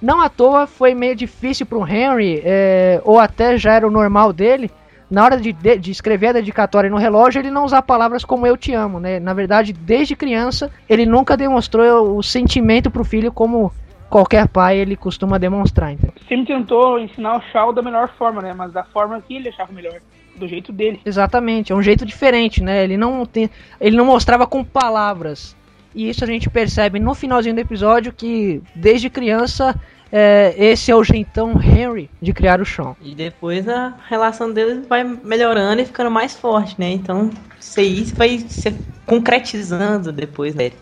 Não 0.00 0.20
à 0.20 0.28
toa 0.28 0.66
foi 0.66 0.94
meio 0.94 1.14
difícil 1.14 1.66
pro 1.66 1.86
Henry, 1.86 2.42
é, 2.44 3.00
ou 3.04 3.18
até 3.18 3.58
já 3.58 3.74
era 3.74 3.86
o 3.86 3.90
normal 3.90 4.32
dele, 4.32 4.70
na 5.10 5.24
hora 5.24 5.36
de, 5.36 5.52
de, 5.52 5.76
de, 5.76 5.90
escrever 5.90 6.28
a 6.28 6.32
dedicatória 6.34 6.88
no 6.88 6.96
relógio, 6.96 7.40
ele 7.40 7.50
não 7.50 7.64
usar 7.64 7.82
palavras 7.82 8.24
como 8.24 8.46
eu 8.46 8.56
te 8.56 8.72
amo, 8.72 9.00
né? 9.00 9.18
Na 9.18 9.34
verdade, 9.34 9.72
desde 9.72 10.14
criança, 10.14 10.70
ele 10.88 11.04
nunca 11.04 11.36
demonstrou 11.36 12.16
o 12.16 12.22
sentimento 12.22 12.90
pro 12.90 13.04
filho 13.04 13.32
como 13.32 13.72
qualquer 14.10 14.48
pai 14.48 14.76
ele 14.76 14.96
costuma 14.96 15.38
demonstrar. 15.38 15.92
Então. 15.92 16.12
Sempre 16.28 16.46
tentou 16.46 16.98
ensinar 16.98 17.38
o 17.38 17.42
Shao 17.52 17.72
da 17.72 17.80
melhor 17.80 18.10
forma, 18.18 18.42
né? 18.42 18.52
Mas 18.52 18.72
da 18.72 18.84
forma 18.84 19.20
que 19.22 19.36
ele 19.36 19.48
achava 19.48 19.72
melhor. 19.72 20.00
Do 20.36 20.46
jeito 20.46 20.72
dele. 20.72 21.00
Exatamente, 21.04 21.72
é 21.72 21.74
um 21.74 21.82
jeito 21.82 22.04
diferente, 22.04 22.62
né? 22.62 22.82
Ele 22.82 22.96
não, 22.96 23.26
tem, 23.26 23.50
ele 23.80 23.96
não 23.96 24.04
mostrava 24.04 24.46
com 24.46 24.64
palavras. 24.64 25.56
E 25.94 26.08
isso 26.08 26.24
a 26.24 26.26
gente 26.26 26.48
percebe 26.48 26.98
no 26.98 27.14
finalzinho 27.14 27.54
do 27.54 27.60
episódio 27.60 28.12
que, 28.12 28.62
desde 28.74 29.10
criança, 29.10 29.78
é, 30.10 30.54
esse 30.56 30.90
é 30.90 30.96
o 30.96 31.04
jeitão 31.04 31.60
Henry 31.60 32.08
de 32.22 32.32
criar 32.32 32.60
o 32.60 32.64
Sean. 32.64 32.94
E 33.02 33.14
depois 33.14 33.68
a 33.68 33.94
relação 34.08 34.52
deles 34.52 34.86
vai 34.86 35.04
melhorando 35.04 35.82
e 35.82 35.84
ficando 35.84 36.10
mais 36.10 36.34
forte, 36.34 36.74
né? 36.78 36.90
Então, 36.90 37.30
isso 37.58 38.14
vai 38.14 38.38
se 38.38 38.74
concretizando 39.04 40.12
depois 40.12 40.54
dele. 40.54 40.74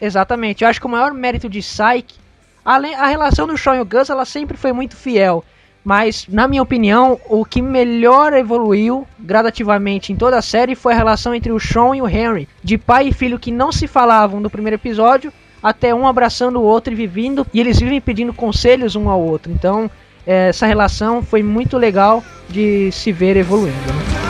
Exatamente. 0.00 0.62
Eu 0.62 0.68
acho 0.68 0.80
que 0.80 0.86
o 0.86 0.90
maior 0.90 1.12
mérito 1.12 1.48
de 1.48 1.60
Psyche 1.60 2.27
Além, 2.68 2.94
a 2.94 3.06
relação 3.06 3.46
do 3.46 3.56
Sean 3.56 3.76
e 3.76 3.80
o 3.80 3.84
Gus 3.86 4.10
ela 4.10 4.26
sempre 4.26 4.54
foi 4.54 4.74
muito 4.74 4.94
fiel. 4.94 5.42
Mas, 5.82 6.26
na 6.28 6.46
minha 6.46 6.62
opinião, 6.62 7.18
o 7.26 7.42
que 7.42 7.62
melhor 7.62 8.34
evoluiu 8.34 9.08
gradativamente 9.18 10.12
em 10.12 10.16
toda 10.16 10.36
a 10.36 10.42
série 10.42 10.74
foi 10.74 10.92
a 10.92 10.96
relação 10.96 11.34
entre 11.34 11.50
o 11.50 11.58
Sean 11.58 11.96
e 11.96 12.02
o 12.02 12.06
Henry, 12.06 12.46
de 12.62 12.76
pai 12.76 13.08
e 13.08 13.12
filho 13.14 13.38
que 13.38 13.50
não 13.50 13.72
se 13.72 13.86
falavam 13.86 14.38
no 14.38 14.50
primeiro 14.50 14.74
episódio, 14.74 15.32
até 15.62 15.94
um 15.94 16.06
abraçando 16.06 16.60
o 16.60 16.62
outro 16.62 16.92
e 16.92 16.96
vivendo, 16.96 17.46
e 17.54 17.58
eles 17.58 17.80
vivem 17.80 18.02
pedindo 18.02 18.34
conselhos 18.34 18.94
um 18.94 19.08
ao 19.08 19.22
outro. 19.22 19.50
Então, 19.50 19.90
essa 20.26 20.66
relação 20.66 21.22
foi 21.22 21.42
muito 21.42 21.78
legal 21.78 22.22
de 22.50 22.92
se 22.92 23.10
ver 23.12 23.38
evoluindo. 23.38 23.78
Né? 23.86 24.27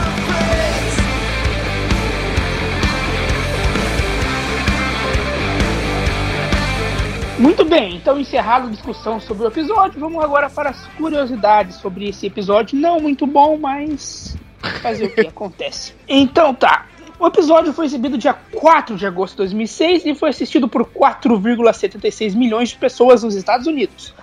Muito 7.39 7.63
bem, 7.63 7.95
então 7.95 8.19
encerrada 8.19 8.67
a 8.67 8.69
discussão 8.69 9.17
sobre 9.17 9.45
o 9.45 9.47
episódio, 9.47 9.97
vamos 9.97 10.21
agora 10.21 10.49
para 10.49 10.71
as 10.71 10.85
curiosidades 10.97 11.77
sobre 11.77 12.09
esse 12.09 12.27
episódio. 12.27 12.77
Não 12.77 12.99
muito 12.99 13.25
bom, 13.25 13.57
mas 13.57 14.35
fazer 14.81 15.05
o 15.05 15.15
que 15.15 15.21
acontece. 15.25 15.93
Então 16.05 16.53
tá. 16.53 16.85
O 17.17 17.25
episódio 17.25 17.71
foi 17.71 17.85
exibido 17.85 18.17
dia 18.17 18.33
4 18.33 18.97
de 18.97 19.05
agosto 19.07 19.35
de 19.35 19.37
2006 19.37 20.05
e 20.05 20.15
foi 20.15 20.31
assistido 20.31 20.67
por 20.67 20.83
4,76 20.83 22.35
milhões 22.35 22.69
de 22.69 22.75
pessoas 22.75 23.23
nos 23.23 23.35
Estados 23.35 23.67
Unidos. 23.67 24.13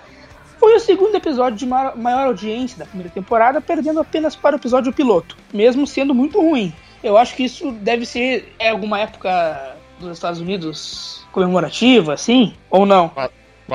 Foi 0.59 0.75
o 0.75 0.79
segundo 0.79 1.15
episódio 1.15 1.57
de 1.57 1.65
maior 1.65 2.27
audiência 2.27 2.77
da 2.77 2.85
primeira 2.85 3.11
temporada, 3.11 3.59
perdendo 3.59 3.99
apenas 3.99 4.35
para 4.35 4.55
o 4.55 4.59
episódio 4.59 4.93
piloto, 4.93 5.35
mesmo 5.51 5.87
sendo 5.87 6.13
muito 6.13 6.39
ruim. 6.39 6.71
Eu 7.03 7.17
acho 7.17 7.35
que 7.35 7.45
isso 7.45 7.71
deve 7.71 8.05
ser 8.05 8.53
é 8.59 8.69
alguma 8.69 8.99
época 8.99 9.76
dos 9.99 10.11
Estados 10.11 10.39
Unidos 10.39 11.25
comemorativa, 11.31 12.13
assim? 12.13 12.53
Ou 12.69 12.85
não? 12.85 13.11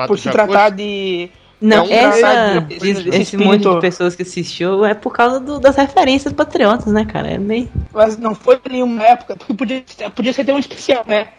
por 0.07 0.17
se 0.17 0.29
tratar 0.29 0.69
de. 0.69 1.29
Não, 1.61 1.85
é 1.85 1.93
essa, 1.93 2.59
de, 2.59 2.75
esse, 2.75 3.09
esse 3.09 3.37
monte 3.37 3.69
de 3.69 3.79
pessoas 3.79 4.15
que 4.15 4.23
assistiu 4.23 4.83
é 4.83 4.93
por 4.93 5.13
causa 5.13 5.39
do, 5.39 5.61
das 5.61 5.77
referências 5.77 6.33
patriotas, 6.33 6.87
né, 6.87 7.05
cara? 7.05 7.29
É 7.29 7.37
meio... 7.37 7.69
Mas 7.93 8.17
não 8.17 8.35
foi 8.35 8.59
nenhuma 8.69 9.01
época, 9.01 9.37
podia, 9.37 9.81
podia 10.13 10.33
ser 10.33 10.41
até 10.41 10.53
um 10.53 10.59
especial, 10.59 11.05
né? 11.07 11.29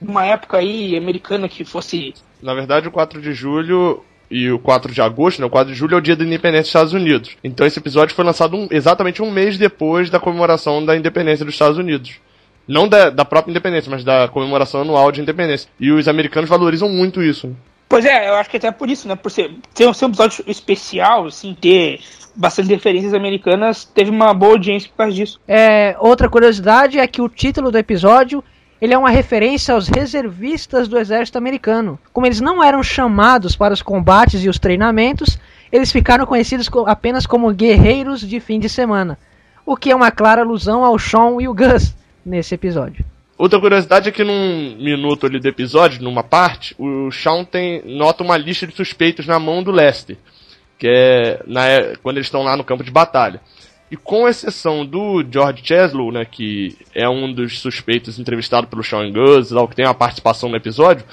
Uma 0.00 0.24
época 0.24 0.56
aí 0.56 0.96
americana 0.96 1.46
que 1.46 1.62
fosse. 1.62 2.14
Na 2.40 2.54
verdade, 2.54 2.88
o 2.88 2.90
4 2.90 3.20
de 3.20 3.34
julho 3.34 4.02
e 4.30 4.50
o 4.50 4.58
4 4.58 4.94
de 4.94 5.02
agosto, 5.02 5.40
né? 5.40 5.46
O 5.46 5.50
4 5.50 5.70
de 5.70 5.78
julho 5.78 5.96
é 5.96 5.98
o 5.98 6.02
dia 6.02 6.16
da 6.16 6.24
independência 6.24 6.62
dos 6.62 6.68
Estados 6.68 6.92
Unidos. 6.94 7.36
Então 7.44 7.66
esse 7.66 7.78
episódio 7.78 8.14
foi 8.14 8.24
lançado 8.24 8.56
um, 8.56 8.66
exatamente 8.70 9.20
um 9.22 9.30
mês 9.30 9.58
depois 9.58 10.08
da 10.08 10.18
comemoração 10.18 10.82
da 10.82 10.96
independência 10.96 11.44
dos 11.44 11.54
Estados 11.54 11.76
Unidos. 11.76 12.18
Não 12.66 12.88
da, 12.88 13.10
da 13.10 13.24
própria 13.24 13.50
independência, 13.50 13.90
mas 13.90 14.02
da 14.02 14.28
comemoração 14.28 14.80
anual 14.80 15.12
de 15.12 15.20
independência. 15.20 15.68
E 15.78 15.90
os 15.92 16.08
americanos 16.08 16.50
valorizam 16.50 16.88
muito 16.88 17.22
isso. 17.22 17.54
Pois 17.88 18.04
é, 18.04 18.28
eu 18.28 18.34
acho 18.34 18.50
que 18.50 18.56
até 18.56 18.70
por 18.72 18.90
isso, 18.90 19.06
né? 19.06 19.14
Por 19.14 19.30
ser, 19.30 19.52
ser, 19.72 19.94
ser 19.94 20.04
um 20.04 20.08
episódio 20.08 20.44
especial, 20.48 21.26
assim, 21.26 21.56
ter 21.58 22.00
bastante 22.34 22.68
referências 22.68 23.14
americanas, 23.14 23.84
teve 23.84 24.10
uma 24.10 24.34
boa 24.34 24.52
audiência 24.52 24.90
por 24.90 24.96
causa 24.96 25.14
disso. 25.14 25.40
É, 25.46 25.96
outra 26.00 26.28
curiosidade 26.28 26.98
é 26.98 27.06
que 27.06 27.22
o 27.22 27.28
título 27.28 27.70
do 27.70 27.78
episódio 27.78 28.42
ele 28.80 28.92
é 28.92 28.98
uma 28.98 29.08
referência 29.08 29.74
aos 29.74 29.88
reservistas 29.88 30.86
do 30.86 30.98
exército 30.98 31.38
americano. 31.38 31.98
Como 32.12 32.26
eles 32.26 32.40
não 32.40 32.62
eram 32.62 32.82
chamados 32.82 33.56
para 33.56 33.72
os 33.72 33.80
combates 33.80 34.44
e 34.44 34.48
os 34.48 34.58
treinamentos, 34.58 35.38
eles 35.72 35.90
ficaram 35.90 36.26
conhecidos 36.26 36.68
apenas 36.86 37.26
como 37.26 37.52
guerreiros 37.54 38.20
de 38.20 38.38
fim 38.38 38.60
de 38.60 38.68
semana. 38.68 39.18
O 39.64 39.76
que 39.76 39.90
é 39.90 39.96
uma 39.96 40.10
clara 40.10 40.42
alusão 40.42 40.84
ao 40.84 40.98
Sean 40.98 41.40
e 41.40 41.48
o 41.48 41.54
Gus, 41.54 41.94
nesse 42.26 42.54
episódio. 42.54 43.04
Outra 43.38 43.60
curiosidade 43.60 44.08
é 44.08 44.12
que 44.12 44.24
num 44.24 44.76
minuto 44.76 45.26
ali 45.26 45.38
do 45.38 45.46
episódio, 45.46 46.02
numa 46.02 46.22
parte, 46.22 46.74
o 46.78 47.10
Shawn 47.10 47.44
tem, 47.44 47.82
nota 47.84 48.24
uma 48.24 48.36
lista 48.36 48.66
de 48.66 48.74
suspeitos 48.74 49.26
na 49.26 49.38
mão 49.38 49.62
do 49.62 49.70
Lester, 49.70 50.16
que 50.78 50.88
é 50.88 51.42
na, 51.46 51.62
quando 52.02 52.16
eles 52.16 52.26
estão 52.26 52.42
lá 52.42 52.56
no 52.56 52.64
campo 52.64 52.82
de 52.82 52.90
batalha. 52.90 53.40
E 53.90 53.96
com 53.96 54.26
exceção 54.26 54.84
do 54.84 55.24
George 55.30 55.62
Cheslow, 55.62 56.10
né, 56.10 56.24
que 56.24 56.76
é 56.92 57.08
um 57.08 57.32
dos 57.32 57.60
suspeitos 57.60 58.18
entrevistado 58.18 58.66
pelo 58.66 58.82
Shawn 58.82 59.12
Gus, 59.12 59.50
que 59.68 59.76
tem 59.76 59.84
uma 59.84 59.94
participação 59.94 60.48
no 60.48 60.56
episódio, 60.56 61.04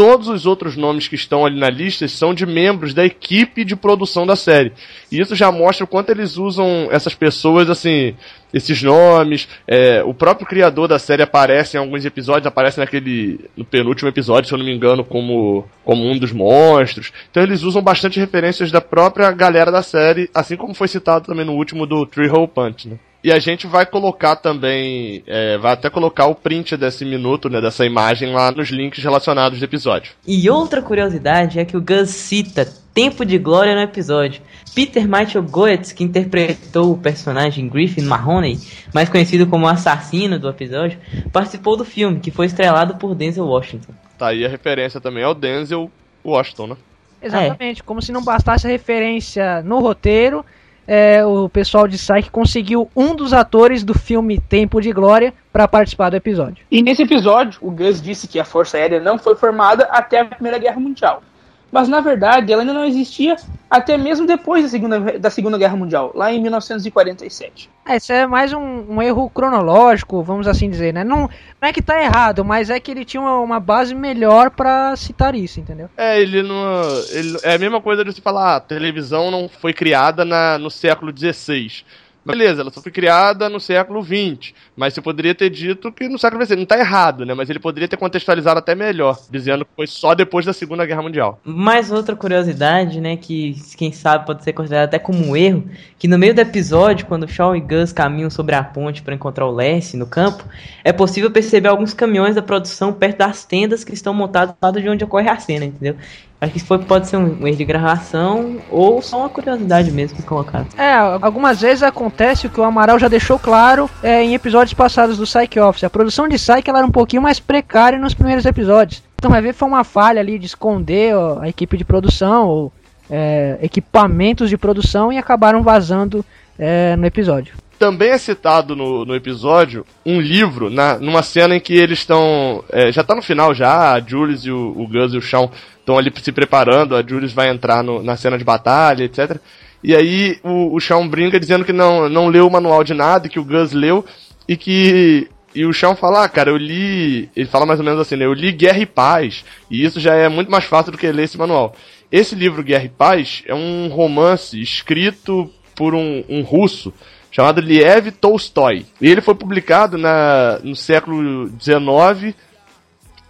todos 0.00 0.28
os 0.28 0.46
outros 0.46 0.78
nomes 0.78 1.08
que 1.08 1.14
estão 1.14 1.44
ali 1.44 1.60
na 1.60 1.68
lista 1.68 2.08
são 2.08 2.32
de 2.32 2.46
membros 2.46 2.94
da 2.94 3.04
equipe 3.04 3.66
de 3.66 3.76
produção 3.76 4.24
da 4.24 4.34
série. 4.34 4.72
E 5.12 5.20
isso 5.20 5.34
já 5.34 5.52
mostra 5.52 5.84
o 5.84 5.86
quanto 5.86 6.08
eles 6.08 6.38
usam 6.38 6.88
essas 6.90 7.14
pessoas, 7.14 7.68
assim, 7.68 8.14
esses 8.50 8.82
nomes. 8.82 9.46
É, 9.68 10.02
o 10.02 10.14
próprio 10.14 10.46
criador 10.46 10.88
da 10.88 10.98
série 10.98 11.22
aparece 11.22 11.76
em 11.76 11.80
alguns 11.80 12.02
episódios, 12.06 12.46
aparece 12.46 12.78
naquele. 12.78 13.40
no 13.54 13.62
penúltimo 13.62 14.08
episódio, 14.08 14.48
se 14.48 14.54
eu 14.54 14.58
não 14.58 14.64
me 14.64 14.74
engano, 14.74 15.04
como, 15.04 15.68
como 15.84 16.10
um 16.10 16.18
dos 16.18 16.32
monstros. 16.32 17.12
Então 17.30 17.42
eles 17.42 17.62
usam 17.62 17.82
bastante 17.82 18.18
referências 18.18 18.72
da 18.72 18.80
própria 18.80 19.30
galera 19.32 19.70
da 19.70 19.82
série, 19.82 20.30
assim 20.32 20.56
como 20.56 20.72
foi 20.72 20.88
citado 20.88 21.26
também 21.26 21.44
no 21.44 21.52
último 21.52 21.84
do 21.84 22.06
Three 22.06 22.30
Hole 22.30 22.48
Punch, 22.48 22.88
né? 22.88 22.96
E 23.22 23.30
a 23.30 23.38
gente 23.38 23.66
vai 23.66 23.84
colocar 23.84 24.36
também, 24.36 25.22
é, 25.26 25.58
vai 25.58 25.72
até 25.72 25.90
colocar 25.90 26.26
o 26.26 26.34
print 26.34 26.76
desse 26.76 27.04
minuto, 27.04 27.50
né, 27.50 27.60
dessa 27.60 27.84
imagem 27.84 28.32
lá 28.32 28.50
nos 28.50 28.70
links 28.70 29.02
relacionados 29.02 29.58
do 29.58 29.64
episódio. 29.64 30.12
E 30.26 30.48
outra 30.48 30.80
curiosidade 30.80 31.58
é 31.58 31.64
que 31.64 31.76
o 31.76 31.82
Gus 31.82 32.10
cita 32.10 32.66
Tempo 32.94 33.24
de 33.24 33.38
Glória 33.38 33.74
no 33.74 33.82
episódio. 33.82 34.42
Peter 34.74 35.04
Michael 35.04 35.44
Goetz, 35.44 35.92
que 35.92 36.02
interpretou 36.02 36.92
o 36.92 36.98
personagem 36.98 37.68
Griffin 37.68 38.02
Mahoney, 38.02 38.58
mais 38.94 39.08
conhecido 39.08 39.46
como 39.46 39.66
assassino 39.66 40.38
do 40.38 40.48
episódio, 40.48 40.98
participou 41.32 41.76
do 41.76 41.84
filme, 41.84 42.20
que 42.20 42.30
foi 42.30 42.46
estrelado 42.46 42.96
por 42.96 43.14
Denzel 43.14 43.46
Washington. 43.46 43.92
Tá 44.18 44.28
aí 44.28 44.44
a 44.44 44.48
referência 44.48 45.00
também 45.00 45.22
ao 45.22 45.34
Denzel 45.34 45.90
Washington, 46.24 46.68
né? 46.68 46.76
Exatamente, 47.22 47.82
como 47.82 48.00
se 48.00 48.12
não 48.12 48.24
bastasse 48.24 48.66
a 48.66 48.70
referência 48.70 49.62
no 49.62 49.78
roteiro, 49.80 50.44
é, 50.92 51.24
o 51.24 51.48
pessoal 51.48 51.86
de 51.86 51.96
Psyche 51.96 52.28
conseguiu 52.32 52.90
um 52.96 53.14
dos 53.14 53.32
atores 53.32 53.84
do 53.84 53.96
filme 53.96 54.40
Tempo 54.40 54.80
de 54.80 54.90
Glória 54.90 55.32
para 55.52 55.68
participar 55.68 56.10
do 56.10 56.16
episódio. 56.16 56.66
E 56.68 56.82
nesse 56.82 57.04
episódio, 57.04 57.60
o 57.62 57.70
Gus 57.70 58.02
disse 58.02 58.26
que 58.26 58.40
a 58.40 58.44
Força 58.44 58.76
Aérea 58.76 58.98
não 58.98 59.16
foi 59.16 59.36
formada 59.36 59.84
até 59.84 60.18
a 60.18 60.24
Primeira 60.24 60.58
Guerra 60.58 60.80
Mundial. 60.80 61.22
Mas 61.70 61.88
na 61.88 62.00
verdade, 62.00 62.52
ela 62.52 62.62
ainda 62.62 62.72
não 62.74 62.84
existia 62.84 63.36
até 63.70 63.96
mesmo 63.96 64.26
depois 64.26 64.64
da 64.64 64.68
Segunda, 64.68 65.18
da 65.18 65.30
segunda 65.30 65.56
Guerra 65.56 65.76
Mundial, 65.76 66.10
lá 66.14 66.32
em 66.32 66.40
1947. 66.42 67.70
É, 67.86 67.96
isso 67.96 68.12
é 68.12 68.26
mais 68.26 68.52
um, 68.52 68.60
um, 68.60 69.00
erro 69.02 69.30
cronológico, 69.30 70.22
vamos 70.22 70.48
assim 70.48 70.68
dizer, 70.68 70.92
né? 70.92 71.04
Não, 71.04 71.30
não 71.60 71.68
é 71.68 71.72
que 71.72 71.80
tá 71.80 72.02
errado, 72.02 72.44
mas 72.44 72.70
é 72.70 72.80
que 72.80 72.90
ele 72.90 73.04
tinha 73.04 73.20
uma, 73.20 73.38
uma 73.38 73.60
base 73.60 73.94
melhor 73.94 74.50
para 74.50 74.94
citar 74.96 75.34
isso, 75.34 75.60
entendeu? 75.60 75.88
É, 75.96 76.20
ele 76.20 76.42
não. 76.42 76.82
Ele, 77.10 77.36
é 77.42 77.54
a 77.54 77.58
mesma 77.58 77.80
coisa 77.80 78.04
de 78.04 78.12
você 78.12 78.20
falar, 78.20 78.54
ah, 78.54 78.56
a 78.56 78.60
televisão 78.60 79.30
não 79.30 79.48
foi 79.48 79.72
criada 79.72 80.24
na, 80.24 80.58
no 80.58 80.70
século 80.70 81.12
XVI. 81.16 81.84
Beleza, 82.24 82.60
ela 82.60 82.70
só 82.70 82.82
foi 82.82 82.92
criada 82.92 83.48
no 83.48 83.58
século 83.58 84.02
XX, 84.02 84.52
mas 84.80 84.94
você 84.94 85.02
poderia 85.02 85.34
ter 85.34 85.50
dito 85.50 85.92
que 85.92 86.08
no 86.08 86.18
século 86.18 86.42
XX, 86.42 86.56
não 86.56 86.62
está 86.62 86.78
errado, 86.78 87.26
né? 87.26 87.34
Mas 87.34 87.50
ele 87.50 87.58
poderia 87.58 87.86
ter 87.86 87.98
contextualizado 87.98 88.60
até 88.60 88.74
melhor, 88.74 89.20
dizendo 89.30 89.62
que 89.62 89.70
foi 89.76 89.86
só 89.86 90.14
depois 90.14 90.46
da 90.46 90.54
Segunda 90.54 90.86
Guerra 90.86 91.02
Mundial. 91.02 91.38
Mais 91.44 91.92
outra 91.92 92.16
curiosidade, 92.16 92.98
né, 92.98 93.14
que 93.14 93.54
quem 93.76 93.92
sabe 93.92 94.24
pode 94.24 94.42
ser 94.42 94.54
considerada 94.54 94.86
até 94.86 94.98
como 94.98 95.22
um 95.22 95.36
erro, 95.36 95.68
que 95.98 96.08
no 96.08 96.18
meio 96.18 96.34
do 96.34 96.40
episódio, 96.40 97.04
quando 97.04 97.28
Shaw 97.28 97.54
e 97.54 97.60
Gus 97.60 97.92
caminham 97.92 98.30
sobre 98.30 98.54
a 98.54 98.64
ponte 98.64 99.02
para 99.02 99.14
encontrar 99.14 99.44
o 99.44 99.54
Lessie 99.54 99.98
no 99.98 100.06
campo, 100.06 100.44
é 100.82 100.94
possível 100.94 101.30
perceber 101.30 101.68
alguns 101.68 101.92
caminhões 101.92 102.34
da 102.34 102.40
produção 102.40 102.90
perto 102.90 103.18
das 103.18 103.44
tendas 103.44 103.84
que 103.84 103.92
estão 103.92 104.14
montados 104.14 104.54
do 104.54 104.64
lado 104.64 104.80
de 104.80 104.88
onde 104.88 105.04
ocorre 105.04 105.28
a 105.28 105.38
cena, 105.38 105.66
entendeu? 105.66 105.94
Acho 106.40 106.52
que 106.52 106.58
isso 106.58 106.66
foi, 106.66 106.78
pode 106.78 107.06
ser 107.06 107.18
um 107.18 107.46
erro 107.46 107.56
de 107.56 107.64
gravação 107.66 108.60
ou 108.70 109.02
só 109.02 109.18
uma 109.18 109.28
curiosidade 109.28 109.92
mesmo 109.92 110.16
que 110.16 110.22
colocaram. 110.22 110.66
É, 110.78 110.94
algumas 110.94 111.60
vezes 111.60 111.82
acontece 111.82 112.46
o 112.46 112.50
que 112.50 112.58
o 112.58 112.64
Amaral 112.64 112.98
já 112.98 113.08
deixou 113.08 113.38
claro 113.38 113.90
é, 114.02 114.22
em 114.22 114.34
episódios 114.34 114.69
passados 114.74 115.18
do 115.18 115.24
Psych 115.24 115.58
Office. 115.58 115.84
A 115.84 115.90
produção 115.90 116.28
de 116.28 116.36
Psych 116.36 116.68
ela 116.68 116.78
era 116.78 116.86
um 116.86 116.92
pouquinho 116.92 117.22
mais 117.22 117.40
precária 117.40 117.98
nos 117.98 118.14
primeiros 118.14 118.44
episódios. 118.44 119.02
Então 119.16 119.30
vai 119.30 119.42
ver 119.42 119.52
foi 119.52 119.68
uma 119.68 119.84
falha 119.84 120.20
ali 120.20 120.38
de 120.38 120.46
esconder 120.46 121.14
ó, 121.14 121.40
a 121.40 121.48
equipe 121.48 121.76
de 121.76 121.84
produção 121.84 122.48
ou 122.48 122.72
é, 123.10 123.58
equipamentos 123.60 124.48
de 124.48 124.56
produção 124.56 125.12
e 125.12 125.18
acabaram 125.18 125.62
vazando 125.62 126.24
é, 126.58 126.94
no 126.96 127.06
episódio. 127.06 127.54
Também 127.78 128.10
é 128.10 128.18
citado 128.18 128.76
no, 128.76 129.06
no 129.06 129.14
episódio 129.14 129.86
um 130.04 130.20
livro, 130.20 130.68
na, 130.68 130.98
numa 130.98 131.22
cena 131.22 131.56
em 131.56 131.60
que 131.60 131.74
eles 131.74 132.00
estão. 132.00 132.62
É, 132.70 132.92
já 132.92 133.02
tá 133.02 133.14
no 133.14 133.22
final 133.22 133.54
já, 133.54 133.94
a 133.94 134.00
Jules 134.00 134.44
e 134.44 134.50
o, 134.50 134.74
o 134.76 134.86
Gus 134.86 135.14
e 135.14 135.16
o 135.16 135.22
Shawn 135.22 135.48
estão 135.78 135.96
ali 135.96 136.12
se 136.22 136.30
preparando, 136.30 136.94
a 136.94 137.02
Jules 137.02 137.32
vai 137.32 137.48
entrar 137.48 137.82
no, 137.82 138.02
na 138.02 138.16
cena 138.16 138.36
de 138.36 138.44
batalha, 138.44 139.04
etc. 139.04 139.38
E 139.82 139.96
aí 139.96 140.38
o, 140.44 140.74
o 140.74 140.80
Shawn 140.80 141.08
brinca 141.08 141.40
dizendo 141.40 141.64
que 141.64 141.72
não, 141.72 142.06
não 142.06 142.28
leu 142.28 142.46
o 142.46 142.50
manual 142.50 142.84
de 142.84 142.92
nada, 142.92 143.30
que 143.30 143.40
o 143.40 143.44
Gus 143.44 143.72
leu, 143.72 144.04
e 144.50 144.56
que. 144.56 145.28
E 145.52 145.64
o 145.64 145.72
Shawn 145.72 145.96
fala, 145.96 146.24
ah, 146.24 146.28
cara, 146.28 146.50
eu 146.50 146.56
li. 146.56 147.30
Ele 147.36 147.48
fala 147.48 147.66
mais 147.66 147.78
ou 147.78 147.84
menos 147.84 148.00
assim, 148.00 148.16
né? 148.16 148.24
Eu 148.24 148.32
li 148.32 148.50
Guerra 148.50 148.80
e 148.80 148.86
Paz, 148.86 149.44
e 149.70 149.84
isso 149.84 150.00
já 150.00 150.14
é 150.14 150.28
muito 150.28 150.50
mais 150.50 150.64
fácil 150.64 150.90
do 150.90 150.98
que 150.98 151.10
ler 151.10 151.24
esse 151.24 151.38
manual. 151.38 151.74
Esse 152.10 152.34
livro, 152.34 152.62
Guerra 152.62 152.84
e 152.84 152.88
Paz, 152.88 153.44
é 153.46 153.54
um 153.54 153.88
romance 153.88 154.60
escrito 154.60 155.48
por 155.76 155.94
um, 155.94 156.24
um 156.28 156.42
russo 156.42 156.92
chamado 157.30 157.60
Liev 157.60 158.10
Tolstói. 158.10 158.86
E 159.00 159.08
ele 159.08 159.20
foi 159.20 159.36
publicado 159.36 159.96
na, 159.96 160.58
no 160.64 160.74
século 160.74 161.48
XIX, 161.60 162.34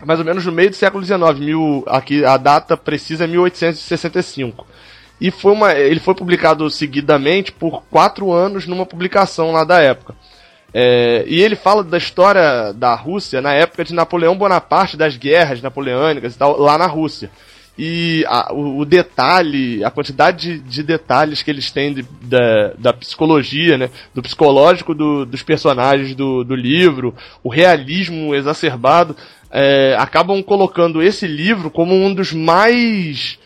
mais 0.05 0.19
ou 0.19 0.25
menos 0.25 0.45
no 0.47 0.53
meio 0.53 0.71
do 0.71 0.77
século 0.77 1.05
XIX. 1.05 1.39
Mil, 1.39 1.85
aqui 1.87 2.25
a 2.25 2.39
data 2.39 2.79
precisa 2.79 3.25
é 3.25 3.27
1865. 3.27 4.67
E 5.21 5.31
foi 5.31 5.53
uma, 5.53 5.75
ele 5.75 6.01
foi 6.01 6.15
publicado 6.15 6.69
seguidamente 6.71 7.53
por 7.53 7.83
quatro 7.91 8.33
anos 8.33 8.67
numa 8.67 8.87
publicação 8.87 9.53
lá 9.53 9.65
da 9.65 9.81
época. 9.81 10.15
É, 10.73 11.25
e 11.27 11.41
ele 11.41 11.57
fala 11.57 11.83
da 11.83 11.99
história 11.99 12.73
da 12.73 12.95
Rússia 12.95 13.41
na 13.41 13.53
época 13.53 13.85
de 13.85 13.95
Napoleão 13.95 14.37
Bonaparte, 14.37 14.97
das 14.97 15.17
guerras 15.17 15.61
napoleônicas 15.61 16.35
e 16.35 16.39
tal, 16.39 16.59
lá 16.59 16.79
na 16.79 16.87
Rússia 16.87 17.31
e 17.83 18.27
a, 18.29 18.53
o, 18.53 18.81
o, 18.81 18.85
detalhe, 18.85 19.83
a 19.83 19.91
quantidade 19.91 20.59
de, 20.59 20.61
de, 20.61 20.83
detalhes 20.83 21.43
que 21.43 21.51
eles 21.51 21.71
têm 21.71 21.95
de, 21.95 22.03
da, 22.21 22.75
da 22.77 22.93
psicologia, 22.93 23.79
né, 23.79 23.89
do 24.15 24.21
psicológico 24.21 24.95
do, 24.95 25.25
dos 25.25 25.43
personagens 25.43 26.15
do, 26.15 26.45
do 26.45 26.55
livro, 26.55 27.15
o 27.43 27.49
realismo 27.49 28.35
exacerbado, 28.35 29.17
é, 29.51 29.97
acabam 29.99 30.43
colocando 30.43 31.03
esse 31.03 31.27
livro 31.27 31.71
como 31.71 31.95
um 31.95 32.13
dos 32.13 32.35
mais. 32.35 33.39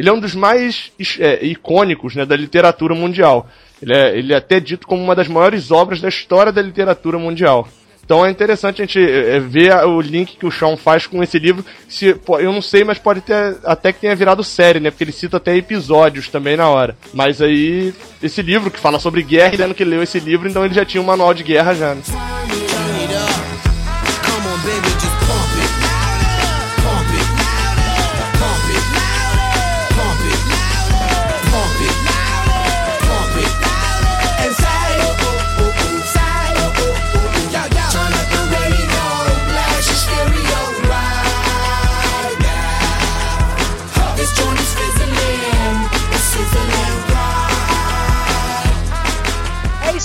Ele 0.00 0.08
é 0.08 0.12
um 0.14 0.18
dos 0.18 0.34
mais 0.34 0.90
é, 1.18 1.44
icônicos 1.44 2.16
né, 2.16 2.24
da 2.24 2.34
literatura 2.34 2.94
mundial. 2.94 3.46
Ele 3.82 3.94
é, 3.94 4.18
ele 4.18 4.32
é 4.32 4.36
até 4.36 4.58
dito 4.58 4.86
como 4.86 5.04
uma 5.04 5.14
das 5.14 5.28
maiores 5.28 5.70
obras 5.70 6.00
da 6.00 6.08
história 6.08 6.50
da 6.50 6.62
literatura 6.62 7.18
mundial. 7.18 7.68
Então 8.02 8.24
é 8.24 8.30
interessante 8.30 8.80
a 8.80 8.86
gente 8.86 8.98
é, 8.98 9.38
ver 9.38 9.74
o 9.84 10.00
link 10.00 10.38
que 10.38 10.46
o 10.46 10.50
Sean 10.50 10.74
faz 10.78 11.06
com 11.06 11.22
esse 11.22 11.38
livro. 11.38 11.62
Se, 11.86 12.18
eu 12.40 12.50
não 12.50 12.62
sei, 12.62 12.82
mas 12.82 12.98
pode 12.98 13.20
ter 13.20 13.58
até 13.62 13.92
que 13.92 14.00
tenha 14.00 14.16
virado 14.16 14.42
série, 14.42 14.80
né? 14.80 14.90
Porque 14.90 15.04
ele 15.04 15.12
cita 15.12 15.36
até 15.36 15.54
episódios 15.54 16.28
também 16.28 16.56
na 16.56 16.70
hora. 16.70 16.96
Mas 17.12 17.42
aí, 17.42 17.92
esse 18.22 18.40
livro 18.40 18.70
que 18.70 18.80
fala 18.80 18.98
sobre 18.98 19.22
guerra, 19.22 19.52
ele 19.52 19.74
que 19.74 19.84
leu 19.84 20.02
esse 20.02 20.18
livro, 20.18 20.48
então 20.48 20.64
ele 20.64 20.72
já 20.72 20.84
tinha 20.84 21.02
um 21.02 21.06
manual 21.06 21.34
de 21.34 21.42
guerra 21.42 21.74
já, 21.74 21.94
né? 21.94 22.00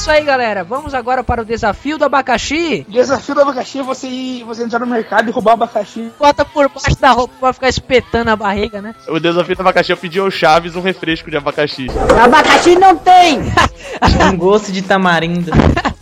Isso 0.05 0.11
aí, 0.11 0.23
galera. 0.23 0.63
Vamos 0.63 0.93
agora 0.93 1.23
para 1.23 1.41
o 1.41 1.45
desafio 1.45 1.97
do 1.97 2.05
abacaxi. 2.05 2.85
Desafio 2.87 3.33
do 3.33 3.41
abacaxi 3.41 3.79
é 3.79 3.83
você 3.83 4.07
ir, 4.07 4.43
você 4.43 4.63
entrar 4.63 4.77
no 4.77 4.85
mercado 4.85 5.27
e 5.27 5.31
roubar 5.31 5.53
o 5.53 5.53
abacaxi. 5.55 6.11
Bota 6.19 6.45
por 6.45 6.69
baixo 6.69 7.01
da 7.01 7.09
roupa 7.09 7.33
pra 7.39 7.53
ficar 7.53 7.69
espetando 7.69 8.29
a 8.29 8.35
barriga, 8.35 8.83
né? 8.83 8.93
O 9.07 9.19
desafio 9.19 9.55
do 9.55 9.61
abacaxi 9.61 9.91
é 9.91 9.95
pedir 9.95 10.19
ao 10.19 10.29
Chaves 10.29 10.75
um 10.75 10.81
refresco 10.81 11.31
de 11.31 11.37
abacaxi. 11.37 11.87
Abacaxi 12.23 12.75
não 12.75 12.95
tem! 12.95 13.39
um 14.31 14.37
gosto 14.37 14.71
de 14.71 14.83
tamarindo. 14.83 15.49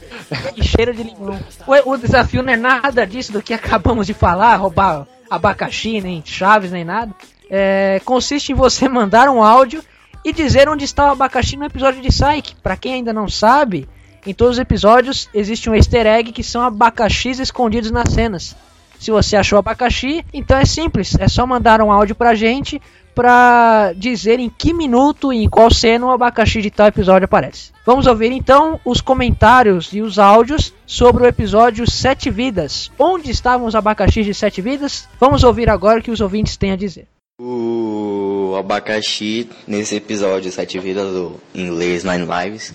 e 0.58 0.62
cheiro 0.62 0.94
de 0.94 1.04
limão. 1.04 1.40
O, 1.66 1.92
o 1.92 1.98
desafio 1.98 2.44
não 2.44 2.52
é 2.52 2.58
nada 2.58 3.08
disso 3.08 3.32
do 3.32 3.42
que 3.42 3.54
acabamos 3.54 4.06
de 4.06 4.14
falar, 4.14 4.58
roubar 4.58 5.08
abacaxi, 5.30 6.02
nem 6.02 6.22
chaves, 6.26 6.74
nem 6.74 6.84
nada. 6.84 7.16
É, 7.50 8.02
consiste 8.04 8.52
em 8.52 8.56
você 8.56 8.90
mandar 8.90 9.30
um 9.30 9.42
áudio 9.42 9.82
e 10.26 10.34
dizer 10.34 10.68
onde 10.68 10.84
está 10.84 11.06
o 11.06 11.12
abacaxi 11.12 11.56
no 11.56 11.64
episódio 11.64 12.02
de 12.02 12.10
Psyche. 12.10 12.54
Para 12.62 12.76
quem 12.76 12.96
ainda 12.96 13.14
não 13.14 13.30
sabe, 13.30 13.88
em 14.26 14.34
todos 14.34 14.58
os 14.58 14.60
episódios 14.60 15.30
existe 15.34 15.70
um 15.70 15.76
easter 15.76 16.06
egg 16.06 16.32
que 16.32 16.44
são 16.44 16.62
abacaxis 16.62 17.40
escondidos 17.40 17.92
nas 17.92 18.14
cenas. 18.14 18.56
Se 19.00 19.12
você 19.12 19.36
achou 19.36 19.60
abacaxi, 19.60 20.24
então 20.34 20.58
é 20.58 20.66
simples, 20.66 21.16
é 21.20 21.28
só 21.28 21.46
mandar 21.46 21.82
um 21.82 21.92
áudio 21.92 22.16
pra 22.16 22.36
gente 22.36 22.82
pra 23.14 23.94
dizer 23.96 24.40
em 24.40 24.50
que 24.50 24.74
minuto 24.74 25.32
e 25.32 25.44
em 25.44 25.50
qual 25.50 25.72
cena 25.72 26.06
o 26.06 26.12
abacaxi 26.12 26.62
de 26.62 26.72
tal 26.72 26.88
episódio 26.88 27.26
aparece. 27.26 27.72
Vamos 27.86 28.08
ouvir 28.08 28.32
então 28.32 28.80
os 28.86 29.02
comentários 29.02 29.94
e 29.94 30.02
os 30.02 30.18
áudios 30.18 30.74
sobre 30.86 31.24
o 31.24 31.28
episódio 31.28 31.90
Sete 31.90 32.30
Vidas. 32.30 32.92
Onde 32.98 33.30
estavam 33.30 33.68
os 33.68 33.76
abacaxis 33.76 34.26
de 34.26 34.34
Sete 34.34 34.62
Vidas? 34.62 35.08
Vamos 35.20 35.44
ouvir 35.44 35.70
agora 35.70 36.00
o 36.00 36.04
que 36.04 36.12
os 36.12 36.22
ouvintes 36.22 36.58
têm 36.58 36.72
a 36.72 36.78
dizer. 36.78 37.08
O 37.40 38.56
abacaxi, 38.58 39.50
nesse 39.68 39.96
episódio 39.96 40.52
Sete 40.52 40.80
Vidas, 40.80 41.12
do 41.12 41.40
inglês 41.54 42.04
Nine 42.04 42.26
Lives, 42.26 42.74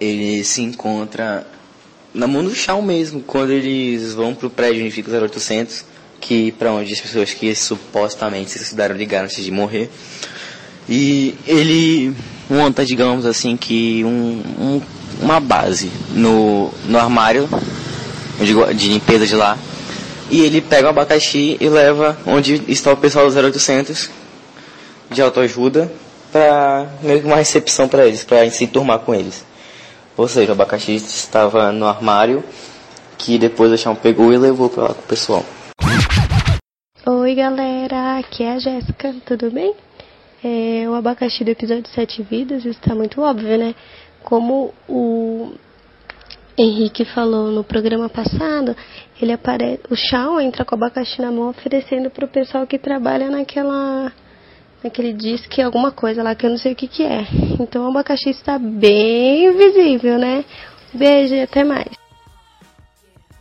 ele 0.00 0.42
se 0.44 0.62
encontra 0.62 1.46
na 2.12 2.26
mão 2.26 2.42
do 2.42 2.54
chão 2.54 2.82
mesmo, 2.82 3.22
quando 3.22 3.50
eles 3.52 4.14
vão 4.14 4.34
pro 4.34 4.50
prédio 4.50 4.82
onde 4.82 4.90
fica 4.90 5.10
o 5.10 5.14
0800, 5.14 5.84
que 6.20 6.52
para 6.52 6.72
onde 6.72 6.92
as 6.92 7.00
pessoas 7.00 7.32
que 7.32 7.54
supostamente 7.54 8.50
se 8.50 8.62
estudaram 8.62 8.96
ligaram 8.96 9.24
antes 9.26 9.44
de 9.44 9.50
morrer. 9.50 9.88
E 10.88 11.34
ele 11.46 12.14
monta, 12.48 12.84
digamos 12.84 13.24
assim, 13.24 13.56
que 13.56 14.04
um, 14.04 14.42
um- 14.58 14.82
uma 15.22 15.38
base 15.38 15.90
no, 16.12 16.72
no 16.86 16.98
armário 16.98 17.48
de, 18.40 18.74
de 18.74 18.88
limpeza 18.88 19.26
de 19.26 19.36
lá. 19.36 19.56
E 20.30 20.40
ele 20.40 20.60
pega 20.60 20.86
o 20.86 20.90
abacaxi 20.90 21.56
e 21.60 21.68
leva 21.68 22.18
onde 22.26 22.62
está 22.68 22.92
o 22.92 22.96
pessoal 22.96 23.30
do 23.30 23.36
0800 23.36 24.10
de 25.10 25.20
autoajuda 25.22 25.92
para 26.32 26.86
meio 27.02 27.20
que 27.20 27.26
uma 27.26 27.36
recepção 27.36 27.88
para 27.88 28.06
eles, 28.06 28.24
para 28.24 28.48
se 28.50 28.64
enturmar 28.64 29.00
com 29.00 29.14
eles. 29.14 29.44
Ou 30.20 30.28
seja, 30.28 30.50
o 30.50 30.52
abacaxi 30.52 30.96
estava 30.96 31.72
no 31.72 31.86
armário 31.86 32.44
que 33.16 33.38
depois 33.38 33.72
o 33.72 33.78
chão 33.78 33.96
pegou 33.96 34.30
e 34.34 34.36
levou 34.36 34.68
para 34.68 34.82
lá 34.82 34.94
com 34.94 35.00
o 35.00 35.06
pessoal. 35.06 35.42
Oi 37.06 37.34
galera, 37.34 38.18
aqui 38.18 38.42
é 38.42 38.52
a 38.52 38.58
Jéssica, 38.58 39.14
tudo 39.24 39.50
bem? 39.50 39.74
É, 40.44 40.86
o 40.86 40.94
abacaxi 40.94 41.42
do 41.42 41.48
episódio 41.48 41.88
Sete 41.94 42.22
Vidas 42.22 42.66
está 42.66 42.94
muito 42.94 43.22
óbvio, 43.22 43.56
né? 43.56 43.74
Como 44.22 44.74
o 44.86 45.54
Henrique 46.58 47.06
falou 47.06 47.50
no 47.50 47.64
programa 47.64 48.10
passado, 48.10 48.76
ele 49.22 49.32
aparece, 49.32 49.80
o 49.88 49.96
Shawn 49.96 50.38
entra 50.38 50.66
com 50.66 50.74
o 50.74 50.78
abacaxi 50.78 51.22
na 51.22 51.32
mão 51.32 51.48
oferecendo 51.48 52.10
pro 52.10 52.28
pessoal 52.28 52.66
que 52.66 52.78
trabalha 52.78 53.30
naquela 53.30 54.12
naquele 54.82 55.12
disque 55.12 55.62
alguma 55.62 55.90
coisa 55.90 56.22
lá 56.22 56.34
que 56.34 56.46
eu 56.46 56.50
não 56.50 56.58
sei 56.58 56.72
o 56.72 56.76
que 56.76 56.88
que 56.88 57.02
é. 57.02 57.26
Então 57.58 57.84
o 57.84 57.90
abacaxi 57.90 58.30
está 58.30 58.58
bem 58.58 59.56
visível, 59.56 60.18
né? 60.18 60.44
Beijo 60.92 61.34
e 61.34 61.42
até 61.42 61.64
mais. 61.64 62.00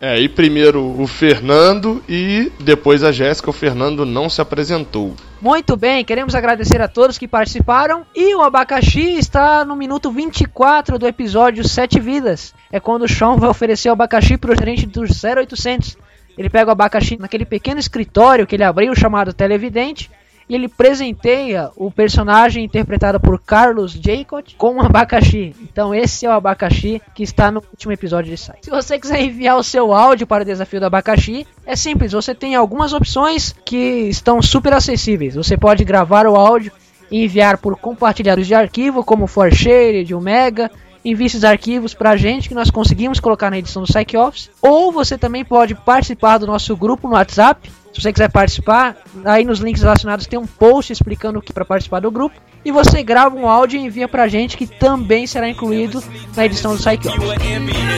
É, 0.02 0.18
e 0.18 0.30
primeiro 0.30 0.82
o 0.82 1.06
Fernando 1.06 2.02
e 2.08 2.50
depois 2.62 3.04
a 3.04 3.12
Jéssica. 3.12 3.50
O 3.50 3.54
Fernando 3.54 4.06
não 4.06 4.30
se 4.30 4.40
apresentou. 4.40 5.14
Muito 5.42 5.76
bem, 5.76 6.06
queremos 6.06 6.34
agradecer 6.36 6.82
a 6.82 6.88
todos 6.88 7.18
que 7.18 7.28
participaram. 7.28 8.06
E 8.16 8.34
o 8.34 8.42
abacaxi 8.42 9.18
está 9.18 9.66
no 9.66 9.76
minuto 9.76 10.10
24 10.10 10.98
do 10.98 11.06
episódio 11.06 11.68
Sete 11.68 12.00
Vidas. 12.00 12.54
É 12.72 12.80
quando 12.80 13.04
o 13.04 13.10
Sean 13.10 13.36
vai 13.36 13.50
oferecer 13.50 13.90
o 13.90 13.94
abacaxi 13.94 14.38
pro 14.38 14.56
gerente 14.56 14.86
do 14.86 15.02
0800. 15.02 15.98
Ele 16.38 16.50
pega 16.50 16.70
o 16.70 16.72
abacaxi 16.72 17.18
naquele 17.20 17.44
pequeno 17.44 17.82
escritório 17.82 18.48
que 18.48 18.56
ele 18.56 18.64
abriu, 18.64 18.96
chamado 18.96 19.34
Televidente. 19.34 20.10
E 20.50 20.56
ele 20.56 20.68
presenteia 20.68 21.70
o 21.76 21.92
personagem 21.92 22.66
interpretado 22.66 23.20
por 23.20 23.40
Carlos 23.40 23.94
Jacob 23.94 24.44
com 24.58 24.76
um 24.76 24.82
abacaxi. 24.82 25.56
Então 25.62 25.94
esse 25.94 26.26
é 26.26 26.30
o 26.30 26.34
abacaxi 26.34 27.00
que 27.14 27.22
está 27.22 27.52
no 27.52 27.64
último 27.72 27.94
episódio 27.94 28.32
de 28.32 28.38
site. 28.38 28.66
Se 28.66 28.72
você 28.72 28.98
quiser 28.98 29.22
enviar 29.22 29.58
o 29.58 29.64
seu 29.64 29.94
áudio 29.94 30.26
para 30.26 30.42
o 30.42 30.46
desafio 30.46 30.80
do 30.80 30.88
abacaxi, 30.88 31.46
é 31.66 31.76
simples. 31.76 32.14
Você 32.14 32.34
tem 32.34 32.56
algumas 32.56 32.94
opções 32.94 33.56
que 33.64 34.10
estão 34.10 34.42
super 34.42 34.74
acessíveis. 34.74 35.36
Você 35.36 35.56
pode 35.56 35.84
gravar 35.84 36.26
o 36.26 36.36
áudio 36.36 36.72
e 37.12 37.24
enviar 37.24 37.58
por 37.58 37.76
compartilhados 37.76 38.48
de 38.48 38.56
arquivo, 38.56 39.04
como 39.04 39.28
ForShare, 39.28 40.04
de 40.04 40.16
Omega. 40.16 40.72
Envie 41.04 41.28
esses 41.28 41.44
arquivos 41.44 41.94
pra 41.94 42.18
gente 42.18 42.50
que 42.50 42.56
nós 42.56 42.70
conseguimos 42.70 43.20
colocar 43.20 43.50
na 43.50 43.58
edição 43.58 43.82
do 43.82 43.88
Psych 43.88 44.18
Office. 44.18 44.50
Ou 44.62 44.92
você 44.92 45.18
também 45.18 45.46
pode 45.46 45.74
participar 45.74 46.38
do 46.38 46.48
nosso 46.48 46.76
grupo 46.76 47.08
no 47.08 47.14
WhatsApp. 47.14 47.72
Se 47.94 48.02
você 48.02 48.14
quiser 48.14 48.30
participar, 48.32 48.98
aí 49.26 49.44
nos 49.44 49.60
links 49.60 49.82
relacionados 49.82 50.28
tem 50.28 50.38
um 50.40 50.46
post 50.46 50.94
explicando 50.94 51.40
o 51.40 51.42
que 51.42 51.52
para 51.52 51.66
participar 51.66 52.00
do 52.00 52.12
grupo. 52.12 52.40
E 52.64 52.72
você 52.72 53.02
grava 53.02 53.36
um 53.36 53.48
áudio 53.48 53.80
e 53.80 53.84
envia 53.84 54.08
pra 54.08 54.28
gente 54.28 54.58
que 54.58 54.68
também 54.68 55.26
será 55.26 55.50
incluído 55.50 56.04
na 56.36 56.46
edição 56.46 56.76
do 56.76 56.82
Psych 56.82 57.08
Office. 57.08 57.90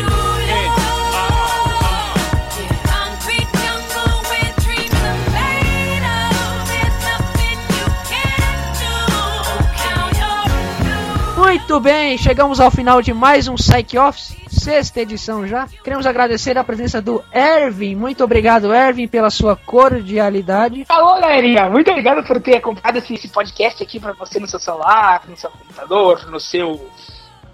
Muito 11.37 11.79
bem, 11.81 12.17
chegamos 12.17 12.59
ao 12.59 12.71
final 12.71 13.01
de 13.01 13.13
mais 13.13 13.47
um 13.47 13.55
Psych 13.55 13.97
Office, 13.97 14.35
sexta 14.61 15.01
edição 15.01 15.47
já. 15.47 15.67
Queremos 15.83 16.05
agradecer 16.05 16.57
a 16.57 16.63
presença 16.63 17.01
do 17.01 17.23
Ervin. 17.31 17.95
Muito 17.95 18.23
obrigado, 18.23 18.73
Ervin, 18.73 19.07
pela 19.07 19.29
sua 19.29 19.55
cordialidade. 19.55 20.85
Alô, 20.87 21.19
galerinha, 21.19 21.69
muito 21.69 21.89
obrigado 21.89 22.23
por 22.25 22.39
ter 22.39 22.57
acompanhado 22.57 22.99
esse, 22.99 23.15
esse 23.15 23.27
podcast 23.27 23.81
aqui 23.81 23.99
pra 23.99 24.13
você 24.13 24.39
no 24.39 24.47
seu 24.47 24.59
celular, 24.59 25.23
no 25.27 25.35
seu 25.35 25.49
computador, 25.49 26.29
no 26.29 26.39
seu 26.39 26.79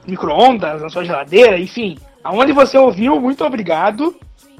micro-ondas, 0.05 0.81
na 0.81 0.89
sua 0.89 1.05
geladeira, 1.05 1.57
enfim. 1.57 1.97
Aonde 2.23 2.51
você 2.51 2.77
ouviu, 2.77 3.21
muito 3.21 3.45
obrigado. 3.45 4.13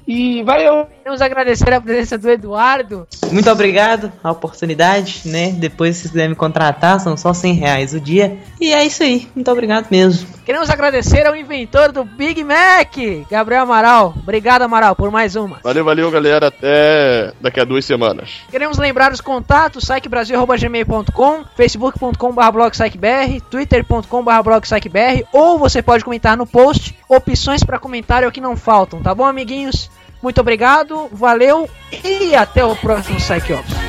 E 0.08 0.42
valeu! 0.42 0.88
Queremos 1.00 1.22
agradecer 1.22 1.74
a 1.74 1.82
presença 1.82 2.18
do 2.18 2.30
Eduardo. 2.30 3.06
Muito 3.30 3.52
obrigado 3.52 4.10
a 4.24 4.32
oportunidade, 4.32 5.24
né? 5.26 5.52
Depois, 5.52 5.98
se 5.98 6.04
vocês 6.04 6.12
quiserem 6.12 6.30
me 6.30 6.36
contratar, 6.36 7.00
são 7.02 7.18
só 7.18 7.34
100 7.34 7.54
reais 7.54 7.94
o 7.94 8.00
dia. 8.00 8.38
E 8.60 8.74
é 8.74 8.86
isso 8.86 9.04
aí, 9.04 9.28
muito 9.36 9.52
obrigado 9.52 9.88
mesmo. 9.92 10.28
Queremos 10.46 10.70
agradecer 10.70 11.28
ao 11.28 11.36
inventor 11.36 11.92
do 11.92 12.06
Big 12.06 12.42
Mac, 12.42 12.96
Gabriel 13.30 13.64
Amaral. 13.64 14.14
Obrigado, 14.18 14.62
Amaral, 14.62 14.96
por 14.96 15.12
mais 15.12 15.36
uma. 15.36 15.60
Valeu, 15.62 15.84
valeu, 15.84 16.10
galera. 16.10 16.48
Até 16.48 17.34
daqui 17.42 17.60
a 17.60 17.66
duas 17.66 17.84
semanas. 17.84 18.44
Queremos 18.50 18.78
lembrar 18.78 19.12
os 19.12 19.20
contatos, 19.20 19.84
psychbrasil.gmail.com, 19.84 21.44
facebook.com.br 21.58 23.42
twitter.com.br 23.50 25.28
ou 25.34 25.60
você 25.60 25.82
pode 25.82 26.06
comentar 26.06 26.38
no 26.38 26.48
post, 26.48 26.98
opções 27.10 27.62
para 27.62 27.78
comentário 27.78 28.26
é 28.26 28.30
o 28.30 28.32
que 28.32 28.40
não 28.40 28.56
faltam, 28.56 29.02
tá 29.02 29.14
bom, 29.14 29.26
amiguinhos? 29.26 29.90
Muito 30.22 30.42
obrigado, 30.42 31.08
valeu 31.12 31.70
e 32.04 32.36
até 32.36 32.64
o 32.66 32.76
próximo 32.76 33.18
Psych 33.18 33.54
Office. 33.54 33.88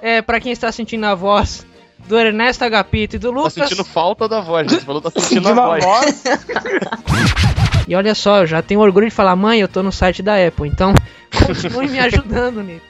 É, 0.00 0.22
pra 0.22 0.40
quem 0.40 0.52
está 0.52 0.70
sentindo 0.70 1.04
a 1.04 1.14
voz 1.14 1.66
do 2.08 2.18
Ernesto 2.18 2.64
Agapito 2.64 3.16
e 3.16 3.18
do 3.18 3.30
Tá 3.30 3.36
Lucas. 3.36 3.52
sentindo 3.54 3.84
falta 3.84 4.28
da 4.28 4.40
voz? 4.40 4.66
Você 4.70 4.80
falou 4.80 5.02
que 5.02 5.10
tá 5.10 5.20
sentindo 5.20 5.48
a 5.48 5.54
Sentindo 5.54 5.60
a 5.60 5.66
voz. 5.66 5.84
voz. 5.84 6.22
E 7.88 7.94
olha 7.94 8.14
só, 8.14 8.38
eu 8.40 8.46
já 8.46 8.62
tenho 8.62 8.80
orgulho 8.80 9.08
de 9.08 9.14
falar, 9.14 9.36
mãe, 9.36 9.60
eu 9.60 9.68
tô 9.68 9.82
no 9.82 9.92
site 9.92 10.22
da 10.22 10.34
Apple, 10.44 10.68
então 10.68 10.92
continue 11.46 11.88
me 11.88 11.98
ajudando 11.98 12.62
nisso. 12.62 12.82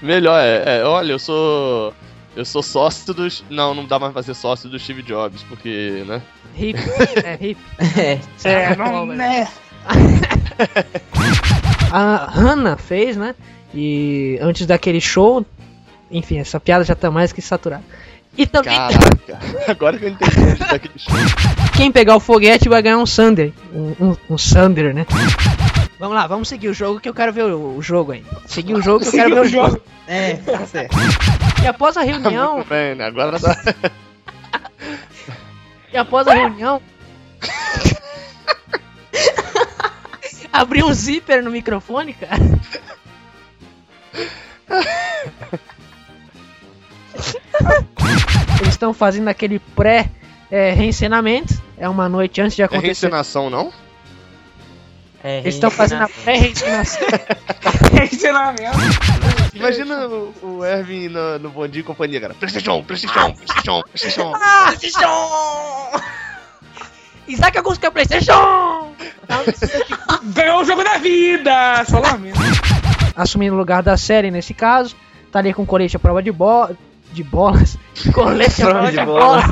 Melhor, 0.00 0.40
é, 0.40 0.78
é, 0.78 0.84
olha, 0.84 1.12
eu 1.12 1.18
sou. 1.18 1.92
Eu 2.36 2.44
sou 2.44 2.62
sócio 2.62 3.12
dos. 3.12 3.44
Não, 3.50 3.74
não 3.74 3.84
dá 3.84 3.98
mais 3.98 4.12
pra 4.12 4.22
ser 4.22 4.34
sócio 4.34 4.68
do 4.68 4.78
Steve 4.78 5.02
Jobs, 5.02 5.42
porque, 5.48 6.04
né? 6.06 6.22
Hip, 6.56 6.78
é 7.24 7.38
hip. 7.40 7.60
É, 7.98 8.18
É, 8.48 8.76
não, 8.76 9.04
né? 9.06 9.48
A 11.92 12.26
Hannah 12.30 12.76
fez, 12.76 13.16
né? 13.16 13.34
E 13.74 14.38
antes 14.40 14.66
daquele 14.66 15.00
show, 15.00 15.44
enfim, 16.10 16.38
essa 16.38 16.58
piada 16.58 16.84
já 16.84 16.94
tá 16.94 17.10
mais 17.10 17.32
que 17.32 17.40
saturada. 17.40 17.84
E 18.36 18.46
também 18.46 18.76
Caraca, 18.76 19.38
agora 19.68 19.98
que 19.98 20.04
eu 20.04 20.08
entendi 20.10 20.40
onde 20.40 20.58
tá 20.58 20.76
aquele 20.76 20.98
show. 20.98 21.12
quem 21.76 21.90
pegar 21.90 22.16
o 22.16 22.20
foguete 22.20 22.68
vai 22.68 22.80
ganhar 22.80 22.98
um 22.98 23.06
Sander. 23.06 23.52
Um, 23.72 23.94
um, 24.00 24.16
um 24.30 24.38
Sander, 24.38 24.94
né? 24.94 25.04
Vamos 25.98 26.14
lá, 26.14 26.26
vamos 26.26 26.48
seguir 26.48 26.68
o 26.68 26.74
jogo 26.74 27.00
que 27.00 27.08
eu 27.08 27.14
quero 27.14 27.32
ver 27.32 27.44
o, 27.44 27.76
o 27.76 27.82
jogo 27.82 28.12
aí. 28.12 28.24
Seguir 28.46 28.74
o 28.74 28.82
jogo 28.82 29.00
que 29.00 29.08
eu 29.08 29.12
quero 29.12 29.34
ver 29.34 29.40
o 29.40 29.48
jogo. 29.48 29.80
é, 30.06 30.34
tá 30.36 30.64
certo. 30.66 30.96
E 31.62 31.66
após 31.66 31.96
a 31.96 32.02
reunião, 32.02 32.56
Muito 32.56 32.68
bem, 32.68 32.94
né? 32.94 33.04
Agora 33.04 33.38
tá. 33.38 33.56
e 35.92 35.96
após 35.96 36.26
a 36.26 36.34
reunião, 36.34 36.80
abriu 40.52 40.86
um 40.86 40.94
zíper 40.94 41.42
no 41.42 41.50
microfone, 41.50 42.14
cara. 42.14 42.38
Eles 48.60 48.74
estão 48.74 48.92
fazendo 48.92 49.28
aquele 49.28 49.58
pré 49.58 50.08
é, 50.50 50.72
reencenamento. 50.72 51.60
É 51.78 51.88
uma 51.88 52.08
noite 52.08 52.40
antes 52.40 52.56
de 52.56 52.62
É 52.62 52.64
acontecer. 52.66 52.86
reencenação, 53.06 53.48
não? 53.50 53.72
É, 55.22 55.38
Eles 55.40 55.54
estão 55.54 55.70
fazendo 55.70 56.02
a 56.04 56.08
pré-resignação. 56.08 57.06
Ensinamento. 58.02 58.78
Imagina 59.54 60.06
o, 60.06 60.34
o 60.42 60.64
Erwin 60.64 61.08
no, 61.08 61.38
no 61.38 61.50
Bom 61.50 61.68
Dia 61.68 61.80
e 61.80 61.84
Companhia, 61.84 62.20
cara. 62.20 62.34
Playstation, 62.34 62.82
Playstation, 62.82 63.32
Playstation, 63.34 63.82
Playstation. 63.82 64.32
Ah, 64.40 64.64
PlayStation! 64.68 66.00
Isaac 67.28 67.58
Augusto 67.58 67.80
quer 67.80 67.90
PlayStation! 67.90 68.92
Ganhou 70.34 70.60
o 70.62 70.64
jogo 70.64 70.82
da 70.82 70.96
vida! 70.98 71.84
Só 71.88 72.00
lamento. 72.00 72.38
Assumindo 73.14 73.54
o 73.54 73.58
lugar 73.58 73.82
da 73.82 73.96
série 73.96 74.30
nesse 74.30 74.54
caso, 74.54 74.96
tá 75.30 75.38
ali 75.40 75.52
com 75.52 75.66
colete 75.66 75.96
à 75.96 75.98
prova 76.00 76.22
de, 76.22 76.32
bo 76.32 76.68
de 77.12 77.24
bolas. 77.24 77.78
Colete 78.14 78.62
à 78.62 78.66
prova 78.66 78.90
de 78.90 79.04
bolas. 79.04 79.44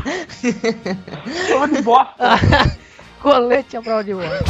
Prova 1.49 1.69
de 1.69 1.83
bosta. 1.83 2.79
colete 3.21 3.77
à 3.77 3.83
prova 3.83 4.05
de 4.05 4.15
bolas. 4.15 4.43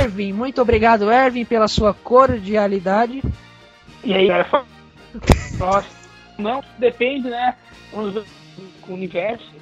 Ervin, 0.00 0.32
muito 0.32 0.60
obrigado, 0.60 1.10
Ervin, 1.10 1.44
pela 1.44 1.68
sua 1.68 1.92
cordialidade. 1.94 3.22
E 4.02 4.14
aí. 4.14 4.28
Não, 6.38 6.62
depende, 6.78 7.28
né? 7.28 7.54
Vamos 7.92 8.14
ver 8.14 8.24
o 8.88 8.92
universo. 8.94 9.52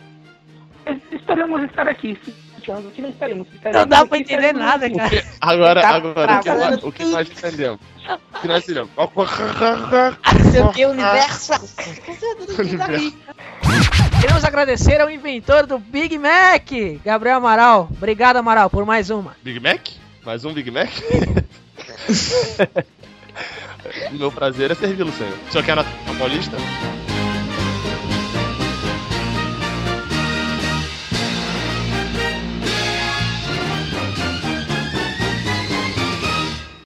Mas 0.84 1.00
Esperamos 1.12 1.62
estar 1.64 1.88
aqui. 1.88 2.18
O 2.68 2.90
que 2.90 3.02
não 3.72 3.86
dá 3.86 4.06
pra 4.06 4.18
entender 4.18 4.52
nada, 4.52 4.90
cara. 4.90 5.24
Agora, 5.40 5.80
Tá 5.80 5.88
agora, 5.96 6.34
o 6.36 6.42
que, 6.42 6.50
nós- 6.50 6.82
o 6.84 6.92
que 6.92 7.04
nós 7.04 7.28
entendemos? 7.30 7.80
O 8.34 8.40
que 8.40 8.48
nós 8.48 8.62
entendemos? 8.64 8.90
O 8.96 10.72
que, 10.72 10.86
universo. 10.86 11.52
Queremos 14.20 14.44
agradecer 14.44 15.00
ao 15.00 15.08
inventor 15.10 15.66
do 15.66 15.78
Big 15.78 16.18
Mac, 16.18 16.68
Gabriel 17.04 17.36
Amaral. 17.38 17.88
Obrigado, 17.90 18.36
Amaral, 18.36 18.68
por 18.68 18.84
mais 18.84 19.10
uma. 19.10 19.36
Big 19.42 19.60
Mac? 19.60 19.88
Mais 20.24 20.44
um 20.44 20.52
Big 20.52 20.70
Mac? 20.70 20.88
Meu 24.12 24.30
prazer 24.32 24.70
é 24.70 24.74
servi-lo, 24.74 25.12
senhor. 25.12 25.32
O 25.48 25.52
senhor 25.52 25.64
quer 25.64 25.76
na 25.76 25.84
Paulista? 26.18 26.56